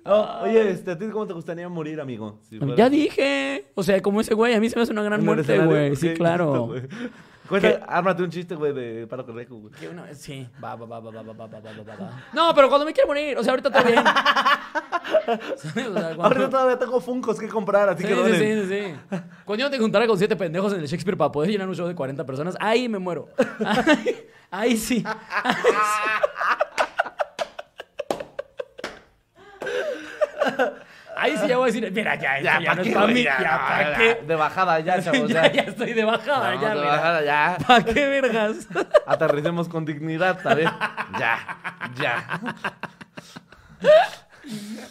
No, 0.05 0.41
oye, 0.41 0.69
este, 0.69 0.91
¿a 0.91 0.97
ti 0.97 1.05
cómo 1.11 1.25
te 1.25 1.33
gustaría 1.33 1.67
morir, 1.69 1.99
amigo? 1.99 2.39
Si 2.47 2.59
Ya 2.77 2.89
dije. 2.89 3.65
O 3.75 3.83
sea, 3.83 4.01
como 4.01 4.21
ese 4.21 4.35
güey, 4.35 4.53
a 4.53 4.59
mí 4.59 4.69
se 4.69 4.75
me 4.75 4.83
hace 4.83 4.91
una 4.91 5.03
gran 5.03 5.25
muerte, 5.25 5.57
güey. 5.59 5.95
Sí, 5.95 6.13
claro. 6.13 6.75
Cuenta, 7.47 7.85
ármate 7.87 8.23
un 8.23 8.29
chiste, 8.31 8.55
güey, 8.55 8.73
de 8.73 9.07
paro 9.07 9.25
cardíaco, 9.25 9.55
güey. 9.55 9.73
Que 9.73 9.87
uno- 9.87 10.03
sí, 10.13 10.47
va, 10.63 10.75
va, 10.75 10.85
va, 10.85 10.99
va, 10.99 11.11
va, 11.11 11.21
va, 11.21 11.33
va, 11.33 11.47
va, 11.47 11.59
va, 11.59 11.71
va, 11.71 11.95
va. 11.95 12.23
No, 12.33 12.53
pero 12.55 12.67
cuando 12.69 12.85
me 12.85 12.93
quiero 12.93 13.07
morir, 13.07 13.37
o 13.37 13.43
sea, 13.43 13.51
ahorita 13.53 13.71
todo 13.71 13.83
bien. 13.83 14.03
¿Sabes? 15.55 15.87
O 15.87 15.93
sea, 15.93 16.15
cuando- 16.15 16.23
Ahorita 16.23 16.49
todavía 16.49 16.79
tengo 16.79 16.99
funcos 16.99 17.39
que 17.39 17.47
comprar, 17.47 17.87
así 17.89 18.01
Sí, 18.03 18.07
que 18.09 18.15
sí, 18.15 18.19
donen. 18.19 18.39
sí, 18.39 18.67
sí, 18.67 18.95
sí. 19.09 19.17
Cuando 19.45 19.63
yo 19.65 19.69
te 19.69 19.77
juntara 19.79 20.07
con 20.07 20.17
siete 20.17 20.35
pendejos 20.35 20.73
en 20.73 20.79
el 20.79 20.87
Shakespeare 20.87 21.17
para 21.17 21.31
poder 21.31 21.51
llenar 21.51 21.67
un 21.69 21.75
show 21.75 21.87
de 21.87 21.95
40 21.95 22.25
personas, 22.25 22.55
ahí 22.59 22.89
me 22.89 22.97
muero. 22.99 23.29
Ahí, 23.63 24.25
ahí 24.51 24.77
sí. 24.77 25.03
Ahí 31.17 31.37
sí 31.37 31.47
ya 31.47 31.57
voy 31.57 31.69
a 31.69 31.73
decir, 31.73 31.91
mira, 31.91 32.15
ya, 32.15 32.41
Ya, 32.41 32.59
ya, 32.59 32.59
ya 32.61 32.69
¿pa' 32.71 32.75
no 32.75 32.81
es 32.83 32.93
para 32.93 33.07
mí, 33.07 33.23
Ya, 33.23 33.41
ya, 33.41 33.51
no, 33.51 33.57
¿para 33.67 33.97
qué? 33.97 34.23
De 34.27 34.35
bajada, 34.35 34.79
ya, 34.81 35.01
chavos, 35.01 35.29
ya, 35.29 35.51
ya. 35.51 35.61
estoy 35.63 35.93
de 35.93 36.03
bajada, 36.03 36.49
Vamos 36.49 36.61
ya, 36.61 36.69
de 36.69 36.75
mira. 36.75 36.87
bajada, 36.91 37.23
ya. 37.23 37.57
¿Para 37.67 37.83
qué 37.85 38.07
vergas? 38.07 38.67
Aterricemos 39.07 39.69
con 39.69 39.85
dignidad, 39.85 40.39
¿sabes? 40.43 40.67
Ya, 41.19 41.91
ya. 42.01 42.39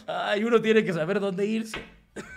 Ay, 0.07 0.45
uno 0.45 0.61
tiene 0.61 0.85
que 0.85 0.93
saber 0.93 1.21
dónde 1.21 1.47
irse. 1.47 1.81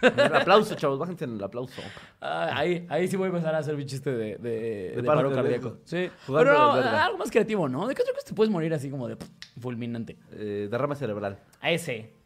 El 0.02 0.36
aplauso, 0.36 0.74
chavos, 0.76 0.98
bájense 0.98 1.26
en 1.26 1.36
el 1.36 1.44
aplauso. 1.44 1.82
Ay, 2.20 2.50
ahí, 2.54 2.88
ahí 2.90 3.08
sí 3.08 3.16
voy 3.16 3.26
a 3.26 3.30
empezar 3.30 3.54
a 3.54 3.60
hacer 3.60 3.76
mi 3.76 3.86
chiste 3.86 4.12
de, 4.12 4.38
de, 4.38 4.94
de 4.96 5.04
paro 5.04 5.20
paro 5.22 5.32
cardíaco. 5.34 5.78
Sí. 5.86 6.10
Pero 6.26 6.54
no, 6.54 6.76
de 6.78 6.84
algo 6.90 7.18
más 7.20 7.30
creativo, 7.30 7.70
¿no? 7.70 7.88
¿De 7.88 7.94
qué 7.94 8.02
otra 8.02 8.14
cosa 8.14 8.26
te 8.28 8.34
puedes 8.34 8.52
morir 8.52 8.74
así 8.74 8.90
como 8.90 9.08
de 9.08 9.18
pff, 9.18 9.30
fulminante? 9.62 10.18
Eh, 10.34 10.68
derrame 10.70 10.96
cerebral. 10.96 11.40
A 11.62 11.70
ese. 11.72 12.17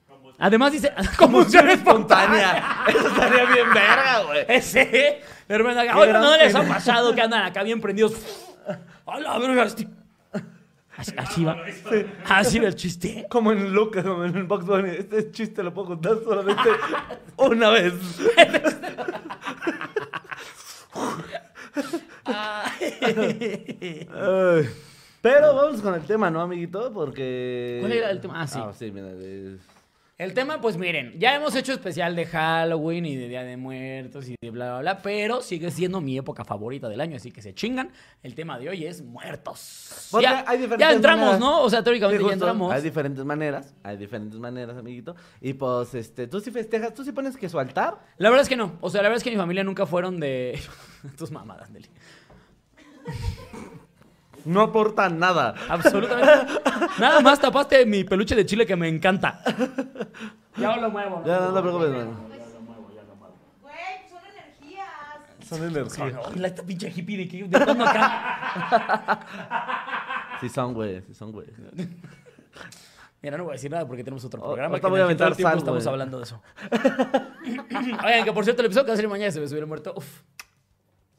Además 0.42 0.72
dice, 0.72 0.92
conmoción 1.18 1.70
espontánea. 1.70 2.84
Eso 2.88 3.08
estaría 3.08 3.46
bien 3.46 3.68
verga, 3.74 4.24
güey. 4.26 4.46
Ese. 4.50 5.22
"Oigan, 5.48 5.86
gran 5.86 6.22
¿no 6.22 6.36
les 6.36 6.56
ha 6.56 6.62
pena". 6.62 6.74
pasado 6.74 7.14
que 7.14 7.22
andan 7.22 7.46
acá 7.46 7.62
bien 7.64 7.80
prendidos? 7.80 8.14
A 9.06 9.20
la 9.20 9.38
verga, 9.40 9.64
este- 9.64 9.88
Así, 10.98 11.14
así 11.18 11.44
va. 11.44 11.58
Así 12.30 12.60
va 12.60 12.68
el 12.68 12.76
chiste. 12.76 13.26
Como 13.30 13.52
en 13.52 13.74
Lucas, 13.74 14.04
como 14.04 14.24
en 14.26 14.48
Box 14.48 14.66
Bunny. 14.66 14.90
Este 14.90 15.32
chiste 15.32 15.64
lo 15.64 15.74
puedo 15.74 15.88
contar 15.88 16.18
solamente 16.24 16.70
una 17.38 17.70
vez. 17.70 17.94
Ay. 22.26 24.08
Pero 25.22 25.56
vamos 25.56 25.82
con 25.82 25.94
el 25.94 26.02
tema, 26.02 26.30
¿no, 26.32 26.42
amiguito? 26.42 26.92
Porque... 26.94 27.78
¿Cuál 27.80 27.92
era 27.94 28.10
el 28.10 28.20
tema? 28.22 28.42
Ah, 28.42 28.48
sí. 28.48 28.60
Ah, 28.62 28.72
sí, 28.78 28.92
mira. 28.92 29.08
es- 29.12 29.60
El 30.22 30.36
tema, 30.36 30.62
pues 30.62 30.78
miren, 30.78 31.20
ya 31.20 31.34
hemos 31.34 31.56
hecho 31.56 31.74
especial 31.74 32.16
de 32.16 32.28
Halloween 32.28 33.08
y 33.08 33.16
de 33.16 33.28
Día 33.28 33.42
de 33.42 33.58
Muertos 33.58 34.30
y 34.30 34.36
de 34.40 34.52
bla, 34.52 34.74
bla, 34.74 34.80
bla, 34.82 35.02
pero 35.02 35.42
sigue 35.42 35.72
siendo 35.72 36.00
mi 36.00 36.16
época 36.16 36.46
favorita 36.46 36.88
del 36.90 37.02
año, 37.02 37.16
así 37.16 37.32
que 37.32 37.42
se 37.42 37.56
chingan. 37.56 37.90
El 38.22 38.36
tema 38.36 38.60
de 38.60 38.70
hoy 38.70 38.86
es 38.86 39.02
muertos. 39.02 40.10
Porque 40.12 40.26
Ya, 40.28 40.46
hay 40.46 40.60
diferentes 40.60 40.88
ya 40.88 40.94
entramos, 40.94 41.26
maneras. 41.26 41.40
¿no? 41.40 41.62
O 41.64 41.70
sea, 41.72 41.80
Sí, 41.80 41.86
teóricamente 41.86 42.24
ya 42.24 42.34
entramos. 42.34 42.72
Hay 42.72 42.84
diferentes 42.84 43.26
maneras, 43.26 43.74
hay 43.82 43.98
diferentes 43.98 44.40
maneras, 44.40 44.78
amiguito. 44.78 45.16
Y 45.42 45.54
pues, 45.54 45.96
este, 45.96 46.28
tú 46.28 46.40
sí 46.40 46.52
festejas, 46.52 46.94
tú 46.94 47.04
sí 47.04 47.12
pones 47.14 47.36
que 47.36 47.50
su 47.50 47.58
altar. 47.58 47.98
La 48.18 48.30
verdad 48.30 48.44
es 48.44 48.50
que 48.50 48.56
no. 48.56 48.78
O 48.80 48.92
sea, 48.92 49.02
la 49.02 49.10
verdad 49.10 49.18
es 49.18 49.24
que 49.24 49.32
mi 49.32 49.38
familia 49.38 49.64
nunca 49.64 49.88
fueron 49.88 50.20
de... 50.20 50.60
Tus 51.18 51.32
mamadas, 51.32 51.72
Nelly. 51.72 51.90
No 54.46 54.62
aporta 54.62 55.10
nada. 55.10 55.56
Absolutamente. 55.70 56.60
Nada 57.00 57.22
más 57.22 57.40
tapaste 57.40 57.86
mi 57.86 58.04
peluche 58.04 58.36
de 58.36 58.46
chile 58.46 58.66
que 58.66 58.76
me 58.76 58.88
encanta. 58.88 59.42
Ya 60.58 60.76
lo 60.78 60.90
muevo. 60.90 61.24
Ya, 61.26 61.40
no 61.40 61.54
te 61.54 61.62
preocupes, 61.62 61.90
mano. 61.92 62.12
Güey, 63.62 63.76
son 64.10 64.20
energías. 64.34 64.90
Son 65.48 65.64
energía. 65.64 66.20
Hola, 66.20 66.48
esta 66.48 66.64
pinche 66.64 66.92
hippie 66.94 67.18
de 67.18 67.28
que 67.28 67.44
de 67.44 67.66
cuándo 67.66 67.86
acá. 67.86 69.20
Sí 70.42 70.50
son, 70.50 70.74
güey, 70.74 71.02
sí 71.02 71.14
son, 71.14 71.32
güey. 71.32 71.48
Mira, 73.22 73.38
no 73.38 73.44
voy 73.44 73.52
a 73.52 73.54
decir 73.54 73.70
nada 73.70 73.88
porque 73.88 74.04
tenemos 74.04 74.26
otro 74.26 74.42
programa 74.42 74.70
ahorita 74.70 74.88
voy 74.88 75.00
a 75.00 75.04
aventar 75.04 75.36
sal, 75.36 75.60
estamos 75.60 75.86
hablando 75.86 76.18
de 76.18 76.24
eso. 76.24 76.42
Oigan, 78.04 78.26
que 78.26 78.34
por 78.34 78.44
cierto, 78.44 78.64
el 78.64 78.66
episodio 78.66 78.86
que 78.86 78.92
va 78.92 78.94
a 78.94 78.98
salir 78.98 79.10
mañana 79.10 79.32
se 79.32 79.40
me 79.40 79.46
el 79.46 79.68
muerto. 79.68 79.94
Uf. 79.96 80.22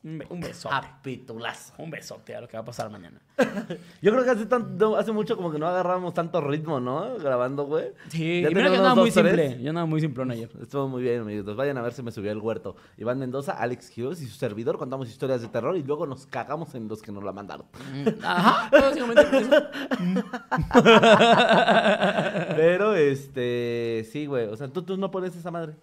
Un, 0.05 0.19
be- 0.19 0.27
un 0.31 0.41
besote. 0.41 0.75
Capitulazo. 0.75 1.75
Un 1.79 1.91
besote 1.91 2.35
a 2.35 2.41
lo 2.41 2.49
que 2.49 2.57
va 2.57 2.63
a 2.63 2.65
pasar 2.65 2.91
mañana. 2.91 3.21
Yo 4.03 4.11
creo 4.13 4.25
que 4.25 4.31
hace, 4.31 4.47
tanto, 4.47 4.97
hace 4.97 5.13
mucho 5.13 5.37
como 5.37 5.53
que 5.53 5.59
no 5.61 5.67
agarramos 5.69 6.13
tanto 6.13 6.41
ritmo, 6.41 6.81
¿no? 6.81 7.17
Grabando, 7.19 7.65
güey. 7.67 7.93
Sí, 8.09 8.43
Ya 8.43 8.51
y 8.51 8.55
mira 8.55 8.69
que 8.69 8.77
andaba 8.79 8.97
muy 8.97 9.11
tres. 9.13 9.27
simple. 9.27 9.63
Yo 9.63 9.69
andaba 9.71 9.87
muy 9.87 10.01
simplón 10.01 10.31
ayer. 10.33 10.51
Estuvo 10.61 10.89
muy 10.89 11.03
bien, 11.03 11.21
amiguitos. 11.21 11.55
Vayan 11.57 11.79
a 11.79 11.83
ver 11.83 11.93
si 11.93 12.03
me 12.03 12.11
subió 12.11 12.33
el 12.33 12.39
huerto. 12.39 12.75
Iván 12.99 13.19
Mendoza, 13.21 13.53
Alex 13.53 13.93
Hughes 13.97 14.21
y 14.23 14.27
su 14.27 14.35
servidor 14.37 14.77
contamos 14.77 15.09
historias 15.09 15.41
de 15.41 15.49
terror 15.49 15.77
y 15.77 15.85
luego 15.85 16.05
nos 16.07 16.27
cagamos 16.27 16.75
en 16.75 16.89
los 16.89 17.01
que 17.01 17.13
nos 17.13 17.23
la 17.23 17.31
mandaron. 17.33 17.67
Ajá, 18.25 18.69
básicamente. 18.73 19.23
Pero, 22.57 22.95
este, 22.95 24.07
sí, 24.11 24.27
güey. 24.27 24.47
O 24.49 24.57
sea, 24.57 24.69
tú, 24.69 24.83
tú 24.83 24.97
no 24.97 25.11
pones 25.11 25.35
esa 25.37 25.51
madre. 25.51 25.75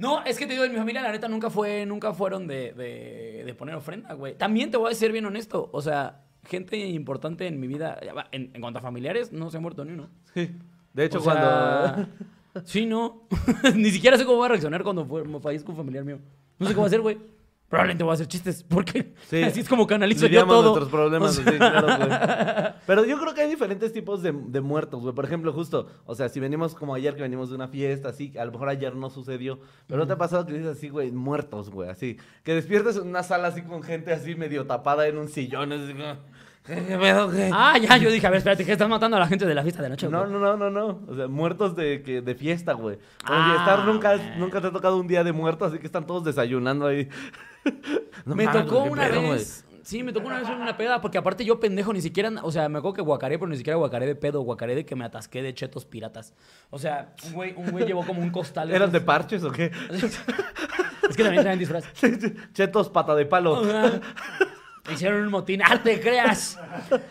No, 0.00 0.24
es 0.24 0.38
que 0.38 0.46
te 0.46 0.54
digo, 0.54 0.64
en 0.64 0.72
mi 0.72 0.78
familia 0.78 1.02
la 1.02 1.12
neta 1.12 1.28
nunca 1.28 1.50
fue, 1.50 1.86
nunca 1.86 2.12
fueron 2.14 2.46
de, 2.46 2.72
de, 2.72 3.42
de 3.44 3.54
poner 3.54 3.74
ofrenda, 3.76 4.14
güey. 4.14 4.34
También 4.34 4.70
te 4.70 4.76
voy 4.76 4.90
a 4.90 4.94
ser 4.94 5.12
bien 5.12 5.26
honesto. 5.26 5.68
O 5.72 5.82
sea, 5.82 6.22
gente 6.44 6.76
importante 6.78 7.46
en 7.46 7.60
mi 7.60 7.66
vida, 7.66 8.00
en, 8.32 8.50
en 8.54 8.60
cuanto 8.60 8.78
a 8.78 8.82
familiares, 8.82 9.30
no 9.32 9.50
se 9.50 9.58
ha 9.58 9.60
muerto 9.60 9.84
ni 9.84 9.92
uno. 9.92 10.08
Sí. 10.34 10.50
De 10.92 11.04
hecho, 11.04 11.18
O 11.18 11.22
cuando. 11.22 11.42
sea, 11.44 12.08
Sí, 12.64 12.84
no. 12.84 13.22
Ni 13.76 13.90
siquiera 13.90 14.18
sé 14.18 14.24
cómo 14.24 14.38
voy 14.38 14.46
a 14.46 14.48
reaccionar 14.48 14.82
cuando 14.82 15.04
fue, 15.04 15.22
me 15.22 15.38
fallezca 15.38 15.70
un 15.70 15.76
familiar 15.76 16.04
mío. 16.04 16.18
No 16.58 16.66
sé 16.66 16.80
a 16.80 16.84
hacer, 16.84 17.00
güey. 17.00 17.16
Probablemente 17.70 18.02
voy 18.04 18.10
a 18.10 18.14
hacer 18.14 18.26
chistes, 18.26 18.64
porque 18.64 19.14
Sí. 19.28 19.42
así 19.44 19.60
es 19.60 19.68
como 19.68 19.86
canalizo 19.86 20.26
yo 20.26 20.44
todo. 20.44 20.62
nuestros 20.74 20.88
problemas, 20.88 21.38
O 21.38 21.42
sea, 21.42 21.52
sí, 21.52 21.56
claro. 21.58 22.74
Pero 22.86 23.04
yo 23.04 23.18
creo 23.20 23.32
que 23.32 23.42
hay 23.42 23.48
diferentes 23.48 23.92
tipos 23.92 24.22
de, 24.22 24.32
de 24.32 24.60
muertos, 24.60 25.00
güey. 25.00 25.14
Por 25.14 25.24
ejemplo, 25.24 25.52
justo, 25.52 25.86
o 26.04 26.14
sea, 26.16 26.28
si 26.28 26.40
venimos 26.40 26.74
como 26.74 26.94
ayer 26.94 27.14
que 27.14 27.22
venimos 27.22 27.48
de 27.48 27.54
una 27.54 27.68
fiesta, 27.68 28.08
así, 28.08 28.36
a 28.36 28.44
lo 28.44 28.50
mejor 28.50 28.68
ayer 28.68 28.96
no 28.96 29.08
sucedió. 29.08 29.60
Pero 29.86 30.00
¿no 30.00 30.06
te 30.08 30.14
ha 30.14 30.18
pasado 30.18 30.44
que 30.44 30.52
dices 30.52 30.76
así, 30.76 30.88
güey, 30.88 31.12
muertos, 31.12 31.70
güey, 31.70 31.88
así? 31.88 32.18
Que 32.42 32.54
despiertas 32.54 32.96
en 32.96 33.06
una 33.06 33.22
sala 33.22 33.48
así 33.48 33.62
con 33.62 33.82
gente 33.84 34.12
así 34.12 34.34
medio 34.34 34.66
tapada 34.66 35.06
en 35.06 35.16
un 35.16 35.28
sillón, 35.28 35.72
así. 35.72 35.94
¿Qué 36.66 36.74
qué 36.74 36.98
pedo, 36.98 37.30
qué? 37.30 37.50
Ah, 37.54 37.78
ya, 37.78 37.96
yo 37.96 38.10
dije, 38.10 38.26
a 38.26 38.30
ver, 38.30 38.38
espérate, 38.38 38.64
que 38.66 38.72
estás 38.72 38.88
matando 38.88 39.16
a 39.16 39.20
la 39.20 39.26
gente 39.26 39.46
de 39.46 39.54
la 39.54 39.62
fiesta 39.62 39.82
de 39.82 39.88
noche. 39.88 40.08
No, 40.08 40.20
güey? 40.20 40.32
no, 40.32 40.38
no, 40.38 40.56
no, 40.56 40.70
no. 40.70 41.00
O 41.08 41.14
sea, 41.16 41.26
muertos 41.26 41.74
de, 41.74 42.02
que, 42.02 42.20
de 42.20 42.34
fiesta, 42.34 42.74
güey. 42.74 42.96
Como 43.24 43.38
Ah, 43.40 43.56
estar 43.60 43.84
nunca, 43.86 44.16
nunca 44.36 44.60
te 44.60 44.66
ha 44.66 44.70
tocado 44.72 44.98
un 44.98 45.06
día 45.06 45.24
de 45.24 45.32
muerto, 45.32 45.64
así 45.64 45.78
que 45.78 45.86
están 45.86 46.06
todos 46.06 46.24
desayunando 46.24 46.86
ahí. 46.86 47.08
No 48.24 48.34
me 48.34 48.44
mames, 48.44 48.64
tocó 48.64 48.82
una 48.84 49.08
pedo, 49.08 49.30
vez. 49.30 49.64
Sí, 49.82 50.02
me 50.02 50.12
tocó 50.12 50.26
una 50.26 50.40
vez 50.40 50.48
en 50.48 50.60
una 50.60 50.76
peda, 50.76 51.00
porque 51.00 51.16
aparte 51.18 51.44
yo 51.44 51.58
pendejo 51.58 51.92
ni 51.92 52.00
siquiera, 52.02 52.30
o 52.42 52.52
sea, 52.52 52.68
me 52.68 52.78
acuerdo 52.78 52.94
que 52.96 53.02
guacaré, 53.02 53.38
pero 53.38 53.48
ni 53.48 53.56
siquiera 53.56 53.76
guacaré 53.76 54.06
de 54.06 54.14
pedo, 54.14 54.42
guacaré 54.42 54.74
de 54.74 54.84
que 54.84 54.94
me 54.94 55.04
atasqué 55.04 55.42
de 55.42 55.54
chetos 55.54 55.84
piratas. 55.86 56.34
O 56.68 56.78
sea, 56.78 57.14
un 57.26 57.32
güey, 57.32 57.54
un 57.56 57.70
güey 57.70 57.86
llevó 57.86 58.04
como 58.04 58.20
un 58.20 58.30
costal. 58.30 58.70
¿Eran 58.70 58.92
de 58.92 59.00
parches 59.00 59.42
o 59.44 59.50
qué? 59.50 59.70
Es 61.10 61.16
que 61.16 61.24
también 61.24 61.42
traen 61.42 61.58
disfraz. 61.58 61.84
Chetos 62.52 62.88
pata 62.88 63.16
de 63.16 63.26
palo. 63.26 63.56
Ajá. 63.64 64.00
Hicieron 64.92 65.22
un 65.24 65.30
motín, 65.30 65.60
¡ah, 65.64 65.80
te 65.82 66.00
creas! 66.00 66.56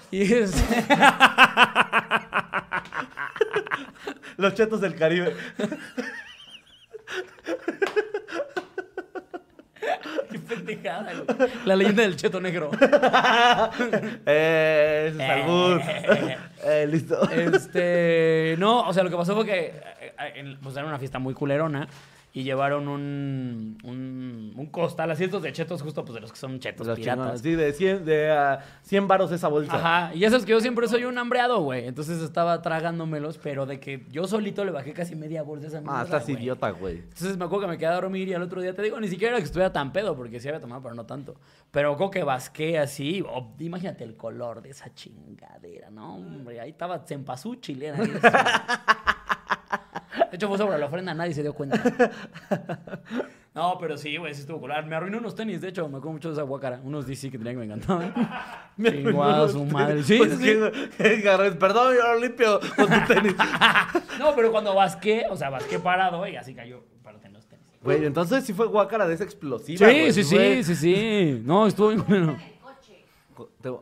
Y 0.10 0.22
es- 0.34 0.54
Los 4.38 4.54
chetos 4.54 4.80
del 4.80 4.96
Caribe. 4.96 5.36
Qué 10.50 10.56
pendejada, 10.56 11.12
güey. 11.14 11.50
La 11.66 11.76
leyenda 11.76 12.04
del 12.04 12.16
cheto 12.18 12.42
negro. 12.42 12.72
Eh, 14.26 15.12
ese 15.14 15.24
es 15.24 15.30
albur. 15.30 15.82
Eh, 16.66 16.88
listo. 16.90 17.30
Este. 17.32 18.56
No, 18.58 18.82
o 18.88 18.94
sea, 18.94 19.04
lo 19.04 19.10
que 19.10 19.16
pasó 19.16 19.36
fue 19.36 19.46
que. 19.46 19.60
eh, 19.68 19.74
eh, 20.02 20.34
en- 20.36 20.60
Pues 20.60 20.76
era 20.76 20.86
una 20.86 21.00
fiesta 21.00 21.20
muy 21.20 21.34
culerona. 21.34 21.88
Y 22.32 22.44
llevaron 22.44 22.88
un. 22.88 23.78
Un, 23.84 24.54
un 24.56 24.66
costal, 24.68 25.10
así 25.10 25.24
estos 25.24 25.42
de 25.42 25.52
chetos, 25.52 25.82
justo 25.82 26.04
pues 26.06 26.14
de 26.14 26.22
los 26.22 26.32
que 26.32 26.38
son 26.38 26.60
chetos 26.60 26.86
Los 26.86 27.00
piratas. 27.00 27.42
chingones. 27.42 27.42
Sí, 27.42 27.56
de 27.56 27.74
100, 27.74 28.06
de, 28.06 28.32
ah, 28.32 28.60
100 28.84 29.08
varos 29.08 29.32
esa 29.32 29.48
bolsa. 29.48 29.74
Ajá, 29.76 30.14
y 30.14 30.20
ya 30.20 30.30
sabes 30.30 30.46
que 30.46 30.52
yo 30.52 30.62
siempre 30.62 30.88
soy 30.88 31.06
un 31.06 31.18
hambreado, 31.18 31.60
güey. 31.62 31.88
Entonces 31.88 32.22
estaba 32.22 32.62
tragándomelos, 32.62 33.40
pero 33.40 33.66
de 33.66 33.80
que 33.80 34.06
yo 34.12 34.28
solito 34.28 34.64
le 34.64 34.72
bajé 34.72 34.94
casi 34.94 35.16
media 35.16 35.42
bolsa 35.42 35.68
esa 35.68 35.78
Ah, 35.80 35.82
mierda, 35.82 36.04
estás 36.04 36.24
güey. 36.26 36.36
idiota, 36.38 36.70
güey. 36.70 36.98
Entonces 37.00 37.36
me 37.38 37.46
acuerdo 37.46 37.66
que 37.66 37.72
me 37.72 37.78
quedé 37.80 37.88
a 37.88 37.96
dormir 37.96 38.28
y 38.28 38.34
al 38.36 38.44
otro 38.44 38.62
día 38.62 38.76
te 38.76 38.84
digo, 38.84 39.00
ni 39.00 39.08
siquiera 39.08 39.32
era 39.34 39.40
que 39.40 39.46
estuviera 39.46 39.74
tan 39.74 39.92
pedo, 39.92 40.16
porque 40.16 40.40
sí 40.40 40.48
había 40.48 40.60
tomado, 40.62 40.84
pero 40.84 40.94
no 40.94 41.06
tanto. 41.08 41.36
Pero 41.72 41.98
como 41.98 42.12
que 42.12 42.24
basqué 42.24 42.78
así, 42.78 43.24
oh, 43.28 43.54
imagínate 43.58 44.04
el 44.04 44.16
color 44.16 44.62
de 44.62 44.70
esa 44.70 44.94
chingadera, 44.94 45.90
¿no? 45.90 46.18
Hombre, 46.18 46.60
ahí 46.60 46.70
estaba 46.70 47.00
cempasúchil, 47.08 47.82
era 47.82 47.98
eso. 48.04 48.14
De 50.30 50.36
hecho, 50.36 50.48
fue 50.48 50.58
sobre 50.58 50.78
la 50.78 50.86
ofrenda, 50.86 51.14
nadie 51.14 51.34
se 51.34 51.42
dio 51.42 51.54
cuenta. 51.54 51.82
No, 53.56 53.78
pero 53.80 53.98
sí, 53.98 54.16
güey, 54.16 54.34
sí 54.36 54.42
estuvo 54.42 54.60
colar. 54.62 54.86
Me 54.86 54.96
arruinó 54.96 55.18
unos 55.18 55.34
tenis, 55.36 55.60
de 55.60 55.70
hecho, 55.70 55.82
me 55.90 55.98
acuerdo 55.98 56.12
mucho 56.14 56.30
de 56.30 56.34
esa 56.36 56.44
guacara. 56.44 56.80
Unos 56.84 57.08
DC 57.08 57.32
que 57.32 57.38
tenía 57.40 57.54
que 57.54 57.58
me 57.58 57.66
encantaban. 57.66 58.14
Chingó 58.82 59.24
a 59.24 59.50
su 59.50 59.66
madre. 59.66 60.04
Sí, 60.04 60.18
Pues 60.20 60.34
sí, 60.38 60.44
que- 60.44 60.72
sí. 60.92 61.22
que 61.24 61.30
agarres, 61.30 61.56
Perdón, 61.56 61.96
yo 61.96 62.14
lo 62.14 62.20
limpio 62.20 62.60
con 62.76 62.88
tu 62.88 63.14
tenis. 63.14 63.36
No, 64.20 64.36
pero 64.36 64.52
cuando 64.52 64.76
basqué, 64.76 65.26
o 65.30 65.36
sea, 65.36 65.50
basqué 65.50 65.80
parado 65.80 66.26
y 66.28 66.36
así 66.36 66.54
cayó 66.54 66.84
para 67.04 67.18
tener 67.18 67.34
los 67.34 67.48
tenis. 67.48 67.66
Güey, 67.82 68.06
entonces 68.06 68.46
sí 68.46 68.54
fue 68.54 68.68
guácara 68.68 69.08
de 69.08 69.16
esa 69.16 69.24
explosiva. 69.24 69.80
Sí, 69.90 70.00
güey, 70.00 70.14
sí, 70.14 70.24
sí, 70.24 70.36
güey. 70.36 70.64
sí, 70.64 70.76
sí. 70.76 71.42
No, 71.44 71.66
estuvo 71.68 71.88
bien 71.90 72.06
bueno. 72.08 72.38
En 72.40 73.78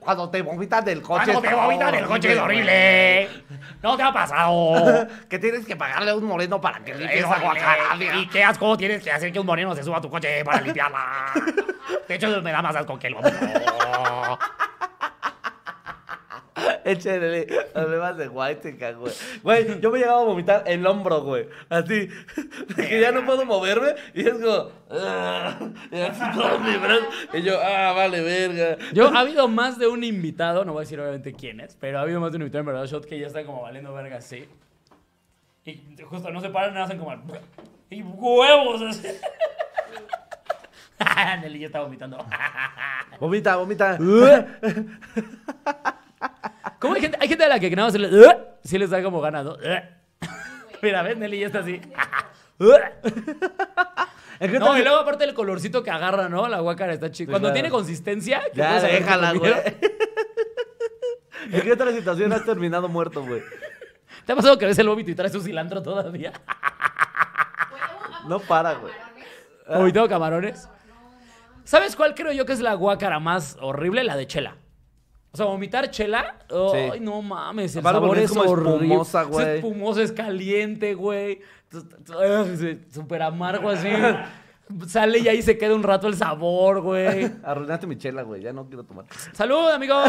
Cuando 0.00 0.30
te 0.30 0.42
vomitas 0.42 0.84
del 0.84 1.02
coche. 1.02 1.24
Cuando 1.24 1.40
te 1.42 1.48
está 1.48 1.64
vomitan 1.64 1.94
el 1.94 2.04
coche 2.06 2.32
es 2.32 2.38
horrible. 2.38 3.28
No 3.84 3.98
te 3.98 4.02
ha 4.02 4.10
pasado. 4.12 5.06
Que 5.28 5.38
tienes 5.38 5.66
que 5.66 5.76
pagarle 5.76 6.10
a 6.10 6.16
un 6.16 6.24
moreno 6.24 6.58
para 6.60 6.82
que 6.82 6.94
limpie 6.94 7.18
Es 7.18 7.24
esa. 7.24 8.16
¿Y 8.16 8.26
qué 8.28 8.42
asco 8.42 8.76
tienes 8.78 9.02
que 9.02 9.10
hacer 9.10 9.30
que 9.30 9.38
un 9.38 9.46
moreno 9.46 9.74
se 9.74 9.82
suba 9.82 9.98
a 9.98 10.00
tu 10.00 10.08
coche 10.08 10.42
para 10.42 10.62
limpiarla? 10.62 11.32
De 12.08 12.14
hecho, 12.14 12.40
me 12.40 12.50
da 12.50 12.62
más 12.62 12.74
asco 12.74 12.98
que 12.98 13.08
el 13.08 13.14
vómito. 13.14 13.36
Échale 16.84 17.46
problemas 17.72 18.18
de 18.18 18.28
white, 18.28 18.72
güey. 18.94 19.12
Güey, 19.42 19.80
yo 19.80 19.90
me 19.90 19.98
llegaba 19.98 20.20
a 20.20 20.24
vomitar 20.24 20.64
el 20.66 20.86
hombro, 20.86 21.22
güey. 21.22 21.48
Así. 21.70 22.08
De 22.76 22.88
que 22.88 23.00
ya 23.00 23.10
no 23.10 23.24
puedo 23.24 23.44
moverme. 23.46 23.94
Y 24.12 24.28
es 24.28 24.34
como. 24.34 24.70
"Ah", 24.90 25.58
y 25.90 26.00
así 26.00 26.22
todo 26.38 26.58
mi 26.60 26.76
brazo. 26.76 27.04
Y 27.32 27.42
yo, 27.42 27.58
ah, 27.62 27.92
vale, 27.92 28.20
verga. 28.20 28.76
Yo, 28.92 29.08
ha 29.08 29.20
habido 29.20 29.48
más 29.48 29.78
de 29.78 29.88
un 29.88 30.04
invitado, 30.04 30.64
no 30.64 30.72
voy 30.72 30.80
a 30.80 30.84
decir 30.84 31.00
obviamente 31.00 31.32
quién 31.32 31.60
es, 31.60 31.76
pero 31.80 31.98
ha 31.98 32.02
habido 32.02 32.20
más 32.20 32.32
de 32.32 32.36
un 32.36 32.42
invitado 32.42 32.60
en 32.60 32.66
verdad 32.66 32.86
shot 32.86 33.06
que 33.06 33.18
ya 33.18 33.28
está 33.28 33.44
como 33.44 33.62
valiendo 33.62 33.92
verga 33.94 34.18
así. 34.18 34.46
Y 35.64 35.80
justo 36.02 36.30
no 36.30 36.40
se 36.42 36.50
paran, 36.50 36.76
hacen 36.76 36.98
como. 36.98 37.14
Y 37.88 38.02
huevos 38.02 38.82
así. 38.82 39.08
Nelly 41.40 41.60
ya 41.60 41.66
está 41.66 41.80
vomitando. 41.80 42.18
Vomita, 43.18 43.56
vomita. 43.56 43.98
¿Cómo 46.84 46.96
hay 46.96 47.00
gente, 47.00 47.16
hay 47.18 47.28
gente 47.28 47.44
a 47.44 47.48
la 47.48 47.58
que 47.58 47.70
nada 47.70 47.86
más 47.86 47.94
se 47.94 47.98
le, 47.98 48.10
sí 48.62 48.76
les 48.76 48.90
da 48.90 49.02
como 49.02 49.22
ganas, 49.22 49.42
¿no? 49.42 49.56
Mira, 50.82 51.02
ves, 51.02 51.16
Nelly 51.16 51.40
ya 51.40 51.46
está 51.46 51.60
así. 51.60 51.80
¿En 54.38 54.52
qué 54.52 54.58
No, 54.58 54.76
y 54.76 54.82
luego 54.82 54.98
aparte 54.98 55.24
el 55.24 55.32
colorcito 55.32 55.82
que 55.82 55.90
agarra, 55.90 56.28
¿no? 56.28 56.46
La 56.46 56.60
guácara 56.60 56.92
está 56.92 57.10
chido. 57.10 57.30
Cuando 57.30 57.46
claro. 57.46 57.54
tiene 57.54 57.70
consistencia, 57.70 58.42
Ya, 58.52 58.82
déjala, 58.82 59.32
güey. 59.32 59.50
¿En 61.50 61.60
qué 61.62 61.72
otra 61.72 61.90
situación 61.90 62.34
has 62.34 62.44
terminado 62.44 62.86
muerto, 62.86 63.24
güey? 63.24 63.40
¿Te 64.26 64.32
ha 64.32 64.36
pasado 64.36 64.58
que 64.58 64.66
ves 64.66 64.78
el 64.78 64.86
vómito 64.86 65.10
y 65.10 65.14
traes 65.14 65.32
tu 65.32 65.40
cilantro 65.40 65.82
todavía? 65.82 66.34
No 68.28 68.40
para, 68.40 68.74
güey. 68.74 68.92
¿Vomitado 69.68 70.06
camarones? 70.06 70.68
¿Sabes 71.64 71.96
cuál 71.96 72.14
creo 72.14 72.32
yo 72.32 72.44
que 72.44 72.52
es 72.52 72.60
la 72.60 72.74
guácara 72.74 73.20
más 73.20 73.56
horrible? 73.62 74.04
La 74.04 74.16
de 74.16 74.26
chela. 74.26 74.58
O 75.34 75.36
sea, 75.36 75.46
vomitar 75.46 75.90
chela. 75.90 76.38
Ay, 76.48 76.92
Sí. 76.94 77.00
no 77.00 77.20
mames. 77.20 77.74
El 77.74 77.80
Aparte 77.80 78.00
sabor 78.00 78.18
es, 78.18 78.24
es 78.24 78.30
como 78.30 78.50
horrible. 78.50 78.72
espumosa, 78.84 79.22
Es 79.22 79.28
güey. 79.28 79.48
espumoso, 79.56 80.00
es 80.00 80.12
caliente, 80.12 80.94
güey. 80.94 81.40
Súper 82.92 83.22
amargo 83.22 83.68
así. 83.68 83.88
Sale 84.86 85.18
y 85.18 85.26
ahí 85.28 85.42
se 85.42 85.58
queda 85.58 85.74
un 85.74 85.82
rato 85.82 86.06
el 86.06 86.14
sabor, 86.14 86.80
güey. 86.82 87.30
Arruinaste 87.42 87.86
mi 87.88 87.98
chela, 87.98 88.22
güey. 88.22 88.42
Ya 88.42 88.52
no 88.52 88.66
quiero 88.68 88.84
tomar. 88.84 89.06
¡Salud, 89.32 89.68
amigos! 89.70 90.08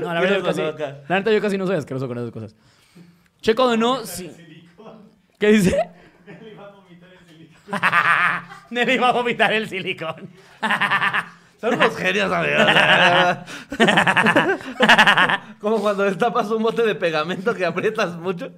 No, 0.00 0.12
la 0.14 0.20
verdad, 0.20 0.36
yo 0.38 0.44
casi, 0.44 0.62
acá. 0.62 0.98
la 1.08 1.18
neta, 1.18 1.32
yo 1.32 1.40
casi 1.40 1.58
no 1.58 1.66
soy 1.66 1.76
asqueroso 1.76 2.06
con 2.06 2.16
esas 2.18 2.30
cosas. 2.30 2.54
Checo 3.40 3.68
de 3.70 3.76
no, 3.76 4.04
sí. 4.06 4.30
¿Qué 5.38 5.48
dice? 5.48 5.76
Nelly 6.30 6.54
va 6.54 6.68
a 6.68 6.70
vomitar 6.72 7.10
el 7.12 7.26
silicón. 7.26 7.80
Nelly 8.70 8.96
va 8.98 9.08
a 9.08 9.12
vomitar 9.12 9.52
el 9.52 9.68
silicón. 9.68 10.28
Son 11.64 11.74
unos 11.74 11.96
genios, 11.96 12.30
amigos. 12.30 12.66
Como 15.60 15.80
cuando 15.80 16.02
destapas 16.04 16.50
un 16.50 16.62
bote 16.62 16.82
de 16.82 16.94
pegamento 16.94 17.54
que 17.54 17.64
aprietas 17.64 18.16
mucho. 18.16 18.52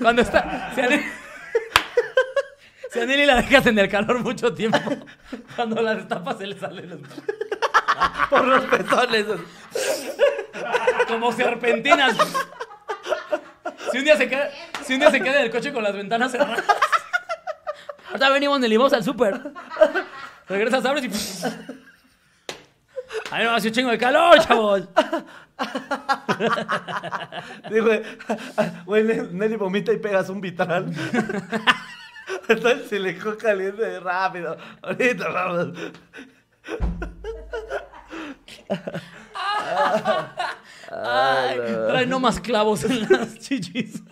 Cuando 0.00 0.22
está. 0.22 0.72
Si 0.74 0.80
a, 0.80 0.88
Nelly, 0.88 1.04
si 2.90 2.98
a 2.98 3.06
Nelly 3.06 3.24
la 3.24 3.36
dejas 3.36 3.66
en 3.66 3.78
el 3.78 3.88
calor 3.88 4.18
mucho 4.18 4.52
tiempo, 4.52 4.80
cuando 5.54 5.80
la 5.80 5.94
destapas 5.94 6.38
se 6.38 6.48
le 6.48 6.58
salen 6.58 6.90
los. 6.90 7.00
Por 8.30 8.44
los 8.44 8.64
pezones. 8.64 9.26
Como 11.06 11.30
serpentinas. 11.30 12.16
Si 13.92 13.98
un 13.98 14.04
día 14.04 14.16
se 14.16 14.28
queda, 14.28 14.50
si 14.84 14.94
un 14.94 15.00
día 15.00 15.12
se 15.12 15.20
queda 15.20 15.38
en 15.38 15.44
el 15.44 15.50
coche 15.52 15.72
con 15.72 15.84
las 15.84 15.94
ventanas 15.94 16.32
cerradas. 16.32 16.64
Ahorita 18.08 18.30
venimos 18.30 18.58
Nelly, 18.58 18.76
vamos 18.76 18.92
al 18.92 19.04
súper. 19.04 19.40
Regresas, 20.48 20.84
abres 20.84 21.04
y. 21.04 21.08
A 23.30 23.38
mí 23.38 23.44
me 23.44 23.48
hace 23.50 23.68
un 23.68 23.74
chingo 23.74 23.90
de 23.90 23.98
calor, 23.98 24.38
chavos. 24.40 24.82
Sí, 27.70 27.78
güey. 27.80 28.02
Güey, 28.84 29.04
Ne- 29.04 29.28
Nelly 29.32 29.56
vomita 29.56 29.90
y 29.92 29.96
pegas 29.98 30.28
un 30.28 30.40
vitral. 30.40 30.92
Está 32.48 32.72
el 32.72 32.86
silicón 32.86 33.36
caliente 33.36 33.98
rápido. 34.00 34.56
Ahorita 34.82 35.28
vamos. 35.30 35.68
Ay, 40.90 41.58
trae 41.88 42.06
no 42.06 42.20
más 42.20 42.40
clavos 42.40 42.84
en 42.84 43.08
las 43.10 43.38
chichis. 43.38 44.02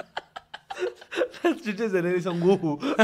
Las 1.43 1.61
chiches 1.63 1.93
de 1.93 2.03
Nelly 2.03 2.23
son 2.23 2.41
guju. 2.41 2.79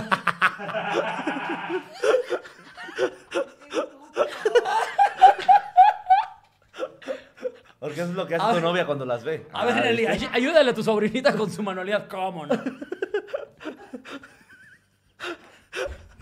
Porque 7.79 8.01
eso 8.03 8.11
es 8.11 8.17
lo 8.17 8.27
que 8.27 8.35
hace 8.35 8.45
A 8.45 8.49
tu 8.49 8.55
ver. 8.57 8.63
novia 8.63 8.85
cuando 8.87 9.07
las 9.07 9.25
ve. 9.25 9.47
A 9.53 9.65
ver, 9.65 9.75
Ah, 9.75 9.81
Nelly, 9.81 10.07
¿viste? 10.07 10.27
ay- 10.27 10.43
ayúdale 10.43 10.71
a 10.71 10.75
tu 10.75 10.83
sobrinita 10.83 11.35
con 11.35 11.51
su 11.51 11.63
manualidad. 11.63 12.09
¿Cómo 12.09 12.45
no? 12.47 12.63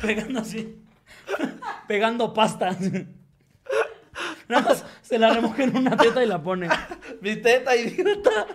Pegando 0.01 0.41
así. 0.41 0.81
Pegando 1.89 2.33
pasta. 2.33 2.77
Nada 4.49 4.63
más 4.69 4.85
se 5.03 5.19
la 5.19 5.31
remoja 5.35 5.65
en 5.65 5.77
una 5.77 5.97
teta 5.97 6.23
y 6.23 6.27
la 6.27 6.41
pone. 6.41 6.69
Mi 7.21 7.37
teta, 7.37 7.75
idiota. 7.75 8.47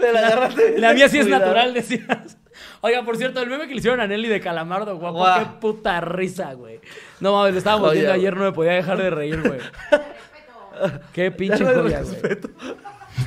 Me 0.00 0.10
la 0.12 0.20
agarraste. 0.20 0.78
La 0.78 0.94
mía 0.94 1.08
sí 1.10 1.18
es 1.18 1.24
Cuidado. 1.26 1.42
natural, 1.44 1.74
decías. 1.74 2.37
Oiga, 2.80 3.02
por 3.02 3.16
cierto, 3.16 3.40
el 3.40 3.48
meme 3.50 3.66
que 3.66 3.74
le 3.74 3.78
hicieron 3.78 4.00
a 4.00 4.06
Nelly 4.06 4.28
de 4.28 4.40
Calamardo, 4.40 4.96
guapo, 4.96 5.18
Guau. 5.18 5.38
qué 5.40 5.46
puta 5.60 6.00
risa, 6.00 6.52
güey. 6.54 6.80
No 7.20 7.32
mames, 7.32 7.52
le 7.52 7.58
estábamos 7.58 7.92
viendo 7.92 8.12
ayer, 8.12 8.36
no 8.36 8.44
me 8.44 8.52
podía 8.52 8.72
dejar 8.72 8.98
de 8.98 9.10
reír, 9.10 9.42
güey. 9.42 9.60
Qué 11.12 11.30
pinche 11.32 11.64
joya, 11.64 11.80
güey. 11.80 11.94
respeto. 11.94 12.48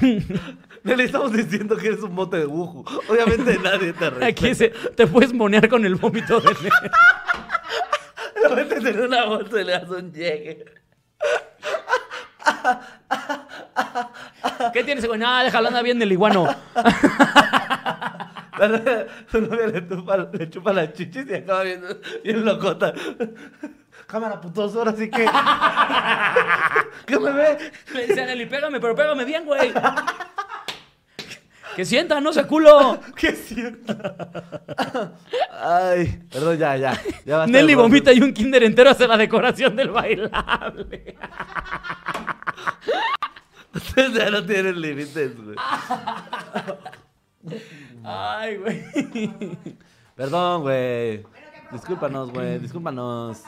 Nelly, 0.84 1.04
estamos 1.04 1.34
diciendo 1.34 1.76
que 1.76 1.88
eres 1.88 2.02
un 2.02 2.16
bote 2.16 2.38
de 2.38 2.46
guju. 2.46 2.86
Obviamente 3.10 3.60
nadie 3.60 3.94
te 3.94 4.10
respeta. 4.10 4.26
Aquí 4.26 4.56
se, 4.56 4.70
te 4.70 5.06
puedes 5.06 5.34
monear 5.34 5.68
con 5.68 5.86
el 5.86 5.96
vómito 5.96 6.40
de 6.40 6.54
Nelly. 6.54 6.70
Lo 8.44 8.56
metes 8.56 8.86
en 8.86 9.02
una 9.02 9.26
bolsa 9.26 9.62
y 9.62 9.64
le 9.66 9.72
das 9.74 9.90
un 9.90 10.12
llegue. 10.12 10.66
¿Qué 14.74 14.84
tienes, 14.84 15.06
güey? 15.06 15.20
Nada, 15.20 15.44
déjalo, 15.44 15.68
anda 15.68 15.82
bien 15.82 16.02
el 16.02 16.12
iguano. 16.12 16.48
Su 19.32 19.42
novia 19.42 19.68
le 19.68 19.88
chupa, 19.88 20.18
le 20.18 20.50
chupa 20.50 20.74
las 20.74 20.94
chichis 20.94 21.26
y 21.30 21.34
acaba 21.34 21.64
viendo 21.64 21.88
bien 22.24 22.46
locota. 22.46 22.94
Cámara, 24.08 24.40
putos, 24.40 24.76
ahora 24.76 24.94
sí 24.94 25.10
que. 25.10 25.26
¿Qué 27.06 27.20
me 27.20 27.32
ve? 27.32 27.72
Le 27.94 28.08
dice 28.08 28.26
Nelly, 28.26 28.46
pégame, 28.46 28.80
pero 28.80 28.96
pégame 28.96 29.26
bien, 29.26 29.46
güey. 29.46 29.74
Que 31.76 31.86
sienta, 31.86 32.20
no 32.20 32.34
se 32.34 32.46
culo. 32.46 33.00
¿Qué 33.16 33.34
siento? 33.36 33.96
Ay, 35.52 36.22
perdón, 36.30 36.58
ya, 36.58 36.76
ya. 36.76 37.02
ya 37.26 37.48
Nelly 37.48 37.76
vomita 37.76 38.12
y 38.12 38.22
un 38.22 38.34
kinder 38.34 38.64
entero 38.64 38.90
hace 38.90 39.08
la 39.08 39.16
decoración 39.16 39.76
del 39.76 39.90
bailable. 39.90 41.16
Ustedes 43.74 44.14
ya 44.14 44.30
no 44.30 44.46
tienen 44.46 44.82
límites, 44.82 45.32
güey. 45.42 45.56
Ay, 48.04 48.58
güey. 48.58 48.84
Perdón, 50.16 50.62
güey. 50.62 51.24
Discúlpanos, 51.72 52.32
güey, 52.32 52.60
discúlpanos. 52.60 53.44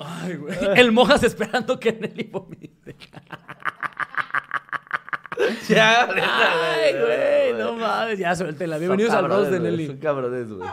Ay, 0.00 0.36
güey. 0.36 0.56
El 0.76 0.92
mojas 0.92 1.22
esperando 1.24 1.78
que 1.80 1.92
Nelly 1.92 2.24
vomite. 2.32 2.96
Ya, 5.68 6.02
Ay, 6.08 6.92
güey, 6.92 7.54
no 7.58 7.74
mames. 7.74 8.18
Ya 8.18 8.34
suéltela. 8.36 8.78
Bienvenidos 8.78 9.12
al 9.12 9.28
roast 9.28 9.50
de 9.50 9.60
Nelly. 9.60 9.86
Son 9.88 9.98
cabrones, 9.98 10.48
güey. 10.52 10.68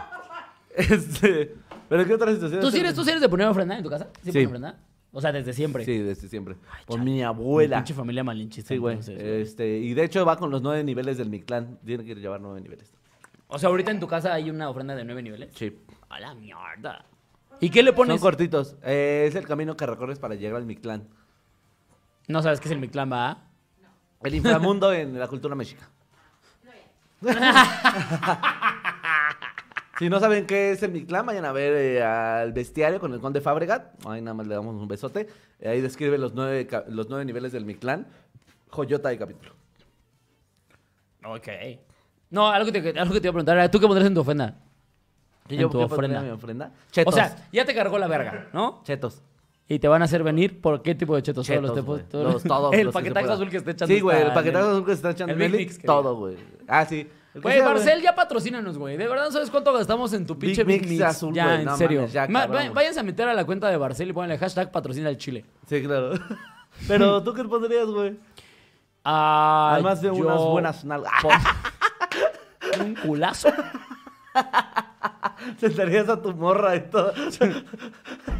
Este. 0.75 1.55
¿Pero 1.89 2.05
qué 2.05 2.13
otra 2.13 2.31
situación? 2.31 2.61
¿Tú 2.61 2.71
sí, 2.71 2.79
eres, 2.79 2.93
¿Tú 2.93 3.03
sí 3.03 3.09
eres 3.09 3.21
de 3.21 3.27
poner 3.27 3.47
ofrenda 3.47 3.75
en 3.75 3.83
tu 3.83 3.89
casa? 3.89 4.07
¿Sí, 4.23 4.31
Sí. 4.31 4.45
pones 4.45 4.47
ofrenda? 4.47 4.79
O 5.13 5.19
sea, 5.19 5.31
desde 5.31 5.53
siempre. 5.53 5.83
Sí, 5.83 5.97
desde 5.97 6.27
siempre. 6.29 6.55
Por 6.85 6.99
chale. 6.99 7.11
mi 7.11 7.21
abuela. 7.21 7.77
Pinche 7.77 7.93
familia 7.93 8.23
malinchista. 8.23 8.69
Sí, 8.69 8.77
güey. 8.77 8.93
entonces, 8.95 9.17
güey. 9.21 9.41
Este, 9.41 9.77
y 9.77 9.93
de 9.93 10.03
hecho 10.05 10.25
va 10.25 10.37
con 10.37 10.49
los 10.51 10.61
nueve 10.61 10.83
niveles 10.83 11.17
del 11.17 11.29
Mictlán. 11.29 11.79
Tiene 11.85 12.05
que 12.05 12.15
llevar 12.15 12.39
nueve 12.39 12.61
niveles. 12.61 12.93
O 13.47 13.59
sea, 13.59 13.69
ahorita 13.69 13.91
en 13.91 13.99
tu 13.99 14.07
casa 14.07 14.33
hay 14.33 14.49
una 14.49 14.69
ofrenda 14.69 14.95
de 14.95 15.03
nueve 15.03 15.21
niveles. 15.21 15.49
Sí. 15.53 15.77
A 16.09 16.19
la 16.19 16.33
mierda. 16.33 17.05
¿Y 17.59 17.69
qué 17.69 17.83
le 17.83 17.89
Son 17.89 17.97
pones? 17.97 18.21
cortitos. 18.21 18.77
Eh, 18.83 19.25
es 19.27 19.35
el 19.35 19.45
camino 19.45 19.75
que 19.75 19.85
recorres 19.85 20.17
para 20.17 20.35
llegar 20.35 20.55
al 20.55 20.65
Mictlán. 20.65 21.09
No 22.27 22.41
sabes 22.41 22.61
qué 22.61 22.69
es 22.69 22.71
el 22.71 22.79
Mictlán, 22.79 23.11
¿va? 23.11 23.43
El 24.23 24.35
inframundo 24.35 24.93
en 24.93 25.19
la 25.19 25.27
cultura 25.27 25.55
mexica. 25.55 25.89
si 30.01 30.09
no 30.09 30.19
saben 30.19 30.45
qué 30.47 30.71
es 30.71 30.81
el 30.83 30.91
Mictlán, 30.91 31.25
vayan 31.27 31.45
a 31.45 31.51
ver 31.51 31.73
eh, 31.73 32.03
al 32.03 32.51
bestiario 32.53 32.99
con 32.99 33.13
el 33.13 33.19
conde 33.19 33.39
Fabregat. 33.39 34.03
Ahí 34.07 34.19
nada 34.21 34.33
más 34.33 34.47
le 34.47 34.55
damos 34.55 34.75
un 34.75 34.87
besote. 34.87 35.27
Eh, 35.59 35.69
ahí 35.69 35.79
describe 35.79 36.17
los 36.17 36.33
nueve, 36.33 36.67
los 36.89 37.07
nueve 37.09 37.23
niveles 37.23 37.51
del 37.51 37.65
Mictlán. 37.65 38.07
Joyota 38.69 39.09
de 39.09 39.17
capítulo. 39.17 39.51
Ok. 41.23 41.47
No, 42.29 42.49
algo 42.49 42.71
que 42.71 42.81
te, 42.81 42.99
algo 42.99 43.13
que 43.13 43.21
te 43.21 43.27
iba 43.27 43.31
a 43.31 43.33
preguntar 43.33 43.57
era, 43.57 43.69
¿tú 43.69 43.79
qué 43.79 43.85
pondrías 43.87 44.07
en 44.07 44.15
tu 44.15 44.21
ofrenda? 44.21 44.55
¿Y 45.49 45.55
En 45.55 45.61
yo 45.61 45.69
tu 45.69 45.79
qué 45.79 45.85
pondría 45.87 45.95
ofrenda. 45.97 46.19
en 46.19 46.25
mi 46.25 46.31
ofrenda? 46.31 46.65
O 46.67 46.91
Chetos. 46.91 47.13
sea, 47.15 47.35
ya 47.51 47.65
te 47.65 47.75
cargó 47.75 47.99
la 47.99 48.07
verga, 48.07 48.47
¿no? 48.53 48.81
chetos. 48.83 49.21
Y 49.67 49.79
te 49.79 49.87
van 49.87 50.01
a 50.01 50.05
hacer 50.05 50.23
venir 50.23 50.59
por 50.61 50.81
qué 50.81 50.95
tipo 50.95 51.15
de 51.15 51.21
chetos. 51.21 51.45
Todos 51.47 51.61
los 51.61 51.71
Chetos, 51.71 51.83
tipos- 51.85 51.97
güey. 51.99 52.09
todos- 52.09 52.33
Los- 52.33 52.43
todos 52.43 52.73
El 52.73 52.85
los 52.85 52.93
paquetazo 52.93 53.33
azul 53.33 53.49
que 53.49 53.57
está 53.57 53.71
echando. 53.71 53.93
Sí, 53.93 54.01
güey, 54.01 54.21
el 54.21 54.33
paquetazo 54.33 54.71
azul 54.71 54.81
que 54.85 54.91
se 54.91 54.95
está 54.95 55.11
echando 55.11 55.33
El 55.33 55.51
Mix, 55.51 55.79
todo, 55.81 56.15
güey. 56.15 56.35
Ah, 56.67 56.85
sí. 56.85 57.07
Güey, 57.33 57.59
sea, 57.59 57.65
Barcel, 57.67 58.01
ya 58.01 58.13
patrocínanos, 58.13 58.77
güey. 58.77 58.97
De 58.97 59.07
verdad, 59.07 59.29
sabes 59.31 59.49
cuánto 59.49 59.71
gastamos 59.71 60.11
en 60.13 60.25
tu 60.25 60.37
pinche 60.37 60.63
Big 60.65 60.81
Big 60.81 60.89
Mix 60.91 61.01
azul, 61.03 61.33
ya, 61.33 61.45
güey, 61.45 61.59
en 61.59 61.65
no 61.65 61.77
serio. 61.77 61.99
mames, 62.01 62.13
ya, 62.13 62.27
Ma- 62.27 62.41
cabrón, 62.41 62.57
va- 62.57 62.61
güey. 62.63 62.73
váyanse 62.73 62.99
a 62.99 63.03
meter 63.03 63.29
a 63.29 63.33
la 63.33 63.45
cuenta 63.45 63.69
de 63.69 63.77
Barcel 63.77 64.09
y 64.09 64.13
ponle 64.13 64.37
hashtag 64.37 64.69
patrocina 64.71 65.07
el 65.09 65.17
chile. 65.17 65.45
Sí, 65.67 65.81
claro. 65.81 66.11
Pero, 66.87 67.23
¿tú 67.23 67.33
qué 67.33 67.43
pondrías, 67.45 67.87
güey? 67.87 68.17
Ah, 69.03 69.71
Además 69.73 70.01
de 70.01 70.09
yo 70.09 70.13
unas 70.15 70.39
buenas 70.41 70.83
nalgas. 70.85 71.11
un 72.81 72.95
culazo. 72.95 73.49
Sentarías 75.57 76.07
a 76.09 76.21
tu 76.21 76.33
morra 76.35 76.75
y 76.75 76.81
todo. 76.81 77.13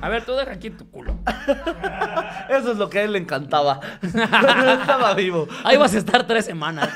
A 0.01 0.09
ver, 0.09 0.23
tú 0.23 0.33
deja 0.33 0.51
aquí 0.51 0.69
tu 0.69 0.89
culo. 0.89 1.17
Eso 2.49 2.71
es 2.73 2.77
lo 2.77 2.89
que 2.89 2.99
a 2.99 3.03
él 3.03 3.13
le 3.13 3.19
encantaba. 3.19 3.79
Estaba 4.01 5.13
vivo. 5.15 5.47
Ahí 5.63 5.77
vas 5.77 5.93
a 5.95 5.97
estar 5.97 6.25
tres 6.27 6.45
semanas. 6.45 6.89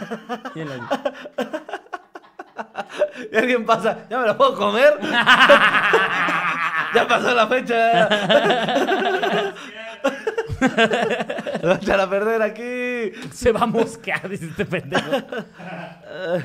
Y 3.31 3.35
alguien 3.37 3.65
pasa, 3.65 4.05
¿ya 4.09 4.19
me 4.19 4.27
la 4.27 4.37
puedo 4.37 4.55
comer? 4.55 4.99
ya 6.93 7.07
pasó 7.07 7.33
la 7.33 7.47
fecha. 7.47 8.09
Se 11.81 11.97
va 11.97 12.03
a 12.03 12.09
perder 12.09 12.41
aquí. 12.41 13.11
Se 13.31 13.51
va 13.51 13.61
a 13.61 13.65
mosquear, 13.65 14.29
dice 14.29 14.45
este 14.47 14.65
pendejo. 14.65 15.11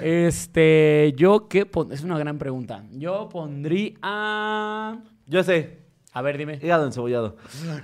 Este, 0.03 1.13
yo 1.17 1.49
qué 1.49 1.67
pon- 1.67 1.93
es 1.93 2.03
una 2.03 2.19
gran 2.19 2.39
pregunta. 2.39 2.83
Yo 2.91 3.29
pondría 3.29 4.97
Yo 5.27 5.43
sé, 5.45 5.80
A 6.13 6.23
ver, 6.23 6.37
dime. 6.39 6.59
hígado 6.61 6.87
encebollado. 6.87 7.37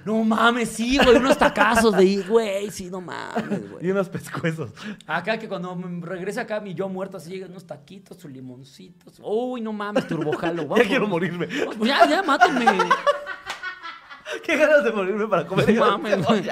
No 0.04 0.24
mames, 0.24 0.70
sí, 0.70 0.98
güey, 0.98 1.16
unos 1.16 1.38
tacazos 1.38 1.96
de 1.96 2.16
güey, 2.28 2.70
sí, 2.72 2.90
no 2.90 3.00
mames, 3.00 3.60
Y 3.62 3.68
güey. 3.68 3.90
unos 3.92 4.08
pescuezos. 4.08 4.70
Acá 5.06 5.38
que 5.38 5.48
cuando 5.48 5.78
regrese 6.00 6.40
acá 6.40 6.58
mi 6.60 6.74
yo 6.74 6.88
muerto 6.88 7.18
así 7.18 7.30
llegan 7.30 7.50
unos 7.52 7.66
taquitos, 7.66 8.16
sus 8.16 8.30
limoncitos. 8.30 9.20
Uy, 9.22 9.60
no 9.60 9.72
mames, 9.72 10.08
turbojalo. 10.08 10.66
Ya 10.76 10.84
quiero 10.84 11.06
morirme. 11.06 11.46
Ya, 11.82 12.04
ya, 12.08 12.22
mátenme. 12.24 12.66
Qué 14.44 14.56
ganas 14.56 14.84
de 14.84 14.92
morirme 14.92 15.26
para 15.28 15.46
comer 15.46 15.72
No 15.74 15.86
mames, 15.98 16.26
güey. 16.26 16.42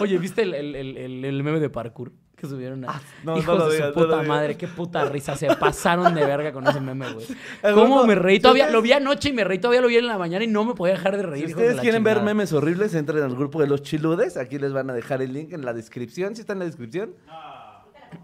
Oye, 0.00 0.18
¿viste 0.18 0.42
el, 0.42 0.54
el- 0.54 1.24
el 1.24 1.42
meme 1.42 1.60
de 1.60 1.68
parkour 1.70 2.12
que 2.42 2.46
subieron? 2.48 2.84
A... 2.84 2.88
Ah, 2.90 3.00
no, 3.24 3.32
no 3.32 3.38
Hijos 3.38 3.58
lo 3.58 3.68
de 3.68 3.76
digas, 3.76 3.88
su 3.92 3.94
no 3.94 4.00
lo 4.02 4.06
puta 4.08 4.20
digas. 4.22 4.28
madre, 4.36 4.56
qué 4.58 4.68
puta 4.68 5.04
risa. 5.06 5.36
Se 5.36 5.46
pasaron 5.56 6.14
de 6.14 6.26
verga 6.26 6.52
con 6.52 6.66
ese 6.66 6.80
meme, 6.80 7.10
güey. 7.12 7.26
El 7.62 7.74
¿Cómo 7.74 8.04
me 8.04 8.14
reí? 8.14 8.38
¿tú 8.38 8.42
Todavía 8.42 8.68
lo 8.68 8.82
vi 8.82 8.92
anoche 8.92 9.30
y 9.30 9.32
me 9.32 9.44
reí. 9.44 9.58
Todavía 9.58 9.80
lo 9.80 9.88
vi 9.88 9.96
en 9.96 10.06
la 10.06 10.18
mañana 10.18 10.44
y 10.44 10.48
no 10.48 10.64
me 10.64 10.74
podía 10.74 10.94
dejar 10.94 11.16
de 11.16 11.22
reír. 11.22 11.46
Si 11.46 11.52
ustedes 11.54 11.80
quieren 11.80 12.04
ver 12.04 12.20
memes 12.20 12.52
horribles, 12.52 12.92
entren 12.94 13.22
al 13.22 13.34
grupo 13.34 13.60
de 13.60 13.68
los 13.68 13.82
chiludes. 13.82 14.36
Aquí 14.36 14.58
les 14.58 14.72
van 14.74 14.90
a 14.90 14.92
dejar 14.92 15.22
el 15.22 15.32
link 15.32 15.52
en 15.54 15.64
la 15.64 15.72
descripción. 15.72 16.34
¿Sí 16.34 16.42
está 16.42 16.52
en 16.52 16.58
la 16.58 16.64
descripción? 16.66 17.14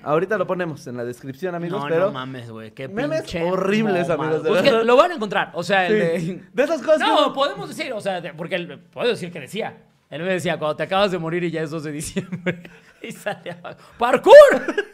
Ahorita 0.02 0.36
lo 0.36 0.46
ponemos 0.46 0.86
en 0.86 0.96
la 0.98 1.04
descripción, 1.04 1.54
amigos. 1.54 1.80
No, 1.80 1.88
pero 1.88 2.06
no 2.06 2.12
mames, 2.12 2.50
güey. 2.50 2.72
Qué 2.72 2.88
Memes 2.88 3.22
pinche 3.22 3.42
horribles, 3.42 4.10
amigos, 4.10 4.42
de 4.42 4.50
Pues 4.50 4.62
que 4.62 4.70
lo 4.84 4.96
van 4.96 5.12
a 5.12 5.14
encontrar. 5.14 5.50
O 5.54 5.62
sea, 5.62 5.86
el 5.86 5.94
de- 5.94 6.42
de 6.52 6.62
esas 6.62 6.82
cosas. 6.82 7.00
No, 7.08 7.32
podemos 7.32 7.68
decir, 7.68 7.92
o 7.94 8.00
sea, 8.00 8.20
de- 8.20 8.34
porque 8.34 8.56
él, 8.56 8.78
puedo 8.92 9.08
decir 9.08 9.32
que 9.32 9.40
decía. 9.40 9.84
Él 10.10 10.22
me 10.22 10.32
decía, 10.32 10.58
cuando 10.58 10.76
te 10.76 10.82
acabas 10.82 11.10
de 11.10 11.18
morir 11.18 11.44
y 11.44 11.50
ya 11.50 11.62
es 11.62 11.70
2 11.70 11.84
de 11.84 11.92
diciembre. 11.92 12.62
Y 13.02 13.12
sale 13.12 13.50
abajo. 13.52 13.78
¡Parkour! 13.98 14.34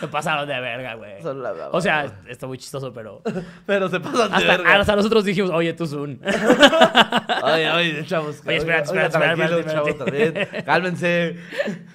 Me 0.00 0.08
pasaron 0.08 0.46
de 0.46 0.60
verga, 0.60 0.94
güey. 0.94 1.22
Son 1.22 1.42
la- 1.42 1.52
la- 1.52 1.70
O 1.70 1.80
sea, 1.80 2.20
está 2.28 2.46
muy 2.46 2.58
chistoso, 2.58 2.92
pero. 2.92 3.22
Pero 3.64 3.88
se 3.88 3.98
pasan 3.98 4.30
de 4.30 4.36
Hasta, 4.36 4.56
verga. 4.58 4.76
hasta 4.80 4.94
nosotros 4.96 5.24
dijimos, 5.24 5.50
oye, 5.50 5.72
tú 5.72 5.86
Zoom. 5.86 6.18
Oye, 7.42 7.70
oye, 7.72 8.04
chavos. 8.06 8.42
Oye, 8.46 8.56
espera, 8.58 8.80
espera, 8.82 9.06
espera. 9.06 10.64
Cálmense. 10.64 11.36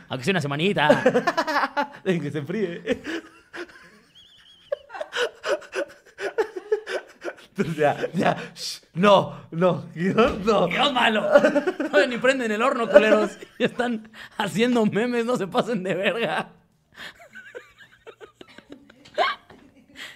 Aunque 0.10 0.24
sea 0.26 0.32
una 0.32 0.42
semanita. 0.42 1.92
Dejen 2.04 2.22
que 2.22 2.32
se 2.32 2.40
enfríe. 2.40 3.02
ya, 7.78 7.98
ya. 8.14 8.36
shh, 8.56 8.82
No, 8.94 9.36
no, 9.52 9.86
no. 9.94 10.68
¡Dios 10.68 10.94
malo! 10.94 11.24
No, 11.92 12.08
ni 12.08 12.18
prenden 12.18 12.52
el 12.52 12.62
horno, 12.62 12.88
culeros. 12.90 13.32
Y 13.60 13.64
están 13.66 14.10
haciendo 14.38 14.86
memes, 14.86 15.26
no 15.26 15.36
se 15.38 15.48
pasen 15.48 15.84
de 15.84 15.94
verga. 15.96 16.50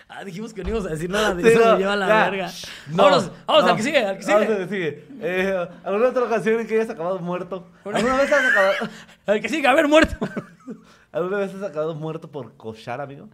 Ah, 0.08 0.24
dijimos 0.24 0.54
que 0.54 0.64
no 0.64 0.70
íbamos 0.70 0.88
a 0.88 0.92
decir 0.92 1.10
nada 1.10 1.34
de 1.36 1.44
Sí, 1.44 1.50
eso, 1.50 1.60
no, 1.66 1.72
me 1.74 1.78
lleva 1.80 1.94
a 1.94 1.96
la 1.98 2.08
ya. 2.08 2.30
verga. 2.30 2.52
No, 2.88 3.04
vámonos, 3.04 3.32
vámonos 3.46 3.66
no. 3.66 3.72
al 3.72 3.76
que 3.78 3.84
sigue, 3.84 3.98
al 4.06 4.18
que 4.18 4.26
Vamos 4.26 4.42
sigue. 4.48 4.54
al 4.54 4.58
que 4.70 4.76
sigue. 4.76 5.08
Eh, 5.22 5.68
¿Alguna 5.84 6.08
otra 6.10 6.24
ocasión 6.24 6.60
en 6.62 6.68
que 6.68 6.76
hayas 6.76 6.90
acabado 6.90 7.20
muerto? 7.20 7.68
¿Alguna 7.84 8.16
vez 8.18 8.32
has 8.32 8.46
acabado, 8.52 8.74
Al 9.26 9.42
que 9.42 9.50
sigue, 9.50 9.68
haber 9.68 9.90
muerto. 9.90 10.16
¿Alguna 11.12 11.38
vez 11.40 11.54
has 11.54 11.64
acabado 11.64 11.96
muerto 11.96 12.32
por 12.32 12.56
cochar, 12.56 13.02
amigo? 13.02 13.28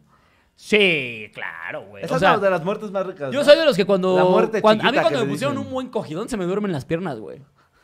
Sí, 0.64 1.32
claro, 1.34 1.86
güey. 1.88 2.04
Esa 2.06 2.16
O 2.16 2.20
sea, 2.20 2.32
es 2.34 2.38
una 2.38 2.46
de 2.46 2.52
las 2.52 2.64
muertes 2.64 2.92
más 2.92 3.04
ricas. 3.06 3.32
yo 3.34 3.40
¿no? 3.40 3.44
soy 3.44 3.58
de 3.58 3.66
los 3.66 3.76
que 3.76 3.84
cuando. 3.84 4.16
La 4.16 4.24
muerte 4.26 4.62
cuando- 4.62 4.88
a 4.88 4.92
mí 4.92 4.98
cuando 5.00 5.22
me 5.22 5.32
pusieron 5.32 5.56
dicen. 5.56 5.68
un 5.68 5.74
buen 5.74 5.90
cogidón 5.90 6.30
se 6.30 6.38
me 6.38 6.46
duermen 6.46 6.72
las 6.72 6.86
piernas, 6.86 7.20
güey. 7.20 7.42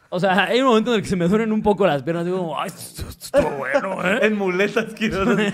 O 0.09 0.19
sea, 0.19 0.43
hay 0.45 0.61
un 0.61 0.67
momento 0.67 0.91
en 0.91 0.97
el 0.97 1.01
que 1.01 1.07
se 1.09 1.15
me 1.15 1.27
duermen 1.27 1.51
un 1.51 1.63
poco 1.63 1.87
las 1.87 2.03
piernas. 2.03 2.23
Digo, 2.23 2.37
como, 2.37 2.59
ay, 2.61 2.67
esto, 2.67 3.01
esto 3.09 3.35
estuvo 3.37 3.49
bueno, 3.57 4.07
¿eh? 4.07 4.19
En 4.21 4.37
muletas, 4.37 4.93
quiero 4.93 5.25
decir. 5.35 5.53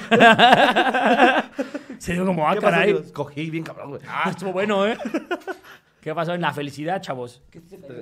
Se 1.97 2.11
digo 2.13 2.25
como, 2.25 2.47
ah, 2.47 2.53
¿Qué 2.55 2.61
pasó, 2.61 2.71
caray. 2.73 2.89
amigos? 2.91 3.11
Cogí 3.13 3.49
bien 3.49 3.63
cabrón, 3.63 3.89
güey. 3.91 4.01
Ah, 4.07 4.29
estuvo 4.29 4.51
bueno, 4.51 4.85
¿eh? 4.85 4.97
¿Qué 6.01 6.13
pasó 6.13 6.33
en 6.33 6.41
la 6.41 6.51
felicidad, 6.51 7.01
chavos? 7.01 7.41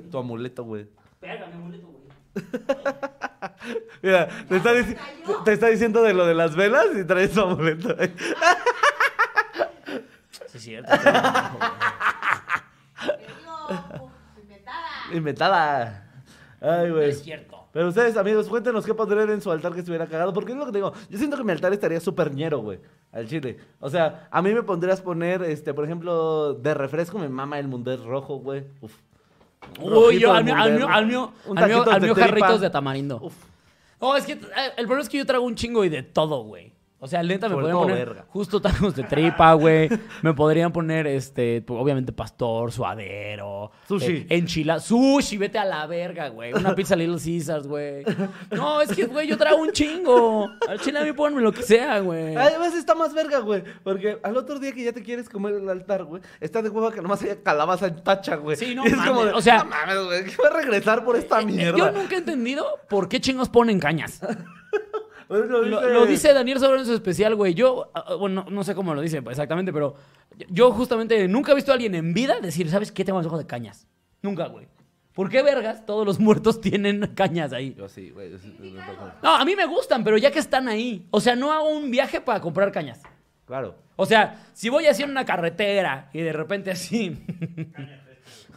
Tu 0.09 0.17
amuleto, 0.17 0.63
güey. 0.63 0.88
Pega, 1.19 1.45
mi 1.47 1.53
amuleto, 1.53 1.88
güey. 1.88 2.01
Mira, 4.01 4.27
te 4.47 4.57
está, 4.57 4.71
te 5.45 5.53
está 5.53 5.67
diciendo 5.67 6.01
de 6.03 6.13
lo 6.13 6.25
de 6.25 6.34
las 6.34 6.55
velas 6.55 6.88
y 6.99 7.03
traes 7.03 7.32
tu 7.32 7.41
amuleto. 7.41 7.95
Sí, 10.47 10.57
es 10.57 10.61
cierto. 10.63 10.91
güey. 11.57 11.61
Inventada. 14.43 14.88
Inventada. 15.13 16.07
Ay, 16.61 16.88
No 16.89 16.95
güey. 16.95 17.09
es 17.09 17.21
cierto. 17.23 17.57
Pero 17.73 17.88
ustedes, 17.88 18.17
amigos, 18.17 18.47
cuéntenos 18.49 18.86
qué 18.86 18.93
pondrían 18.93 19.29
en 19.29 19.41
su 19.41 19.49
altar 19.49 19.71
que 19.73 19.79
estuviera 19.79 20.05
cagado. 20.05 20.34
Porque 20.34 20.51
es 20.51 20.57
lo 20.57 20.65
que 20.65 20.71
te 20.73 20.77
digo. 20.79 20.91
Yo 21.09 21.17
siento 21.17 21.38
que 21.38 21.43
mi 21.43 21.51
altar 21.53 21.71
estaría 21.71 21.99
súper 22.01 22.34
ñero, 22.34 22.59
güey. 22.59 22.79
Al 23.13 23.27
chile. 23.27 23.57
O 23.79 23.89
sea, 23.89 24.27
a 24.29 24.41
mí 24.41 24.53
me 24.53 24.61
pondrías 24.63 24.99
poner, 25.01 25.41
este, 25.43 25.73
por 25.73 25.86
ejemplo, 25.86 26.53
de 26.53 26.73
refresco 26.73 27.17
me 27.17 27.29
mama 27.29 27.59
el 27.59 27.67
munder 27.69 28.01
rojo, 28.03 28.38
güey. 28.39 28.65
Uf. 28.82 28.93
Uy, 29.80 30.20
yo, 30.20 30.34
al 30.34 30.43
mío, 30.43 30.55
al 30.55 30.74
mío, 30.76 30.88
al 30.89 31.05
mío, 31.05 31.34
al 31.55 32.01
mío, 32.01 32.16
jarritos 32.16 32.62
de 32.62 32.70
tamarindo. 32.70 33.20
Uf. 33.22 33.34
No, 33.99 34.16
es 34.16 34.26
que 34.26 34.34
eh, 34.34 34.38
el 34.78 34.86
problema 34.86 35.01
es 35.01 35.09
que 35.09 35.18
yo 35.20 35.26
trago 35.26 35.45
un 35.45 35.55
chingo 35.55 35.84
y 35.86 35.89
de 35.89 36.03
todo, 36.03 36.43
güey. 36.43 36.70
O 37.04 37.08
sea, 37.08 37.24
lenta 37.24 37.49
me 37.49 37.56
podrían 37.56 37.78
poner 37.80 37.97
verga. 38.10 38.26
justo 38.30 38.62
tacos 38.62 38.95
de 38.95 39.02
tripa, 39.04 39.54
güey. 39.54 39.89
Me 40.22 40.36
podrían 40.36 40.72
poner, 40.72 41.08
este, 41.08 41.64
pues, 41.64 41.80
obviamente 41.82 42.14
pastor, 42.14 42.72
suadero. 42.72 43.72
Sushi. 43.88 44.06
eh, 44.12 44.28
enchila, 44.30 44.80
sushi, 44.80 45.38
vete 45.38 45.58
a 45.58 45.66
la 45.66 45.88
verga, 45.88 46.30
güey. 46.30 46.54
Una 46.54 46.76
pizza 46.76 46.95
Little 46.95 47.18
Caesars, 47.18 47.66
güey. 47.66 48.04
No, 48.52 48.82
es 48.82 48.91
que, 48.95 49.08
güey, 49.08 49.28
yo 49.28 49.36
trago 49.36 49.58
un 49.62 49.72
chingo. 49.72 50.47
Al 50.70 50.80
chile 50.80 50.99
a 50.99 51.04
mí 51.04 51.12
ponme 51.14 51.41
lo 51.41 51.52
que 51.52 51.64
sea, 51.64 51.99
güey. 52.02 52.36
Ay, 52.36 52.54
a 52.54 52.60
veces 52.60 52.76
está 52.78 52.93
más 52.93 53.16
verga, 53.16 53.39
güey. 53.39 53.64
Porque 53.84 54.20
al 54.22 54.38
otro 54.38 54.60
día 54.60 54.72
que 54.72 54.84
ya 54.84 54.93
te 54.93 55.02
quieres 55.02 55.28
comer 55.28 55.56
el 55.56 55.68
altar, 55.70 56.04
güey, 56.04 56.22
está 56.39 56.62
de 56.62 56.70
hueva 56.70 56.91
que 56.93 57.02
nomás 57.02 57.24
haya 57.24 57.41
calabaza 57.41 57.88
en 57.88 58.04
tacha, 58.04 58.36
güey. 58.36 58.56
Sí, 58.58 58.76
no 58.76 58.84
Y 58.86 58.89
es 58.89 58.95
mames, 58.97 59.10
como 59.10 59.26
de, 59.26 59.32
o 59.34 59.41
sea- 59.41 59.64
no 59.64 59.72
mames, 59.72 60.06
güey, 60.06 60.26
¿qué 60.26 60.36
va 60.43 60.49
a 60.49 60.62
regresar 60.62 61.04
por 61.04 61.16
esta 61.16 61.41
Eh, 61.41 61.45
mierda? 61.47 61.78
Yo 61.80 61.91
nunca 61.91 62.14
he 62.14 62.20
entendido 62.20 62.64
por 62.88 63.10
qué 63.10 63.20
chingos 63.20 63.49
ponen 63.49 63.80
cañas. 63.80 64.22
Pues 65.32 65.47
lo 65.47 65.61
Lo, 65.61 65.89
lo 65.89 66.05
dice 66.05 66.34
Daniel 66.34 66.59
Sobrano 66.59 66.82
en 66.82 66.86
su 66.86 66.93
especial, 66.93 67.36
güey. 67.36 67.53
Yo, 67.53 67.89
ah, 67.93 68.03
ah, 68.05 68.15
bueno, 68.15 68.45
no 68.49 68.65
sé 68.65 68.75
cómo 68.75 68.93
lo 68.93 68.99
dice 68.99 69.23
exactamente, 69.29 69.71
pero 69.71 69.95
yo 70.49 70.73
justamente 70.73 71.25
nunca 71.29 71.53
he 71.53 71.55
visto 71.55 71.71
a 71.71 71.75
alguien 71.75 71.95
en 71.95 72.13
vida 72.13 72.41
decir, 72.41 72.69
¿sabes 72.69 72.91
qué? 72.91 73.05
Tengo 73.05 73.19
antojo 73.19 73.38
de 73.38 73.47
cañas. 73.47 73.88
Nunca, 74.21 74.47
güey. 74.47 74.67
¿Por 75.13 75.29
qué 75.29 75.41
vergas 75.41 75.86
todos 75.86 76.05
los 76.05 76.19
muertos 76.19 76.59
tienen 76.59 77.13
cañas 77.15 77.53
ahí? 77.53 77.73
Yo 77.77 77.88
sí, 77.88 78.09
güey. 78.09 78.29
No, 79.23 79.38
a 79.38 79.45
mí 79.45 79.55
me 79.55 79.65
gustan, 79.67 80.03
pero 80.03 80.17
ya 80.17 80.32
que 80.32 80.39
están 80.39 80.67
ahí. 80.67 81.07
O 81.11 81.21
sea, 81.21 81.34
no 81.34 81.53
hago 81.53 81.69
un 81.69 81.89
viaje 81.89 82.19
para 82.19 82.41
comprar 82.41 82.69
cañas. 82.73 83.01
Claro. 83.45 83.75
O 83.95 84.05
sea, 84.05 84.47
si 84.51 84.67
voy 84.67 84.88
así 84.88 85.03
en 85.03 85.11
una 85.11 85.23
carretera 85.23 86.09
y 86.11 86.19
de 86.19 86.34
repente 86.34 86.71
así... 86.71 87.23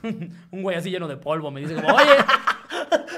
un 0.51 0.63
güey 0.63 0.77
así 0.77 0.91
lleno 0.91 1.07
de 1.07 1.17
polvo 1.19 1.53
me 1.53 1.61
dice 1.61 1.77
como, 1.77 1.95
oye, 1.95 2.17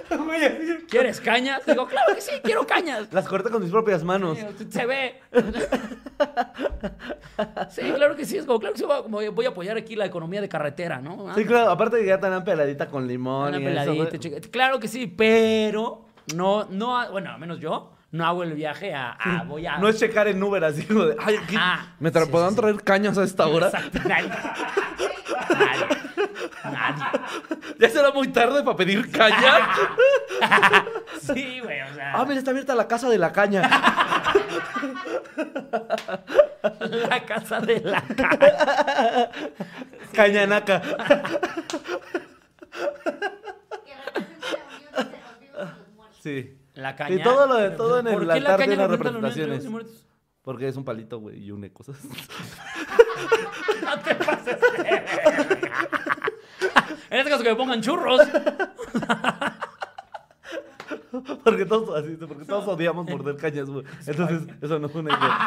¿quieres 0.89 1.21
cañas? 1.21 1.63
Digo, 1.67 1.87
claro 1.87 2.15
que 2.15 2.21
sí, 2.21 2.33
quiero 2.43 2.67
cañas. 2.67 3.09
Las 3.13 3.27
corté 3.27 3.51
con 3.51 3.63
mis 3.63 3.71
propias 3.71 4.03
manos. 4.05 4.39
Se 4.71 4.87
ve. 4.87 5.21
Sí, 7.71 7.83
claro 7.95 8.17
que 8.17 8.25
sí. 8.25 8.37
Es 8.39 8.45
como, 8.47 8.59
claro 8.61 8.75
que 8.75 8.81
sí. 8.81 8.87
Voy 9.09 9.27
a- 9.27 9.31
voy 9.31 9.45
a 9.47 9.49
apoyar 9.49 9.77
aquí 9.77 9.97
la 9.97 10.07
economía 10.07 10.41
de 10.41 10.49
carretera, 10.49 11.01
¿no? 11.01 11.35
Sí, 11.35 11.45
claro. 11.45 11.71
Aparte 11.71 11.99
que 12.01 12.07
ya 12.07 12.19
tan 12.21 12.43
peladita 12.45 12.87
con 12.89 13.07
limón 13.07 13.55
y 13.55 13.57
eso, 13.57 13.65
peladita, 13.67 14.19
chica. 14.19 14.37
Claro 14.51 14.79
que 14.81 14.89
sí, 14.89 15.07
pero 15.07 16.07
no, 16.35 16.65
no, 16.71 17.11
bueno, 17.11 17.31
al 17.33 17.39
menos 17.41 17.59
yo 17.61 17.93
no 18.13 18.25
hago 18.27 18.43
el 18.45 18.55
viaje 18.55 18.95
a, 18.95 19.11
a- 19.13 19.43
voy 19.45 19.67
a. 19.67 19.79
No 19.79 19.89
es 19.89 19.99
checar 19.99 20.29
en 20.29 20.43
Uber 20.43 20.65
así 20.65 20.85
como 20.85 21.05
de, 21.05 21.17
ay, 21.19 21.37
aquí, 21.37 21.57
Ah, 21.59 21.95
¿me 22.01 22.13
tra- 22.13 22.25
sí, 22.25 22.31
podrán 22.31 22.51
sí, 22.51 22.55
sí. 22.57 22.61
traer 22.63 22.83
cañas 22.83 23.19
a 23.19 23.25
esta 23.25 23.47
hora? 23.47 23.67
Exacto, 23.67 23.99
nadie. 24.09 24.29
Nadie. 24.29 25.87
Nadie. 26.71 27.05
Ya 27.79 27.89
será 27.89 28.11
muy 28.13 28.29
tarde 28.29 28.63
para 28.63 28.77
pedir 28.77 29.11
caña. 29.11 29.69
Sí, 31.21 31.61
güey, 31.61 31.81
o 31.81 31.95
sea. 31.95 32.13
ah, 32.15 32.25
mira, 32.25 32.39
está 32.39 32.51
abierta 32.51 32.75
la 32.75 32.87
casa 32.87 33.09
de 33.09 33.19
la 33.19 33.33
caña. 33.33 33.63
La 37.09 37.25
casa 37.25 37.61
de 37.61 37.81
la 37.81 38.03
cara. 38.03 39.31
Cañanaca. 40.13 40.83
Sí. 46.21 46.59
La 46.75 46.95
caña. 46.97 47.15
Y 47.17 47.23
todo 47.23 47.47
lo 47.47 47.55
de 47.55 47.71
todo 47.71 47.99
en 48.01 48.07
¿Por 48.07 48.23
el 48.25 48.31
altar 48.31 48.59
caña 48.59 48.67
tiene 48.67 48.87
representa 48.89 49.21
la 49.21 49.29
unión 49.29 49.41
entre 49.41 49.47
representaciones. 49.47 50.05
Porque 50.43 50.69
es 50.69 50.77
un 50.77 50.85
palito, 50.85 51.19
güey, 51.19 51.43
y 51.43 51.51
une 51.51 51.73
cosas. 51.73 51.97
No 53.83 53.99
te 54.01 54.15
pases. 54.15 54.59
En 57.11 57.19
este 57.19 57.31
caso 57.31 57.43
que 57.43 57.51
me 57.51 57.57
pongan 57.57 57.83
churros. 57.83 58.21
porque 61.45 61.65
todos 61.65 61.99
así, 61.99 62.17
porque 62.17 62.45
todos 62.45 62.69
odiamos 62.69 63.09
morder 63.09 63.37
cañas, 63.37 63.69
güey. 63.69 63.85
Entonces, 64.07 64.43
eso 64.61 64.79
no 64.79 64.89
une, 64.89 65.17
güey. 65.17 65.31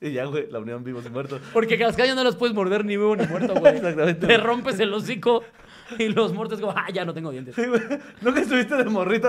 Y 0.00 0.12
ya, 0.12 0.26
güey, 0.26 0.48
la 0.48 0.60
unión 0.60 0.84
vivos 0.84 1.04
y 1.06 1.10
muertos. 1.10 1.42
Porque 1.52 1.76
las 1.76 1.96
cañas 1.96 2.14
no 2.14 2.22
las 2.22 2.36
puedes 2.36 2.54
morder 2.54 2.84
ni 2.84 2.96
vivo 2.96 3.16
ni 3.16 3.26
muerto, 3.26 3.52
güey. 3.54 3.78
Exactamente. 3.78 4.28
Te 4.28 4.36
rompes 4.36 4.78
el 4.78 4.94
hocico 4.94 5.42
y 5.98 6.08
los 6.08 6.32
muertos 6.32 6.60
como, 6.60 6.72
ah, 6.76 6.86
ya 6.92 7.04
no 7.04 7.14
tengo 7.14 7.30
dientes. 7.30 7.54
Sí, 7.54 7.64
güey. 7.66 7.80
Nunca 8.20 8.40
estuviste 8.40 8.76
de 8.76 8.84
morrito. 8.84 9.28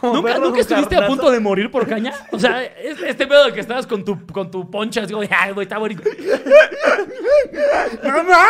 Como 0.00 0.14
¿Nunca, 0.14 0.32
perro 0.34 0.46
¿nunca 0.46 0.60
estuviste 0.60 0.96
a 0.96 1.06
punto 1.06 1.30
de 1.30 1.40
morir 1.40 1.70
por 1.70 1.86
caña? 1.86 2.12
O 2.30 2.38
sea, 2.38 2.64
este, 2.64 3.10
este 3.10 3.26
pedo 3.26 3.46
de 3.46 3.52
que 3.52 3.60
estabas 3.60 3.86
con 3.86 4.04
tu, 4.04 4.26
con 4.26 4.50
tu 4.50 4.70
poncha, 4.70 5.02
así 5.02 5.12
como, 5.12 5.26
ay, 5.30 5.52
güey, 5.52 5.64
está 5.64 5.78
bonito. 5.78 6.02
¡Mamá! 8.02 8.46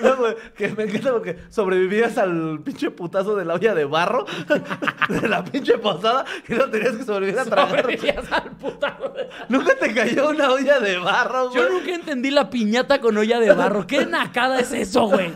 No, 0.00 0.16
güey, 0.16 0.34
que 0.56 0.68
me 0.70 0.84
encanta 0.84 1.12
porque 1.12 1.38
sobrevivías 1.48 2.18
al 2.18 2.60
pinche 2.64 2.90
putazo 2.90 3.36
de 3.36 3.44
la 3.44 3.54
olla 3.54 3.74
de 3.74 3.84
barro 3.84 4.26
de 5.08 5.28
la 5.28 5.44
pinche 5.44 5.78
posada 5.78 6.24
y 6.48 6.54
no 6.54 6.68
tenías 6.70 6.96
que 6.96 7.04
sobrevivir 7.04 7.38
a 7.38 7.44
tragar. 7.44 7.82
Sobrevivías 7.82 8.32
al 8.32 8.50
putazo. 8.52 9.14
Nunca 9.48 9.76
te 9.76 9.94
cayó 9.94 10.30
una 10.30 10.50
olla 10.50 10.80
de 10.80 10.98
barro, 10.98 11.50
güey. 11.50 11.62
Yo 11.62 11.70
nunca 11.70 11.94
entendí 11.94 12.30
la 12.30 12.50
piñata 12.50 13.00
con 13.00 13.16
olla 13.16 13.38
de 13.38 13.52
barro. 13.52 13.86
¿Qué 13.86 14.06
nacada 14.06 14.58
es 14.58 14.72
eso, 14.72 14.91
güey? 15.00 15.30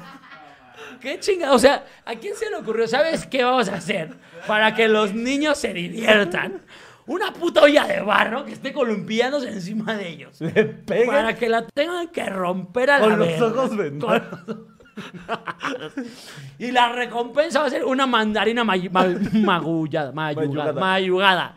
¿Qué 1.00 1.18
chingada? 1.20 1.52
O 1.52 1.58
sea, 1.58 1.84
¿a 2.04 2.14
quién 2.14 2.34
se 2.34 2.48
le 2.50 2.56
ocurrió? 2.56 2.86
¿Sabes 2.88 3.26
qué 3.26 3.44
vamos 3.44 3.68
a 3.68 3.74
hacer? 3.76 4.14
Para 4.46 4.74
que 4.74 4.88
los 4.88 5.12
niños 5.14 5.58
se 5.58 5.72
diviertan. 5.72 6.62
Una 7.06 7.32
puta 7.32 7.62
olla 7.62 7.84
de 7.86 8.00
barro 8.00 8.44
que 8.44 8.52
esté 8.52 8.72
columpiándose 8.72 9.48
encima 9.50 9.94
de 9.94 10.08
ellos. 10.08 10.40
Le 10.40 10.64
pega 10.64 11.12
Para 11.12 11.36
que 11.36 11.48
la 11.48 11.64
tengan 11.66 12.08
que 12.08 12.24
romper 12.28 12.90
a 12.90 12.98
la 12.98 13.04
con 13.04 13.18
los 13.20 13.40
ojos 13.40 13.76
vendados. 13.76 14.22
Y 16.58 16.70
la 16.72 16.90
recompensa 16.90 17.60
va 17.60 17.66
a 17.66 17.70
ser 17.70 17.84
una 17.84 18.06
mandarina 18.06 18.64
may- 18.64 18.88
ma- 18.88 19.06
magullada, 19.34 20.10
mayugada, 20.14 20.72
Mayugada. 20.72 21.54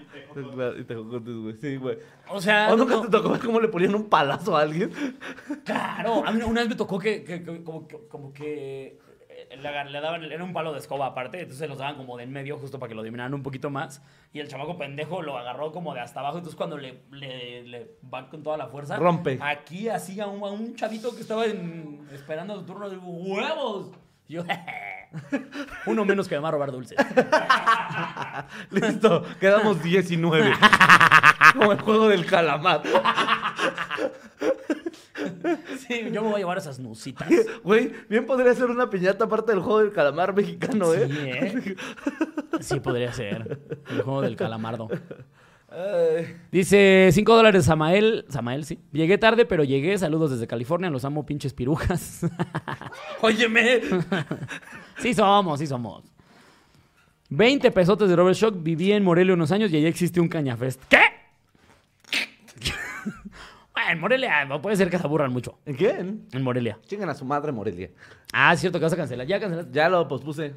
Y 0.79 0.83
te 0.83 0.95
jocotes, 0.95 1.35
güey. 1.35 1.55
Sí, 1.61 1.75
güey. 1.77 1.97
O 2.29 2.39
sea, 2.41 2.69
¿O 2.71 2.75
nunca 2.77 2.95
no- 2.95 3.01
te 3.01 3.09
tocó 3.09 3.29
ver 3.29 3.41
cómo 3.41 3.59
le 3.59 3.67
ponían 3.67 3.95
un 3.95 4.09
palazo 4.09 4.55
a 4.57 4.61
alguien? 4.61 4.91
claro. 5.65 6.23
A 6.25 6.31
mí 6.31 6.41
una 6.43 6.61
vez 6.61 6.69
me 6.69 6.75
tocó 6.75 6.99
que, 6.99 7.23
que- 7.23 7.43
que- 7.43 7.63
como, 7.63 7.87
que- 7.87 8.07
como 8.07 8.33
que 8.33 8.99
eh, 9.29 9.55
le, 9.57 10.01
daban, 10.01 10.23
era 10.25 10.43
un 10.43 10.51
palo 10.53 10.73
de 10.73 10.79
escoba 10.79 11.05
aparte, 11.07 11.39
entonces 11.41 11.69
los 11.69 11.77
daban 11.77 11.95
como 11.95 12.17
de 12.17 12.23
en 12.23 12.31
medio 12.31 12.57
justo 12.57 12.77
para 12.77 12.89
que 12.89 12.95
lo 12.95 13.03
dominaran 13.03 13.33
un 13.33 13.41
poquito 13.43 13.69
más. 13.69 14.03
Y 14.33 14.39
el 14.39 14.47
chamaco 14.49 14.77
pendejo 14.77 15.21
lo 15.21 15.37
agarró 15.37 15.71
como 15.71 15.93
de 15.93 16.01
hasta 16.01 16.19
abajo, 16.19 16.37
entonces 16.39 16.57
cuando 16.57 16.77
le, 16.77 17.03
le, 17.11 17.63
le 17.63 17.91
va 18.13 18.29
con 18.29 18.43
toda 18.43 18.57
la 18.57 18.67
fuerza, 18.67 18.97
Rompe. 18.97 19.39
Aquí 19.41 19.87
así 19.87 20.19
a 20.19 20.27
un, 20.27 20.43
a 20.43 20.47
un 20.51 20.75
chavito 20.75 21.15
que 21.15 21.21
estaba 21.21 21.45
en- 21.45 22.05
esperando 22.11 22.55
su 22.59 22.65
turno 22.65 22.89
de 22.89 22.97
huevos. 22.97 23.91
Yo, 24.27 24.43
uno 25.85 26.05
menos 26.05 26.27
que 26.27 26.35
me 26.35 26.41
va 26.41 26.49
a 26.49 26.51
robar 26.51 26.71
dulces. 26.71 26.97
Listo, 28.71 29.25
quedamos 29.39 29.81
19. 29.83 30.53
Como 31.53 31.71
el 31.71 31.81
juego 31.81 32.07
del 32.09 32.25
calamar. 32.25 32.83
Sí, 35.87 36.09
yo 36.11 36.21
me 36.21 36.29
voy 36.29 36.35
a 36.35 36.37
llevar 36.37 36.57
esas 36.57 36.79
nusitas. 36.79 37.27
Güey, 37.63 37.91
bien 38.07 38.25
podría 38.25 38.53
ser 38.53 38.65
una 38.65 38.89
piñata 38.89 39.25
aparte 39.25 39.51
del 39.51 39.61
juego 39.61 39.79
del 39.79 39.91
calamar 39.91 40.33
mexicano, 40.33 40.93
¿eh? 40.93 41.07
Sí, 41.09 41.17
¿eh? 41.25 41.75
Sí, 42.59 42.79
podría 42.79 43.11
ser. 43.13 43.59
El 43.89 44.01
juego 44.01 44.21
del 44.21 44.35
calamardo. 44.35 44.89
Ay. 45.71 46.35
Dice 46.51 47.09
5 47.11 47.35
dólares 47.35 47.65
Samael. 47.65 48.25
Samael, 48.29 48.65
sí. 48.65 48.79
Llegué 48.91 49.17
tarde, 49.17 49.45
pero 49.45 49.63
llegué. 49.63 49.97
Saludos 49.97 50.31
desde 50.31 50.47
California. 50.47 50.89
Los 50.89 51.05
amo, 51.05 51.25
pinches 51.25 51.53
pirujas. 51.53 52.25
Óyeme. 53.21 53.81
Sí 54.99 55.13
somos, 55.13 55.59
sí 55.59 55.67
somos. 55.67 56.03
20 57.29 57.71
pesotes 57.71 58.09
de 58.09 58.15
Robert 58.15 58.35
Shock. 58.35 58.55
Viví 58.61 58.91
en 58.91 59.03
Morelia 59.03 59.33
unos 59.33 59.51
años 59.51 59.71
y 59.71 59.77
allá 59.77 59.87
existe 59.87 60.19
un 60.19 60.27
cañafest. 60.27 60.81
¿Qué? 60.89 60.99
Bueno, 63.73 63.91
en 63.91 63.99
Morelia 64.01 64.45
no 64.45 64.61
puede 64.61 64.75
ser 64.75 64.89
que 64.89 64.97
se 64.97 65.05
aburran 65.05 65.31
mucho. 65.31 65.59
¿En 65.65 65.75
quién? 65.75 66.27
En 66.33 66.43
Morelia. 66.43 66.77
Chingan 66.85 67.09
a 67.09 67.13
su 67.13 67.23
madre, 67.23 67.53
Morelia. 67.53 67.89
Ah, 68.33 68.53
es 68.53 68.59
cierto 68.59 68.77
que 68.77 68.83
vas 68.83 68.91
a 68.91 68.97
cancelar. 68.97 69.25
Ya 69.25 69.39
cancelaste. 69.39 69.71
Ya 69.71 69.87
lo 69.87 70.05
pospuse. 70.05 70.53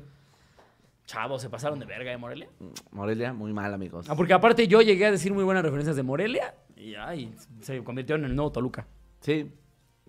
Chavos, 1.06 1.40
se 1.40 1.48
pasaron 1.48 1.78
de 1.78 1.86
verga 1.86 2.10
de 2.10 2.16
Morelia. 2.16 2.48
Morelia, 2.90 3.32
muy 3.32 3.52
mal, 3.52 3.72
amigos. 3.72 4.06
Ah, 4.08 4.16
porque 4.16 4.32
aparte 4.32 4.66
yo 4.66 4.82
llegué 4.82 5.06
a 5.06 5.12
decir 5.12 5.32
muy 5.32 5.44
buenas 5.44 5.62
referencias 5.62 5.94
de 5.94 6.02
Morelia 6.02 6.54
y 6.76 6.94
ay, 6.94 7.32
se 7.60 7.82
convirtió 7.84 8.16
en 8.16 8.24
el 8.24 8.34
nuevo 8.34 8.50
Toluca. 8.50 8.86
Sí. 9.20 9.52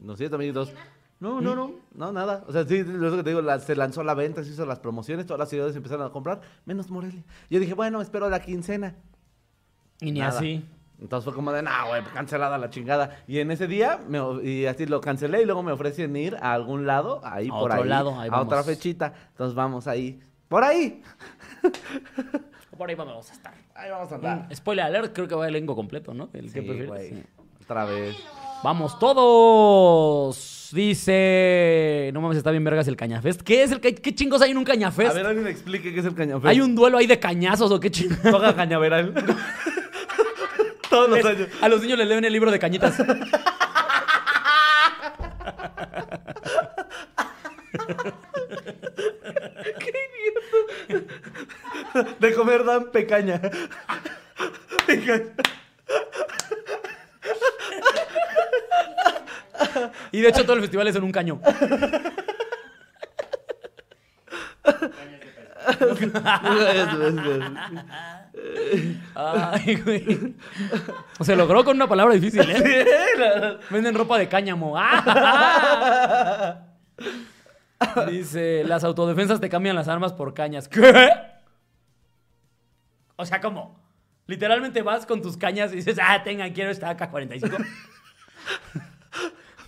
Lo 0.02 0.16
siento, 0.16 0.38
amiguitos. 0.38 0.74
No, 1.24 1.40
no, 1.42 1.56
no. 1.56 1.72
No, 1.96 2.12
nada. 2.12 2.44
O 2.48 2.52
sea, 2.52 2.66
sí, 2.66 2.84
lo 2.84 3.16
que 3.16 3.24
te 3.24 3.30
digo, 3.30 3.42
la- 3.42 3.60
se 3.60 3.76
lanzó 3.76 4.04
la 4.04 4.14
venta, 4.14 4.44
se 4.44 4.50
hizo 4.50 4.66
las 4.66 4.80
promociones, 4.80 5.26
todas 5.26 5.40
las 5.40 5.50
ciudades 5.50 5.74
empezaron 5.76 6.06
a 6.06 6.10
comprar, 6.10 6.42
menos 6.66 6.90
Morelia. 6.90 7.24
Yo 7.50 7.60
dije, 7.62 7.74
bueno, 7.74 8.02
espero 8.02 8.30
la 8.30 8.42
quincena. 8.42 8.96
Y 10.02 10.12
ni 10.12 10.20
Nada. 10.20 10.38
así. 10.38 10.66
Entonces 11.00 11.24
fue 11.26 11.34
como 11.34 11.52
de, 11.54 11.62
nah, 11.64 11.86
güey, 11.88 12.04
cancelada 12.14 12.58
la 12.58 12.70
chingada. 12.70 13.24
Y 13.28 13.40
en 13.40 13.52
ese 13.52 13.68
día, 13.68 14.00
me 14.08 14.20
y 14.44 14.66
así 14.66 14.86
lo 14.86 15.00
cancelé 15.02 15.42
y 15.42 15.46
luego 15.46 15.64
me 15.64 15.72
ofrecen 15.72 16.14
ir 16.16 16.36
a 16.42 16.54
algún 16.54 16.86
lado, 16.86 17.22
ahí 17.24 17.48
A 17.48 17.52
por 17.52 17.72
otro 17.72 17.84
ahí. 17.84 17.90
lado, 17.90 18.20
ahí 18.20 18.30
a 18.32 18.42
otra 18.42 18.62
fechita. 18.64 19.14
Entonces 19.30 19.56
vamos 19.56 19.88
ahí. 19.88 20.22
¡Por 20.50 20.64
ahí! 20.64 21.02
Por 22.78 22.90
ahí 22.90 22.96
vamos 22.96 23.30
a 23.30 23.34
estar. 23.34 23.54
Ahí 23.76 23.90
vamos 23.92 24.12
a 24.12 24.16
andar. 24.16 24.48
Mm, 24.50 24.56
Spoiler 24.56 24.86
alert, 24.86 25.14
creo 25.14 25.28
que 25.28 25.36
va 25.36 25.48
el 25.48 25.56
elenco 25.56 25.76
completo, 25.76 26.14
¿no? 26.14 26.30
El 26.34 26.52
que 26.52 26.62
prefieres. 26.64 27.10
Sí. 27.10 27.24
Otra 27.64 27.86
vez. 27.86 28.16
Vamos 28.64 28.98
todos. 29.00 30.63
Dice, 30.74 32.10
no 32.14 32.22
mames, 32.22 32.38
está 32.38 32.50
bien 32.50 32.64
vergas 32.64 32.88
el 32.88 32.96
Cañafest. 32.96 33.42
¿Qué 33.42 33.62
es 33.64 33.72
el 33.72 33.80
ca- 33.80 33.92
qué 33.94 34.16
chingos 34.16 34.42
hay 34.42 34.52
en 34.52 34.58
un 34.58 34.64
A 34.64 34.68
Cañafest? 34.68 35.14
ver, 35.16 35.26
alguien 35.26 35.44
me 35.44 35.52
explique 35.52 35.94
qué 35.94 36.00
es 36.00 36.06
el 36.06 36.16
cañafest. 36.16 36.48
¿Hay 36.48 36.62
un 36.62 36.74
duelo 36.74 36.98
ahí 36.98 37.06
de 37.06 37.20
cañazos 37.20 37.72
o 37.72 37.80
qué 37.80 37.92
chingos? 37.92 38.18
Toca 38.24 38.56
cañaveral. 38.56 39.14
Todos 40.90 41.10
los 41.10 41.24
años. 41.26 41.48
A 41.62 41.70
los 41.70 41.82
niños 41.82 41.98
les 42.00 42.08
leen 42.08 42.26
el 42.26 42.34
libro 42.34 42.50
de 42.52 42.58
cañitas. 42.60 42.96
De 52.20 52.34
comer 52.34 52.64
dan 52.66 52.92
pecaña. 52.92 53.40
Pecaña. 54.88 55.34
Y 60.12 60.22
de 60.22 60.30
hecho 60.30 60.44
todo 60.44 60.56
el 60.56 60.62
festival 60.62 60.88
es 60.88 60.96
en 60.96 61.04
un 61.04 61.12
caño. 61.12 61.40
Ay, 69.16 69.76
güey. 69.76 70.36
Se 71.22 71.36
logró 71.36 71.64
con 71.64 71.76
una 71.76 71.88
palabra 71.88 72.14
difícil, 72.16 72.50
¿eh? 72.50 73.60
Venden 73.70 73.96
ropa 73.96 74.18
de 74.18 74.28
cáñamo. 74.28 74.76
Dice, 78.10 78.64
las 78.66 78.84
autodefensas 78.84 79.40
te 79.40 79.50
cambian 79.50 79.76
las 79.76 79.88
armas 79.88 80.14
por 80.14 80.34
cañas. 80.34 80.68
¿Qué? 80.68 81.10
O 83.16 83.26
sea, 83.26 83.40
¿cómo? 83.42 83.80
Literalmente 84.26 84.82
vas 84.82 85.06
con 85.06 85.22
tus 85.22 85.38
cañas 85.38 85.72
y 85.74 85.78
dices, 85.78 85.98
ah, 86.02 86.24
tengan, 86.24 86.52
quiero 86.54 86.72
esta 86.72 86.90
AK-45. 86.90 87.66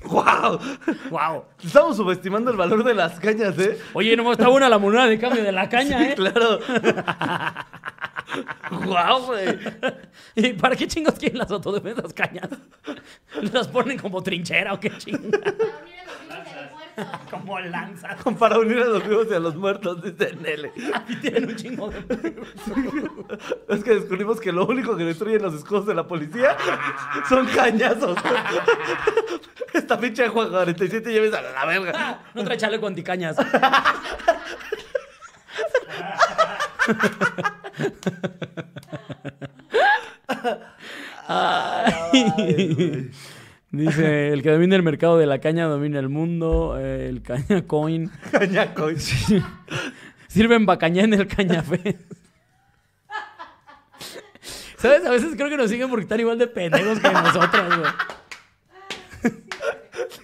¡Wow! 0.05 0.59
wow. 1.09 1.45
Estamos 1.63 1.97
subestimando 1.97 2.51
el 2.51 2.57
valor 2.57 2.83
de 2.83 2.93
las 2.93 3.19
cañas, 3.19 3.57
¿eh? 3.59 3.79
Oye, 3.93 4.15
no 4.15 4.31
está 4.31 4.47
buena 4.47 4.69
la 4.69 4.77
moneda 4.77 5.07
de 5.07 5.19
cambio 5.19 5.43
de 5.43 5.51
la 5.51 5.67
caña, 5.69 6.11
¿eh? 6.11 6.15
Claro. 6.15 6.59
¡Wow, 8.71 9.25
güey! 9.27 9.59
¿Y 10.35 10.53
para 10.53 10.75
qué 10.75 10.87
chingos 10.87 11.15
quieren 11.15 11.37
las 11.37 11.51
autodefensas 11.51 12.13
cañas? 12.13 12.49
¿Las 13.53 13.67
ponen 13.67 13.97
como 13.97 14.21
trinchera 14.21 14.73
o 14.73 14.79
qué 14.79 14.91
chinga? 14.97 15.39
Como 17.31 17.59
lanzas. 17.59 18.17
Para 18.39 18.59
unir 18.59 18.79
a 18.79 18.85
los 18.85 19.07
vivos 19.07 19.27
y 19.29 19.33
a 19.33 19.39
los 19.39 19.55
muertos, 19.55 20.01
dice 20.01 20.35
Nele. 20.35 20.71
Aquí 20.93 21.15
tienen 21.17 21.49
un 21.49 21.55
chingo 21.55 21.89
de... 21.89 22.35
Es 23.69 23.83
que 23.83 23.95
descubrimos 23.95 24.39
que 24.39 24.51
lo 24.51 24.65
único 24.65 24.95
que 24.95 25.03
destruyen 25.03 25.41
los 25.41 25.53
escudos 25.53 25.85
de 25.85 25.95
la 25.95 26.07
policía 26.07 26.57
son 27.27 27.45
cañazos. 27.47 28.17
Esta 29.73 29.99
pinche 29.99 30.23
de 30.23 30.29
Juan 30.29 30.49
47 30.49 31.11
lleves 31.11 31.33
a 31.33 31.41
la 31.41 31.65
verga. 31.65 32.19
No 32.33 32.43
trae 32.43 32.57
chaleco 32.57 32.87
anticañas. 32.87 33.35
Ay. 41.27 43.11
Dice, 43.71 44.29
el 44.33 44.41
que 44.41 44.51
domina 44.51 44.75
el 44.75 44.83
mercado 44.83 45.17
de 45.17 45.25
la 45.25 45.39
caña 45.39 45.65
domina 45.65 45.99
el 45.99 46.09
mundo. 46.09 46.77
eh, 46.79 47.07
el 47.09 47.21
caña 47.21 47.63
coin. 47.67 48.09
Cañaco. 48.31 48.89
Sirven 50.27 50.65
bacañá 50.65 51.03
en 51.03 51.13
el 51.13 51.27
cañafé. 51.27 51.97
¿Sabes? 54.77 55.05
A 55.05 55.11
veces 55.11 55.35
creo 55.35 55.49
que 55.49 55.57
nos 55.57 55.69
siguen 55.69 55.89
porque 55.89 56.03
están 56.03 56.19
igual 56.19 56.37
de 56.37 56.47
pendejos 56.47 56.99
que 56.99 57.09
nosotros, 57.09 57.77
güey. 57.77 57.91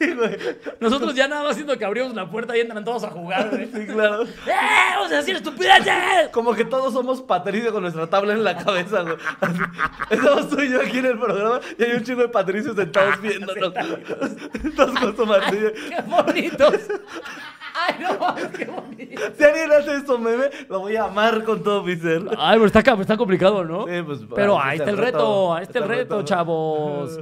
Sí, 0.02 0.14
güey. 0.14 0.38
Nosotros 0.80 1.14
ya 1.14 1.28
nada 1.28 1.44
más 1.44 1.56
siento 1.56 1.78
que 1.78 1.86
abrimos 1.86 2.16
la 2.16 2.28
puerta 2.30 2.58
y 2.58 2.62
entran 2.62 2.84
todos 2.84 3.04
a 3.04 3.12
jugar, 3.12 3.50
güey. 3.52 3.68
Sí, 3.72 3.86
claro. 3.86 4.24
¡Eh! 4.24 4.52
¡Vamos 4.96 5.12
a 5.12 5.16
decir 5.18 5.36
estupideces! 5.36 6.30
Como 6.32 6.56
que 6.56 6.66
todos 6.66 6.92
somos 6.92 7.22
Patricio 7.22 7.72
con 7.72 7.84
nuestra 7.84 8.08
tabla 8.08 8.34
en 8.34 8.44
la 8.44 8.58
cabeza, 8.58 9.04
güey. 9.04 9.16
Estamos 10.10 10.50
tú 10.50 10.60
y 10.62 10.72
yo 10.72 10.82
aquí 10.82 10.98
en 10.98 11.06
el 11.06 11.20
programa 11.20 11.60
y 11.78 11.84
hay 11.84 11.92
un 11.94 12.04
chingo 12.04 12.22
de 12.22 12.30
Patricios 12.30 12.76
sentados 12.76 13.22
viéndonos. 13.22 13.74
Todos 14.76 15.00
con 15.00 15.16
su 15.16 15.26
martillo. 15.26 15.72
¡Qué 15.74 16.02
bonitos! 16.08 16.76
¡Ay, 17.74 17.96
no 18.02 18.36
qué 18.52 18.66
bonito! 18.66 19.22
Si 19.38 19.44
alguien 19.44 19.72
hace 19.72 19.98
eso, 19.98 20.18
meme, 20.18 20.50
lo 20.68 20.80
voy 20.80 20.96
a 20.96 21.06
amar 21.06 21.44
con 21.44 21.62
todo 21.64 21.84
mi 21.84 21.96
ser. 21.96 22.24
Ay, 22.38 22.58
pero 22.60 22.66
está, 22.66 22.80
está 22.80 23.18
complicado, 23.18 23.64
¿no? 23.64 23.86
Sí, 23.86 24.02
pues, 24.04 24.20
pero 24.34 24.60
ahí 24.60 24.78
está 24.78 24.90
el 24.90 24.98
reto, 24.98 25.54
ahí 25.54 25.64
está 25.64 25.80
el 25.80 25.88
reto, 25.88 26.24
chavos. 26.24 27.20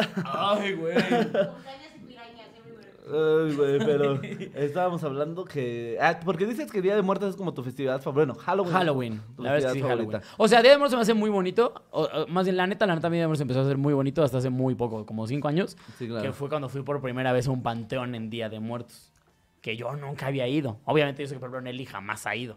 Ay, 0.24 0.72
güey. 0.74 0.94
Montañas 0.94 1.92
y 1.94 2.06
pirañas, 2.06 2.48
everywhere. 2.58 2.92
Ay, 3.12 3.54
güey, 3.56 3.78
pero 3.78 4.20
estábamos 4.54 5.02
hablando 5.04 5.44
que. 5.44 5.98
Ah, 6.00 6.18
porque 6.24 6.46
dices 6.46 6.70
que 6.70 6.80
Día 6.80 6.94
de 6.94 7.02
Muertos 7.02 7.30
es 7.30 7.36
como 7.36 7.52
tu 7.54 7.62
festividad 7.62 8.00
favorita. 8.00 8.32
Bueno, 8.32 8.40
Halloween. 8.44 8.72
Halloween. 8.72 9.20
Tu 9.36 9.42
La 9.42 9.52
verdad 9.52 9.70
es 9.70 9.74
que 9.74 9.80
sí, 9.82 9.86
Halloween. 9.88 10.20
O 10.36 10.48
sea, 10.48 10.62
Día 10.62 10.70
de 10.72 10.78
Muertos 10.78 10.92
se 10.92 10.96
me 10.96 11.02
hace 11.02 11.14
muy 11.14 11.30
bonito. 11.30 11.72
O- 11.90 12.02
o, 12.04 12.26
más 12.28 12.44
bien, 12.46 12.56
la 12.56 12.66
neta, 12.66 12.86
la 12.86 12.94
neta, 12.94 13.08
mi 13.10 13.16
Día 13.16 13.22
de 13.24 13.26
Muertos 13.28 13.42
empezó 13.42 13.60
a 13.60 13.64
ser 13.64 13.76
muy 13.78 13.92
bonito 13.94 14.22
hasta 14.22 14.38
hace 14.38 14.50
muy 14.50 14.74
poco, 14.74 15.04
como 15.06 15.26
cinco 15.26 15.48
años. 15.48 15.76
Sí, 15.98 16.06
claro. 16.06 16.22
Que 16.22 16.32
fue 16.32 16.48
cuando 16.48 16.68
fui 16.68 16.82
por 16.82 17.00
primera 17.00 17.32
vez 17.32 17.48
a 17.48 17.50
un 17.50 17.62
panteón 17.62 18.14
en 18.14 18.30
Día 18.30 18.48
de 18.48 18.60
Muertos. 18.60 19.12
Que 19.60 19.76
yo 19.76 19.94
nunca 19.96 20.28
había 20.28 20.48
ido. 20.48 20.78
Obviamente, 20.84 21.22
yo 21.22 21.28
sé 21.28 21.34
que, 21.34 21.40
por 21.40 21.48
ejemplo, 21.48 21.60
Nelly 21.62 21.84
jamás 21.86 22.26
ha 22.26 22.34
ido. 22.36 22.56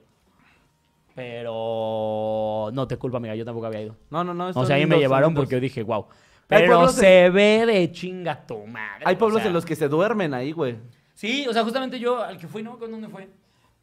Pero 1.16 2.70
no 2.74 2.88
te 2.88 2.97
culpa, 2.97 3.18
amiga, 3.18 3.36
yo 3.36 3.45
tampoco 3.45 3.68
había 3.68 3.82
ido. 3.82 3.95
No, 4.10 4.24
no, 4.24 4.34
no. 4.34 4.47
O 4.54 4.66
sea, 4.66 4.76
ahí 4.78 4.86
me 4.86 4.97
llevaron 4.97 5.30
lindos. 5.30 5.43
porque 5.43 5.56
yo 5.56 5.62
dije, 5.62 5.84
wow. 5.84 6.06
Pero 6.60 6.88
se 6.89 7.30
ve 7.30 7.66
de 7.66 7.91
chinga 7.91 8.45
tu 8.45 8.66
madre. 8.66 9.04
Hay 9.06 9.16
o 9.16 9.18
pueblos 9.18 9.41
sea. 9.41 9.47
en 9.47 9.54
los 9.54 9.66
que 9.66 9.76
se 9.76 9.88
duermen 9.88 10.34
ahí, 10.34 10.51
güey. 10.51 10.78
Sí, 11.14 11.45
o 11.47 11.54
sea, 11.54 11.64
justamente 11.64 11.99
yo 11.99 12.22
al 12.22 12.38
que 12.38 12.47
fui, 12.47 12.64
¿no? 12.64 12.78
¿Con 12.78 12.91
dónde 12.91 13.08
fue? 13.08 13.30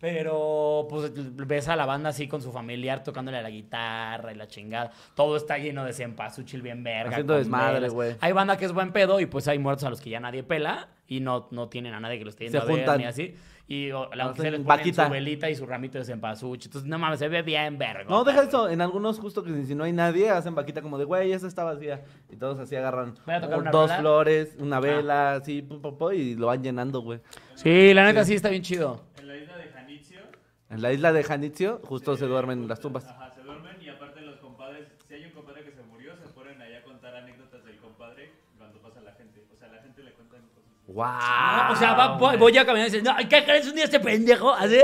Pero, 0.01 0.87
pues, 0.89 1.13
ves 1.47 1.69
a 1.69 1.77
la 1.77 1.85
banda 1.85 2.09
así 2.09 2.27
con 2.27 2.41
su 2.41 2.51
familiar 2.51 3.05
tocándole 3.05 3.37
a 3.37 3.43
la 3.43 3.51
guitarra 3.51 4.33
y 4.33 4.35
la 4.35 4.49
chingada. 4.49 4.91
Todo 5.15 5.37
está 5.37 5.59
lleno 5.59 5.85
de 5.85 5.93
cempasúchil 5.93 6.63
bien 6.63 6.83
verga. 6.83 7.11
Haciendo 7.11 7.37
desmadre, 7.37 7.87
güey. 7.91 8.17
Hay 8.21 8.33
banda 8.33 8.57
que 8.57 8.65
es 8.65 8.73
buen 8.73 8.93
pedo 8.93 9.21
y 9.21 9.27
pues 9.27 9.47
hay 9.47 9.59
muertos 9.59 9.85
a 9.85 9.91
los 9.91 10.01
que 10.01 10.09
ya 10.09 10.19
nadie 10.19 10.43
pela 10.43 10.89
y 11.07 11.21
no, 11.21 11.49
no 11.51 11.69
tienen 11.69 11.93
a 11.93 12.01
nadie 12.01 12.19
que 12.19 12.25
los 12.25 12.33
esté 12.33 12.45
yendo 12.45 12.61
Se 12.61 12.65
a 12.65 12.67
ver 12.67 12.77
juntan. 12.77 12.99
ni 12.99 13.05
así. 13.05 13.35
Y 13.71 13.93
o, 13.93 14.11
la 14.13 14.25
aunque 14.25 14.43
se 14.43 14.51
les 14.51 14.61
ponen 14.63 14.93
su 14.93 15.09
velita 15.09 15.49
y 15.49 15.55
su 15.55 15.65
ramito 15.65 15.97
de 15.97 16.05
cempasúchil. 16.05 16.67
Entonces, 16.67 16.91
no 16.91 16.99
mames, 16.99 17.21
se 17.21 17.29
ve 17.29 17.43
bien 17.43 17.79
verga. 17.79 18.03
No, 18.09 18.25
deja 18.25 18.43
eso. 18.43 18.69
En 18.69 18.81
algunos, 18.81 19.21
justo 19.21 19.45
que 19.45 19.65
si 19.65 19.77
no 19.77 19.85
hay 19.85 19.93
nadie, 19.93 20.29
hacen 20.29 20.57
vaquita 20.57 20.83
como 20.83 20.99
de, 20.99 21.05
güey, 21.05 21.31
esa 21.31 21.47
está 21.47 21.63
vacía. 21.63 22.03
Y 22.29 22.35
todos 22.35 22.59
así 22.59 22.75
agarran 22.75 23.15
una 23.25 23.71
dos. 23.71 23.89
Ah. 23.93 23.99
flores, 24.01 24.57
una 24.59 24.81
vela, 24.81 25.35
así, 25.35 25.63
pum, 25.63 25.81
pum, 25.81 25.97
pum, 25.97 26.13
y 26.13 26.35
lo 26.35 26.49
van 26.49 26.65
llenando, 26.65 27.01
güey. 27.01 27.21
Sí, 27.55 27.95
la 27.95 28.03
neta 28.03 28.25
sí 28.25 28.35
está 28.35 28.49
bien 28.49 28.63
chido. 28.63 29.05
En 29.21 29.29
la 29.29 29.37
isla 29.37 29.57
de 29.57 29.69
Janitzio, 29.69 30.21
En 30.69 30.83
la 30.83 30.93
isla 30.93 31.13
de 31.13 31.23
Janitzio, 31.23 31.81
justo 31.85 32.17
se 32.17 32.27
duermen 32.27 32.63
en 32.63 32.69
las 32.69 32.81
tumbas. 32.81 33.07
ajá, 33.07 33.33
se 33.37 33.43
duermen 33.43 33.81
y 33.81 33.89
aparte 33.89 34.21
los 34.23 34.41
compadres, 34.41 34.89
si 35.07 35.15
hay 35.15 35.27
un 35.27 35.31
compadre 35.31 35.63
que 35.63 35.71
se 35.71 35.83
murió, 35.85 36.17
se 36.17 36.27
ponen 36.35 36.61
ahí 36.61 36.75
a 36.75 36.83
contar 36.83 37.15
anécdotas 37.15 37.65
del 37.65 37.77
compadre 37.77 38.33
cuando 38.59 38.81
pasa 38.81 39.01
la 39.01 39.13
gente. 39.35 39.55
O 39.55 39.59
sea, 39.59 39.69
la 39.69 39.83
gente 39.83 40.03
le 40.03 40.13
cuentan 40.13 40.41
cosas. 40.55 40.71
¡Wow! 40.87 41.67
No, 41.67 41.73
o 41.73 41.77
sea, 41.77 41.95
va- 41.95 42.17
voy, 42.19 42.37
voy 42.37 42.57
a 42.59 42.65
caminar 42.67 42.89
y 42.89 42.91
dices, 42.91 43.05
no, 43.05 43.17
¿qué 43.29 43.45
crees 43.45 43.67
un 43.69 43.75
día 43.75 43.85
este 43.85 44.01
pendejo? 44.01 44.53
¿Así? 44.53 44.81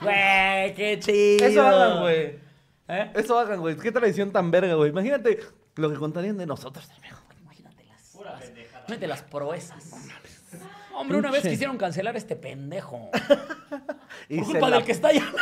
Güey, 0.00 0.74
qué 0.74 0.98
chido. 1.00 1.46
Eso 1.46 1.62
hagan, 1.66 2.00
güey. 2.00 2.38
¿Eh? 2.88 3.10
Eso 3.14 3.38
hagan, 3.38 3.60
güey. 3.60 3.76
Qué 3.76 3.92
tradición 3.92 4.32
tan 4.32 4.50
verga, 4.50 4.74
güey. 4.74 4.90
Imagínate 4.90 5.38
lo 5.76 5.90
que 5.90 5.96
contarían 5.96 6.36
de 6.36 6.46
nosotros. 6.46 6.88
Imagínate 7.40 7.84
las, 7.84 8.00
Pura 8.12 8.38
pendejada. 8.38 8.78
imagínate 8.80 9.06
las 9.06 9.22
proezas. 9.22 10.08
Hombre, 10.94 11.16
una 11.18 11.30
vez 11.30 11.42
quisieron 11.42 11.78
cancelar 11.78 12.14
a 12.14 12.18
este 12.18 12.36
pendejo. 12.36 13.10
Y 14.28 14.38
Por 14.38 14.46
culpa 14.46 14.68
la- 14.70 14.76
del 14.76 14.84
que 14.84 14.92
está 14.92 15.08
allá. 15.08 15.24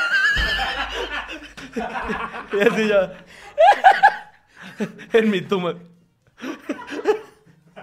Y 2.52 2.60
así 2.60 2.88
ya. 2.88 3.12
en 5.18 5.30
mi 5.30 5.40
tumba. 5.42 5.74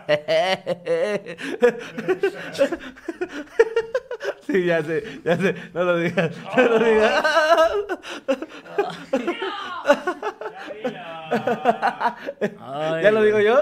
Sí, 4.48 4.64
ya 4.66 4.82
sé, 4.82 5.04
ya 5.26 5.36
sé. 5.36 5.54
No 5.74 5.84
lo 5.84 5.98
digas. 5.98 6.32
No 6.56 6.64
lo 6.64 6.80
digas. 6.80 7.24
Ay, 12.62 13.04
¿Ya 13.04 13.12
lo 13.12 13.22
digo 13.24 13.40
yo? 13.42 13.60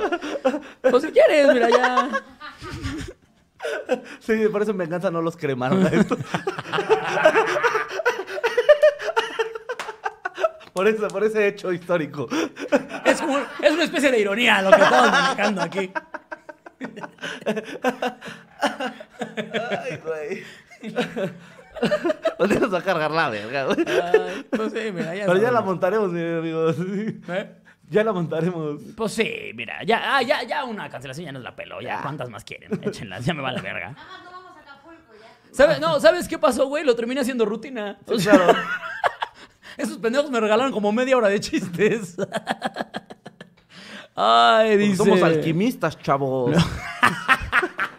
Pues 0.81 1.03
si 1.03 1.11
quieres, 1.11 1.51
mira, 1.53 1.69
ya. 1.69 2.09
Sí, 4.19 4.47
por 4.51 4.61
eso 4.61 4.71
en 4.71 4.77
venganza 4.77 5.09
no 5.09 5.21
los 5.23 5.35
cremaron 5.35 5.83
a 5.85 5.89
esto. 5.89 6.15
Por 10.73 10.87
eso, 10.87 11.07
por 11.07 11.23
ese 11.23 11.47
hecho 11.47 11.71
histórico. 11.71 12.27
Es, 13.05 13.21
como, 13.21 13.37
es 13.61 13.71
una 13.71 13.83
especie 13.85 14.11
de 14.11 14.19
ironía 14.19 14.61
lo 14.61 14.71
que 14.71 14.81
estamos 14.81 15.11
manejando 15.11 15.61
aquí. 15.61 15.91
Ay, 19.71 19.97
güey. 20.03 20.43
¿Dónde 22.39 22.59
nos 22.59 22.73
va 22.73 22.79
a 22.79 22.83
cargar 22.83 23.11
la 23.11 23.29
verga, 23.29 23.65
güey? 23.65 23.85
Ay, 23.87 24.45
pues 24.49 24.71
sí, 24.73 24.91
mira, 24.93 25.13
ya 25.15 25.25
Pero 25.25 25.37
ya 25.41 25.51
la 25.51 25.61
montaremos, 25.61 26.11
mi 26.11 26.21
amigos. 26.21 26.75
¿Eh? 27.27 27.51
Ya 27.89 28.03
la 28.03 28.13
montaremos. 28.13 28.81
Pues 28.95 29.11
sí, 29.13 29.51
mira, 29.53 29.83
ya, 29.83 30.17
ah, 30.17 30.21
ya, 30.21 30.43
ya 30.43 30.63
una 30.63 30.89
cancelación 30.89 31.25
ya 31.25 31.31
nos 31.31 31.43
la 31.43 31.55
peló. 31.55 31.81
Ya, 31.81 31.97
Ya. 31.97 32.01
¿cuántas 32.01 32.29
más 32.29 32.43
quieren? 32.43 32.71
Échenlas, 32.83 33.25
ya 33.25 33.33
me 33.33 33.41
va 33.41 33.51
la 33.51 33.61
verga. 33.61 33.91
Nada 33.91 34.05
más 34.07 34.23
no 34.23 34.31
vamos 34.31 34.57
a 34.57 34.61
Acapulco 34.61 35.13
ya. 35.19 35.53
¿Sabes? 35.55 35.79
No, 35.79 35.99
¿sabes 35.99 36.27
qué 36.27 36.37
pasó, 36.39 36.67
güey? 36.67 36.83
Lo 36.83 36.95
terminé 36.95 37.21
haciendo 37.21 37.45
rutina. 37.45 37.99
O 38.07 38.17
Sí, 38.17 38.23
sea, 38.25 38.33
claro. 38.33 38.53
esos 39.77 39.97
pendejos 39.97 40.31
me 40.31 40.39
regalaron 40.39 40.71
como 40.71 40.91
media 40.91 41.17
hora 41.17 41.27
de 41.29 41.39
chistes. 41.39 42.15
Ay, 44.15 44.77
dice. 44.77 44.97
Somos 44.97 45.21
alquimistas, 45.21 45.97
chavos. 45.99 46.55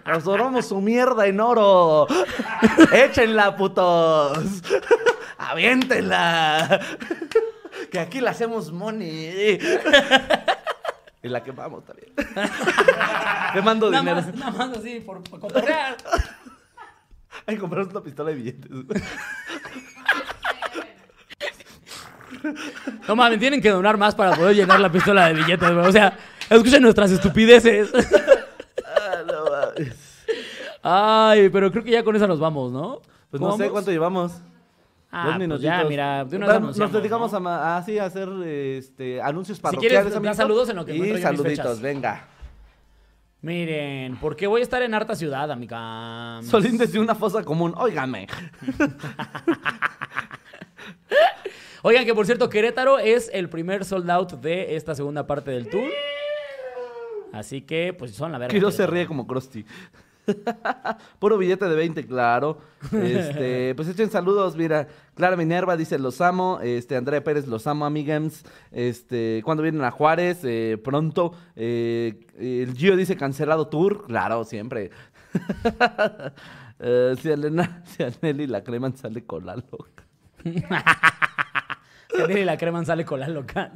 Transformamos 0.04 0.66
su 0.68 0.80
mierda 0.80 1.26
en 1.26 1.40
oro. 1.40 2.06
Échenla, 2.92 3.56
putos. 3.56 4.38
Aviéntenla. 5.38 6.80
Que 7.90 8.00
aquí 8.00 8.20
la 8.20 8.30
hacemos 8.30 8.72
money. 8.72 9.58
Y 11.22 11.28
la 11.28 11.42
quemamos 11.44 11.84
también. 11.84 12.12
Te 13.52 13.62
mando 13.62 13.90
Nada 13.90 14.02
dinero. 14.02 14.22
más, 14.22 14.34
nada 14.34 14.50
más 14.68 14.78
así, 14.78 15.00
por, 15.00 15.22
por 15.24 15.40
cotorrear. 15.40 15.96
Hay 17.46 17.56
que 17.56 17.60
comprar 17.60 17.86
una 17.86 18.00
pistola 18.02 18.30
de 18.30 18.36
billetes. 18.36 18.70
No 23.08 23.16
mames, 23.16 23.38
tienen 23.38 23.60
que 23.60 23.70
donar 23.70 23.96
más 23.96 24.14
para 24.14 24.34
poder 24.36 24.54
llenar 24.56 24.80
la 24.80 24.90
pistola 24.90 25.28
de 25.28 25.34
billetes, 25.34 25.72
güey. 25.72 25.86
O 25.86 25.92
sea, 25.92 26.16
escuchen 26.50 26.82
nuestras 26.82 27.10
estupideces. 27.10 27.90
Ah, 28.84 29.22
no 29.26 29.44
mames. 29.50 30.24
Ay, 30.82 31.48
pero 31.50 31.70
creo 31.72 31.82
que 31.84 31.90
ya 31.90 32.02
con 32.04 32.14
esa 32.16 32.26
nos 32.26 32.38
vamos, 32.40 32.70
¿no? 32.72 33.00
Pues 33.30 33.40
¿Cómo 33.40 33.52
no 33.52 33.56
sé 33.56 33.62
vamos? 33.64 33.72
cuánto 33.72 33.90
llevamos. 33.90 34.32
Ah, 35.10 35.22
Dos 35.24 35.34
pues 35.34 35.38
minutitos. 35.40 35.62
ya, 35.62 35.84
mira, 35.84 36.24
de 36.24 36.36
una 36.36 36.46
vez 36.46 36.54
Bueno, 36.54 36.66
anunciamos, 36.66 36.92
Nos 36.92 37.00
dedicamos 37.02 37.30
¿no? 37.32 37.36
a, 37.38 37.40
ma- 37.40 37.76
a, 37.76 37.82
sí, 37.82 37.98
a 37.98 38.04
hacer 38.06 38.28
este, 38.44 39.22
anuncios 39.22 39.58
Si 39.58 39.62
parroquiales, 39.62 39.90
quieres, 39.98 40.12
da 40.12 40.18
amiguito. 40.18 40.36
saludos 40.36 40.68
en 40.68 40.76
lo 40.76 40.84
que 40.84 40.92
encuentro 40.92 41.18
Y 41.18 41.22
yo 41.22 41.28
mis 41.28 41.36
saluditos, 41.38 41.64
fechas. 41.66 41.80
venga. 41.80 42.24
Miren, 43.42 44.16
porque 44.20 44.46
voy 44.46 44.60
a 44.60 44.64
estar 44.64 44.82
en 44.82 44.92
harta 44.94 45.14
ciudad, 45.14 45.50
amiga. 45.50 46.40
Solín 46.42 46.76
desde 46.78 46.98
una 46.98 47.14
fosa 47.14 47.44
común. 47.44 47.72
Óigame. 47.76 48.26
Oigan, 51.86 52.04
que 52.04 52.16
por 52.16 52.26
cierto, 52.26 52.48
Querétaro 52.48 52.98
es 52.98 53.30
el 53.32 53.48
primer 53.48 53.84
sold 53.84 54.10
out 54.10 54.32
de 54.40 54.74
esta 54.74 54.96
segunda 54.96 55.24
parte 55.24 55.52
del 55.52 55.70
tour. 55.70 55.88
Así 57.32 57.62
que, 57.62 57.94
pues 57.96 58.10
son 58.10 58.32
la 58.32 58.38
verga. 58.38 58.52
Kiro 58.52 58.72
se 58.72 58.78
Querétaro. 58.78 58.92
ríe 58.92 59.06
como 59.06 59.24
Krusty. 59.28 59.64
Puro 61.20 61.38
billete 61.38 61.68
de 61.68 61.76
20, 61.76 62.04
claro. 62.08 62.58
Este, 62.90 63.72
pues 63.76 63.86
echen 63.86 64.10
saludos, 64.10 64.56
mira. 64.56 64.88
Clara 65.14 65.36
Minerva 65.36 65.76
dice, 65.76 65.96
los 66.00 66.20
amo. 66.20 66.58
Este, 66.60 66.96
Andrea 66.96 67.22
Pérez, 67.22 67.46
los 67.46 67.68
amo, 67.68 67.86
amigams. 67.86 68.44
Este, 68.72 69.40
cuando 69.44 69.62
vienen 69.62 69.84
a 69.84 69.92
Juárez? 69.92 70.40
Eh, 70.42 70.78
pronto. 70.82 71.36
Eh, 71.54 72.18
el 72.36 72.74
Gio 72.76 72.96
dice, 72.96 73.16
cancelado 73.16 73.68
tour. 73.68 74.06
Claro, 74.08 74.42
siempre. 74.42 74.90
Eh, 76.78 77.14
si 77.22 77.30
a 77.30 77.32
Elena, 77.32 77.82
si 77.86 78.02
a 78.02 78.12
Nelly 78.20 78.46
la 78.46 78.62
creman 78.62 78.94
sale 78.98 79.24
con 79.24 79.46
la 79.46 79.56
loca. 79.56 80.04
Y 82.28 82.44
la 82.44 82.56
crema 82.56 82.84
sale 82.84 83.04
con 83.04 83.20
la 83.20 83.28
loca. 83.28 83.72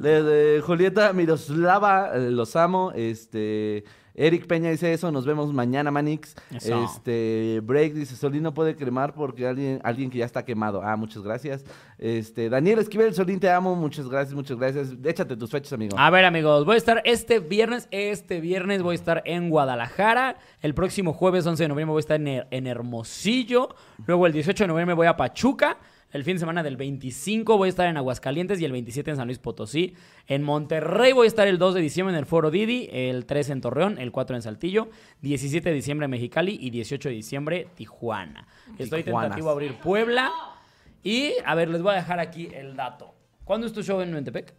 Julieta 0.63 1.13
Miroslava, 1.13 2.11
eh, 2.15 2.31
los 2.31 2.55
amo. 2.55 2.91
Este. 2.95 3.83
Eric 4.13 4.45
Peña 4.45 4.69
dice 4.69 4.91
eso, 4.91 5.11
nos 5.11 5.25
vemos 5.25 5.53
mañana, 5.53 5.89
Manix. 5.89 6.35
Eso. 6.53 6.83
Este, 6.83 7.61
Break 7.63 7.93
dice, 7.93 8.15
Solín 8.15 8.43
no 8.43 8.53
puede 8.53 8.75
cremar 8.75 9.13
porque 9.13 9.47
alguien, 9.47 9.79
alguien 9.83 10.09
que 10.09 10.17
ya 10.17 10.25
está 10.25 10.43
quemado. 10.43 10.81
Ah, 10.83 10.95
muchas 10.97 11.23
gracias. 11.23 11.63
Este, 11.97 12.49
Daniel 12.49 12.79
Esquivel, 12.79 13.13
Solín, 13.13 13.39
te 13.39 13.49
amo. 13.49 13.75
Muchas 13.75 14.09
gracias, 14.09 14.33
muchas 14.33 14.57
gracias. 14.57 14.93
Échate 15.03 15.37
tus 15.37 15.49
fechas, 15.49 15.73
amigo. 15.73 15.97
A 15.97 16.09
ver, 16.09 16.25
amigos, 16.25 16.65
voy 16.65 16.75
a 16.75 16.77
estar 16.77 17.01
este 17.05 17.39
viernes, 17.39 17.87
este 17.91 18.41
viernes 18.41 18.83
voy 18.83 18.93
a 18.93 18.95
estar 18.95 19.21
en 19.25 19.49
Guadalajara. 19.49 20.37
El 20.61 20.73
próximo 20.73 21.13
jueves 21.13 21.45
11 21.45 21.63
de 21.63 21.69
noviembre 21.69 21.91
voy 21.91 21.99
a 21.99 22.01
estar 22.01 22.19
en, 22.19 22.45
en 22.49 22.67
Hermosillo. 22.67 23.69
Luego 24.05 24.27
el 24.27 24.33
18 24.33 24.65
de 24.65 24.67
noviembre 24.67 24.93
voy 24.93 25.07
a 25.07 25.15
Pachuca. 25.15 25.77
El 26.11 26.23
fin 26.23 26.35
de 26.35 26.39
semana 26.39 26.61
del 26.63 26.75
25 26.77 27.57
voy 27.57 27.67
a 27.67 27.69
estar 27.69 27.87
en 27.87 27.95
Aguascalientes 27.97 28.59
y 28.59 28.65
el 28.65 28.71
27 28.73 29.11
en 29.11 29.17
San 29.17 29.27
Luis 29.27 29.39
Potosí. 29.39 29.95
En 30.27 30.43
Monterrey 30.43 31.13
voy 31.13 31.25
a 31.25 31.27
estar 31.27 31.47
el 31.47 31.57
2 31.57 31.73
de 31.75 31.81
diciembre 31.81 32.13
en 32.13 32.19
el 32.19 32.25
Foro 32.25 32.51
Didi, 32.51 32.89
el 32.91 33.25
3 33.25 33.49
en 33.51 33.61
Torreón, 33.61 33.97
el 33.97 34.11
4 34.11 34.35
en 34.35 34.41
Saltillo, 34.41 34.89
17 35.21 35.69
de 35.69 35.75
diciembre 35.75 36.05
en 36.05 36.11
Mexicali 36.11 36.57
y 36.59 36.69
18 36.69 37.07
de 37.09 37.15
diciembre 37.15 37.67
Tijuana. 37.75 38.45
Estoy 38.77 39.03
Tijuanas. 39.03 39.29
tentativo 39.29 39.49
a 39.49 39.51
abrir 39.53 39.75
Puebla. 39.79 40.31
Y, 41.03 41.33
a 41.45 41.55
ver, 41.55 41.69
les 41.69 41.81
voy 41.81 41.93
a 41.93 41.95
dejar 41.95 42.19
aquí 42.19 42.49
el 42.53 42.75
dato. 42.75 43.13
¿Cuándo 43.45 43.65
es 43.65 43.73
tu 43.73 43.81
show 43.81 44.01
en 44.01 44.11
Mentepec? 44.13 44.53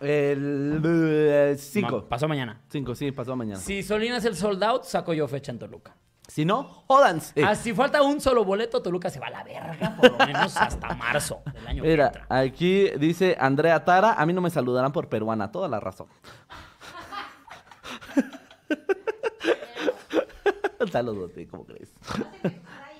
El 0.00 1.56
5. 1.56 1.90
Ma- 1.90 2.08
Pasó 2.08 2.26
mañana. 2.28 2.60
5, 2.68 2.94
sí, 2.94 3.12
pasó 3.12 3.36
mañana. 3.36 3.58
Si 3.60 3.82
Solín 3.82 4.12
hace 4.12 4.28
el 4.28 4.36
sold 4.36 4.62
out, 4.64 4.82
saco 4.84 5.14
yo 5.14 5.28
fecha 5.28 5.52
en 5.52 5.58
Toluca. 5.58 5.94
Si 6.36 6.44
no, 6.44 6.64
jódanse. 6.86 7.42
Ah, 7.42 7.54
si 7.54 7.72
falta 7.72 8.02
un 8.02 8.20
solo 8.20 8.44
boleto, 8.44 8.82
Toluca 8.82 9.08
se 9.08 9.18
va 9.18 9.28
a 9.28 9.30
la 9.30 9.42
verga, 9.42 9.96
por 9.96 10.10
lo 10.10 10.18
menos 10.26 10.54
hasta 10.54 10.94
marzo 10.94 11.40
del 11.54 11.66
año 11.66 11.82
que 11.82 11.88
Mira, 11.88 12.08
entra. 12.08 12.26
aquí 12.28 12.90
dice 12.98 13.38
Andrea 13.40 13.82
Tara, 13.86 14.12
a 14.12 14.26
mí 14.26 14.34
no 14.34 14.42
me 14.42 14.50
saludarán 14.50 14.92
por 14.92 15.08
peruana, 15.08 15.50
toda 15.50 15.66
la 15.66 15.80
razón. 15.80 16.08
Saludos, 20.92 21.32
¿cómo 21.50 21.64
crees? 21.64 21.90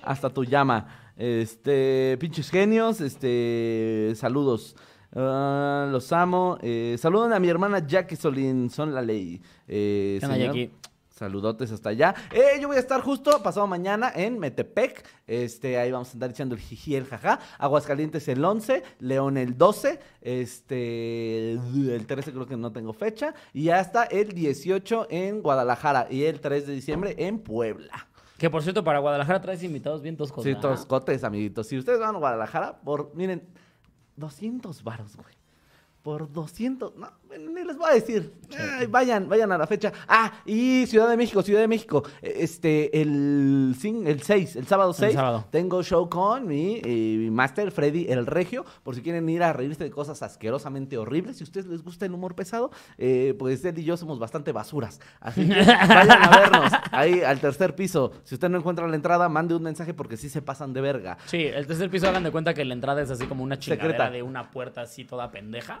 Hasta 0.01 0.31
tu 0.31 0.43
llama. 0.43 1.11
Este, 1.15 2.17
pinches 2.19 2.49
genios, 2.49 3.01
este, 3.01 4.13
saludos. 4.15 4.75
Ah, 5.15 5.87
los 5.91 6.11
amo. 6.11 6.57
Eh, 6.63 6.95
saluden 6.97 7.33
a 7.33 7.39
mi 7.39 7.49
hermana 7.49 7.85
Jackie 7.85 8.15
Solín, 8.15 8.71
son 8.71 8.95
la 8.95 9.03
ley. 9.03 9.39
Eh, 9.67 10.17
¿Qué 10.19 10.25
onda, 10.25 10.37
señor. 10.37 10.71
Saludotes 11.17 11.71
hasta 11.71 11.89
allá. 11.89 12.13
Eh, 12.31 12.59
yo 12.61 12.67
voy 12.67 12.77
a 12.77 12.79
estar 12.79 13.01
justo 13.01 13.41
pasado 13.41 13.65
mañana 13.65 14.11
en 14.15 14.37
Metepec. 14.37 15.03
Este, 15.25 15.79
ahí 15.79 15.91
vamos 15.91 16.09
a 16.09 16.13
andar 16.13 16.29
echando 16.29 16.53
el 16.53 16.61
jiji, 16.61 16.95
el 16.95 17.05
jaja. 17.05 17.39
Aguascalientes 17.57 18.27
el 18.27 18.45
11, 18.45 18.83
León 18.99 19.37
el 19.37 19.57
12, 19.57 19.99
este, 20.21 21.53
el 21.53 22.05
13 22.05 22.31
creo 22.33 22.45
que 22.45 22.55
no 22.55 22.71
tengo 22.71 22.93
fecha. 22.93 23.33
Y 23.51 23.69
hasta 23.69 24.03
el 24.03 24.33
18 24.33 25.07
en 25.09 25.41
Guadalajara 25.41 26.05
y 26.07 26.25
el 26.25 26.39
3 26.39 26.67
de 26.67 26.73
diciembre 26.73 27.15
en 27.17 27.39
Puebla. 27.39 28.07
Que 28.37 28.51
por 28.51 28.61
cierto, 28.61 28.83
para 28.83 28.99
Guadalajara 28.99 29.41
traes 29.41 29.63
invitados 29.63 30.03
bien 30.03 30.17
toscos. 30.17 30.43
Sí, 30.43 30.49
¿verdad? 30.49 30.61
todos 30.61 30.85
cotes, 30.85 31.23
amiguitos. 31.23 31.65
Si 31.65 31.79
ustedes 31.79 31.99
van 31.99 32.13
a 32.13 32.19
Guadalajara, 32.19 32.79
por, 32.81 33.11
miren, 33.15 33.41
200 34.17 34.83
varos, 34.83 35.15
güey. 35.15 35.35
Por 36.03 36.31
200, 36.31 36.95
no, 36.95 37.11
ni 37.39 37.63
les 37.63 37.77
voy 37.77 37.89
a 37.89 37.93
decir. 37.93 38.33
Ay, 38.79 38.87
vayan, 38.87 39.27
vayan 39.27 39.51
a 39.51 39.57
la 39.57 39.67
fecha. 39.67 39.91
Ah, 40.07 40.31
y 40.45 40.85
Ciudad 40.87 41.09
de 41.09 41.17
México, 41.17 41.41
Ciudad 41.41 41.61
de 41.61 41.67
México. 41.67 42.03
Eh, 42.21 42.35
Este, 42.39 43.01
el, 43.01 43.75
el 44.05 44.21
6, 44.21 44.55
el 44.55 44.67
sábado 44.67 44.93
6, 44.93 45.13
sábado. 45.13 45.45
tengo 45.51 45.83
show 45.83 46.09
con 46.09 46.47
mi, 46.47 46.81
eh, 46.83 47.15
mi 47.19 47.29
máster, 47.29 47.71
Freddy 47.71 48.07
el 48.09 48.25
Regio. 48.25 48.65
Por 48.83 48.95
si 48.95 49.01
quieren 49.01 49.27
ir 49.29 49.43
a 49.43 49.53
reírse 49.53 49.83
de 49.83 49.91
cosas 49.91 50.21
asquerosamente 50.23 50.97
horribles. 50.97 51.37
Si 51.37 51.43
a 51.43 51.45
ustedes 51.45 51.65
les 51.67 51.83
gusta 51.83 52.05
el 52.05 52.13
humor 52.13 52.35
pesado, 52.35 52.71
eh, 52.97 53.35
pues 53.37 53.63
él 53.65 53.77
y 53.79 53.83
yo 53.83 53.97
somos 53.97 54.19
bastante 54.19 54.51
basuras. 54.51 54.99
Así 55.19 55.47
que 55.47 55.55
vayan 55.65 56.23
a 56.23 56.29
vernos 56.39 56.71
ahí 56.91 57.21
al 57.21 57.39
tercer 57.39 57.75
piso. 57.75 58.11
Si 58.23 58.35
usted 58.35 58.49
no 58.49 58.57
encuentra 58.57 58.87
la 58.87 58.95
entrada, 58.95 59.27
mande 59.29 59.55
un 59.55 59.63
mensaje 59.63 59.93
porque 59.93 60.17
sí 60.17 60.29
se 60.29 60.41
pasan 60.41 60.73
de 60.73 60.81
verga. 60.81 61.17
Sí, 61.25 61.43
el 61.43 61.67
tercer 61.67 61.89
piso 61.89 62.07
hagan 62.07 62.23
de 62.23 62.31
cuenta 62.31 62.53
que 62.53 62.63
la 62.65 62.73
entrada 62.73 63.01
es 63.01 63.11
así 63.11 63.25
como 63.25 63.43
una 63.43 63.59
chingadera 63.59 63.87
Secreta. 63.87 64.09
de 64.11 64.23
una 64.23 64.51
puerta 64.51 64.81
así 64.81 65.03
toda 65.05 65.31
pendeja. 65.31 65.79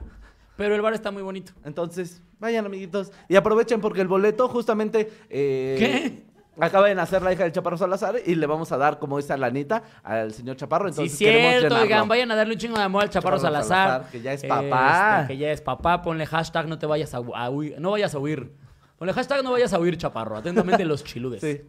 Pero 0.57 0.75
el 0.75 0.81
bar 0.81 0.93
está 0.93 1.11
muy 1.11 1.21
bonito. 1.21 1.53
Entonces, 1.63 2.21
vayan, 2.39 2.65
amiguitos. 2.65 3.11
Y 3.29 3.35
aprovechen 3.35 3.79
porque 3.79 4.01
el 4.01 4.07
boleto 4.07 4.49
justamente... 4.49 5.11
eh, 5.29 5.75
¿Qué? 5.79 6.27
Acaba 6.59 6.87
de 6.87 6.95
nacer 6.95 7.21
la 7.21 7.31
hija 7.31 7.43
del 7.43 7.51
Chaparro 7.51 7.77
Salazar 7.77 8.15
y 8.25 8.33
le 8.33 8.47
vamos 8.47 8.71
a 8.71 8.77
dar 8.77 8.97
como 8.97 9.19
esa 9.19 9.37
lanita 9.37 9.83
al 10.01 10.33
señor 10.33 10.55
Chaparro. 10.55 10.87
Entonces 10.87 11.11
sí, 11.15 11.25
cierto, 11.25 11.75
oigan, 11.75 12.07
vayan 12.07 12.31
a 12.31 12.35
darle 12.35 12.53
un 12.53 12.59
chingo 12.59 12.75
de 12.75 12.83
amor 12.83 13.03
al 13.03 13.11
Chaparro, 13.11 13.37
Chaparro 13.37 13.53
Salazar. 13.53 13.89
Salazar, 13.89 14.11
que 14.11 14.21
ya 14.21 14.33
es 14.33 14.43
papá. 14.43 15.21
Este, 15.21 15.33
que 15.33 15.37
ya 15.37 15.51
es 15.51 15.61
papá, 15.61 16.01
ponle 16.01 16.25
hashtag 16.25 16.67
no 16.67 16.79
te 16.79 16.87
vayas 16.87 17.13
a, 17.13 17.17
a 17.17 17.49
huir, 17.51 17.79
no 17.79 17.91
vayas 17.91 18.15
a 18.15 18.17
huir. 18.17 18.51
Ponle 18.97 19.13
hashtag 19.13 19.43
no 19.43 19.51
vayas 19.51 19.71
a 19.73 19.79
huir, 19.79 19.97
Chaparro. 19.97 20.35
Atentamente 20.35 20.83
los 20.83 21.03
chiludes. 21.03 21.41
Sí. 21.41 21.61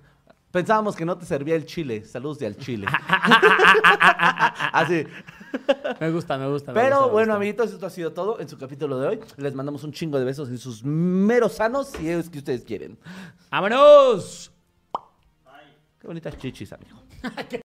Pensábamos 0.50 0.96
que 0.96 1.04
no 1.04 1.18
te 1.18 1.26
servía 1.26 1.54
el 1.56 1.66
chile. 1.66 2.06
Saludos 2.06 2.38
de 2.38 2.46
al 2.46 2.56
chile. 2.56 2.86
Así. 4.72 5.06
Me 6.00 6.10
gusta, 6.10 6.36
me 6.38 6.48
gusta. 6.48 6.72
me 6.72 6.80
Pero 6.80 6.96
gusta, 6.96 7.12
bueno, 7.12 7.26
gusta. 7.32 7.36
amiguitos, 7.36 7.72
esto 7.72 7.86
ha 7.86 7.90
sido 7.90 8.12
todo 8.12 8.38
en 8.40 8.48
su 8.48 8.58
capítulo 8.58 8.98
de 8.98 9.08
hoy. 9.08 9.20
Les 9.36 9.54
mandamos 9.54 9.82
un 9.84 9.92
chingo 9.92 10.18
de 10.18 10.24
besos 10.24 10.48
en 10.48 10.58
sus 10.58 10.84
meros 10.84 11.52
sanos, 11.54 11.88
si 11.88 12.08
es 12.08 12.28
que 12.28 12.38
ustedes 12.38 12.64
quieren. 12.64 12.98
¡Vámonos! 13.50 14.52
Qué 16.00 16.06
bonitas 16.06 16.36
chichis, 16.38 16.72
amigo. 16.72 17.02